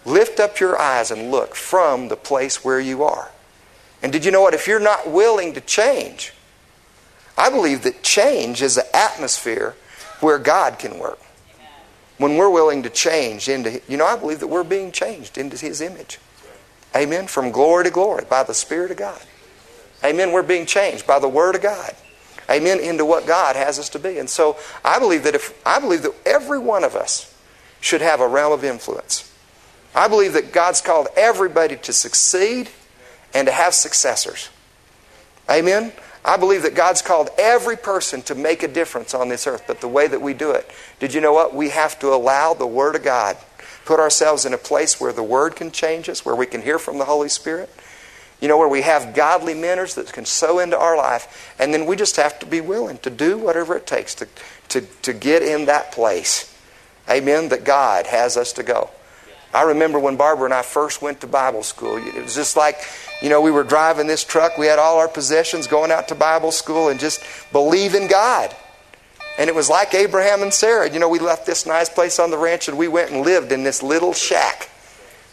Lift 0.06 0.40
up 0.40 0.60
your 0.60 0.80
eyes 0.80 1.12
and 1.12 1.30
look 1.30 1.56
from 1.56 2.08
the 2.08 2.16
place 2.16 2.64
where 2.64 2.80
you 2.80 3.04
are. 3.04 3.32
And 4.02 4.12
did 4.12 4.26
you 4.26 4.32
know 4.32 4.42
what? 4.42 4.54
If 4.54 4.68
you're 4.68 4.80
not 4.80 5.10
willing 5.10 5.54
to 5.54 5.62
change, 5.62 6.34
I 7.38 7.50
believe 7.50 7.84
that 7.84 8.02
change 8.02 8.62
is 8.62 8.78
an 8.78 8.86
atmosphere 8.94 9.76
where 10.20 10.40
God 10.40 10.80
can 10.80 11.00
work. 11.00 11.20
When 12.18 12.36
we're 12.36 12.50
willing 12.50 12.84
to 12.84 12.90
change 12.90 13.48
into, 13.48 13.82
you 13.88 13.96
know, 13.96 14.06
I 14.06 14.18
believe 14.18 14.42
that 14.42 14.48
we're 14.48 14.64
being 14.64 14.92
changed 14.92 15.38
into 15.38 15.58
His 15.58 15.80
image. 15.80 16.20
Amen. 16.96 17.28
From 17.28 17.52
glory 17.52 17.86
to 17.86 17.92
glory 17.92 18.26
by 18.30 18.44
the 18.44 18.54
Spirit 18.54 18.92
of 18.92 18.98
God. 18.98 19.22
Amen. 20.04 20.32
We're 20.32 20.44
being 20.44 20.66
changed 20.66 21.08
by 21.08 21.20
the 21.20 21.30
Word 21.30 21.56
of 21.56 21.62
God. 21.62 21.96
Amen. 22.50 22.80
Into 22.80 23.06
what 23.06 23.26
God 23.26 23.56
has 23.56 23.80
us 23.80 23.90
to 23.90 24.00
be. 24.00 24.18
And 24.18 24.30
so 24.30 24.58
I 24.84 25.00
believe 25.00 25.24
that 25.24 25.36
if 25.36 25.54
I 25.66 25.80
believe 25.80 26.02
that 26.02 26.16
every 26.26 26.60
one 26.60 26.84
of 26.84 26.96
us 26.96 27.34
should 27.80 28.02
have 28.02 28.20
a 28.20 28.28
realm 28.28 28.52
of 28.52 28.64
influence. 28.64 29.32
I 29.96 30.08
believe 30.08 30.34
that 30.34 30.52
God's 30.52 30.82
called 30.82 31.08
everybody 31.16 31.78
to 31.78 31.94
succeed 31.94 32.70
and 33.34 33.48
to 33.48 33.52
have 33.52 33.74
successors. 33.74 34.50
Amen. 35.50 35.94
I 36.24 36.38
believe 36.38 36.64
that 36.64 36.76
God's 36.76 37.02
called 37.02 37.30
every 37.38 37.78
person 37.78 38.22
to 38.24 38.36
make 38.36 38.62
a 38.64 38.68
difference 38.68 39.14
on 39.14 39.30
this 39.30 39.48
earth, 39.48 39.64
but 39.68 39.82
the 39.82 39.88
way 39.88 40.08
that 40.08 40.22
we 40.22 40.34
do 40.34 40.52
it, 40.52 40.70
did 41.00 41.14
you 41.14 41.22
know 41.22 41.34
what? 41.34 41.56
We 41.56 41.70
have 41.70 41.98
to 42.00 42.14
allow 42.14 42.54
the 42.54 42.68
Word 42.68 42.96
of 42.96 43.04
God, 43.04 43.38
put 43.86 44.00
ourselves 44.00 44.46
in 44.46 44.54
a 44.54 44.58
place 44.58 45.00
where 45.00 45.14
the 45.14 45.24
Word 45.24 45.56
can 45.56 45.72
change 45.72 46.10
us, 46.10 46.26
where 46.26 46.36
we 46.36 46.46
can 46.46 46.62
hear 46.62 46.78
from 46.78 46.98
the 46.98 47.06
Holy 47.06 47.30
Spirit, 47.30 47.70
you 48.42 48.48
know, 48.48 48.58
where 48.58 48.68
we 48.68 48.82
have 48.82 49.16
godly 49.16 49.54
mentors 49.54 49.96
that 49.96 50.12
can 50.12 50.26
sow 50.26 50.60
into 50.60 50.78
our 50.78 50.98
life, 50.98 51.56
and 51.58 51.74
then 51.74 51.86
we 51.86 51.96
just 51.96 52.18
have 52.18 52.38
to 52.40 52.46
be 52.46 52.62
willing 52.62 52.98
to 53.00 53.10
do 53.10 53.38
whatever 53.38 53.76
it 53.76 53.88
takes 53.88 54.14
to, 54.16 54.28
to, 54.70 54.82
to 55.02 55.14
get 55.14 55.42
in 55.42 55.66
that 55.66 55.92
place. 55.92 56.54
Amen, 57.10 57.50
that 57.50 57.64
God 57.64 58.08
has 58.08 58.38
us 58.38 58.54
to 58.54 58.64
go. 58.64 58.90
I 59.54 59.64
remember 59.64 60.00
when 60.00 60.16
Barbara 60.16 60.46
and 60.46 60.54
I 60.54 60.62
first 60.62 61.02
went 61.02 61.22
to 61.22 61.28
Bible 61.28 61.64
school, 61.64 61.98
it 61.98 62.16
was 62.16 62.36
just 62.36 62.56
like 62.56 62.78
you 63.22 63.30
know, 63.30 63.42
we 63.42 63.52
were 63.52 63.64
driving 63.64 64.08
this 64.08 64.24
truck, 64.24 64.58
we 64.58 64.68
had 64.68 64.80
all 64.80 65.00
our 65.00 65.08
possessions 65.08 65.68
going 65.68 65.92
out 65.92 66.08
to 66.08 66.16
Bible 66.16 66.52
school 66.52 66.90
and 66.90 67.00
just 67.00 67.22
believe 67.52 67.96
in 67.96 68.08
God. 68.08 68.56
And 69.38 69.50
it 69.50 69.56
was 69.56 69.70
like 69.70 69.94
Abraham 69.94 70.42
and 70.42 70.54
Sarah. 70.54 70.90
You 70.90 71.00
know, 71.00 71.10
we 71.10 71.20
left 71.20 71.46
this 71.46 71.66
nice 71.66 71.90
place 71.90 72.20
on 72.20 72.32
the 72.32 72.38
ranch 72.38 72.68
and 72.68 72.78
we 72.78 72.88
went 72.88 73.12
and 73.12 73.26
lived 73.26 73.52
in 73.52 73.64
this 73.64 73.84
little 73.84 74.14
shack. 74.14 74.70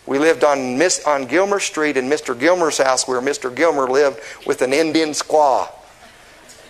We 0.07 0.19
lived 0.19 0.45
on, 0.45 0.79
Miss, 0.79 1.05
on 1.05 1.27
Gilmer 1.27 1.59
Street 1.59 1.97
in 1.97 2.09
Mr. 2.09 2.39
Gilmer's 2.39 2.79
house 2.79 3.09
where 3.09 3.21
Mr. 3.21 3.55
Gilmer 3.55 3.89
lived 3.89 4.21
with 4.47 4.63
an 4.63 4.73
Indian 4.73 5.11
squaw. 5.11 5.69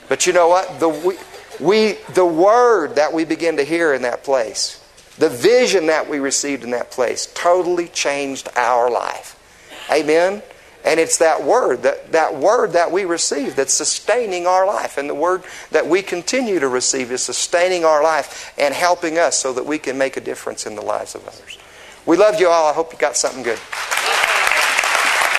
But 0.09 0.27
you 0.27 0.33
know 0.33 0.49
what? 0.49 0.81
The, 0.81 0.89
we, 0.89 1.17
we, 1.61 1.99
the 2.15 2.25
word 2.25 2.97
that 2.97 3.13
we 3.13 3.25
began 3.25 3.57
to 3.57 3.65
hear 3.65 3.93
in 3.93 4.03
that 4.03 4.25
place, 4.25 4.83
the 5.19 5.29
vision 5.29 5.87
that 5.87 6.09
we 6.09 6.19
received 6.19 6.65
in 6.65 6.71
that 6.71 6.91
place, 6.91 7.27
totally 7.35 7.89
changed 7.89 8.49
our 8.57 8.91
life. 8.91 9.33
Amen? 9.91 10.43
And 10.85 11.01
it's 11.01 11.19
that 11.19 11.43
word, 11.43 11.83
that, 11.83 12.13
that 12.13 12.37
word 12.37 12.75
that 12.75 12.93
we 12.93 13.05
receive 13.05 13.57
that's 13.57 13.75
sustaining 13.75 14.47
our 14.47 14.65
life. 14.65 14.99
And 14.99 15.11
the 15.11 15.15
word 15.15 15.43
that 15.73 15.87
we 15.87 16.01
continue 16.01 16.61
to 16.61 16.69
receive 16.69 17.11
is 17.11 17.25
sustaining 17.25 17.85
our 17.85 18.05
life 18.05 18.55
and 18.57 18.73
helping 18.73 19.19
us 19.19 19.37
so 19.37 19.53
that 19.55 19.67
we 19.67 19.79
can 19.79 19.99
make 19.99 20.17
a 20.17 20.21
difference 20.21 20.65
in 20.65 20.77
the 20.77 20.83
lives 20.83 21.17
of 21.17 21.27
others. 21.27 21.59
We 22.07 22.17
love 22.17 22.39
you 22.39 22.49
all. 22.49 22.71
I 22.71 22.73
hope 22.73 22.93
you 22.93 22.99
got 22.99 23.17
something 23.17 23.43
good. 23.43 23.59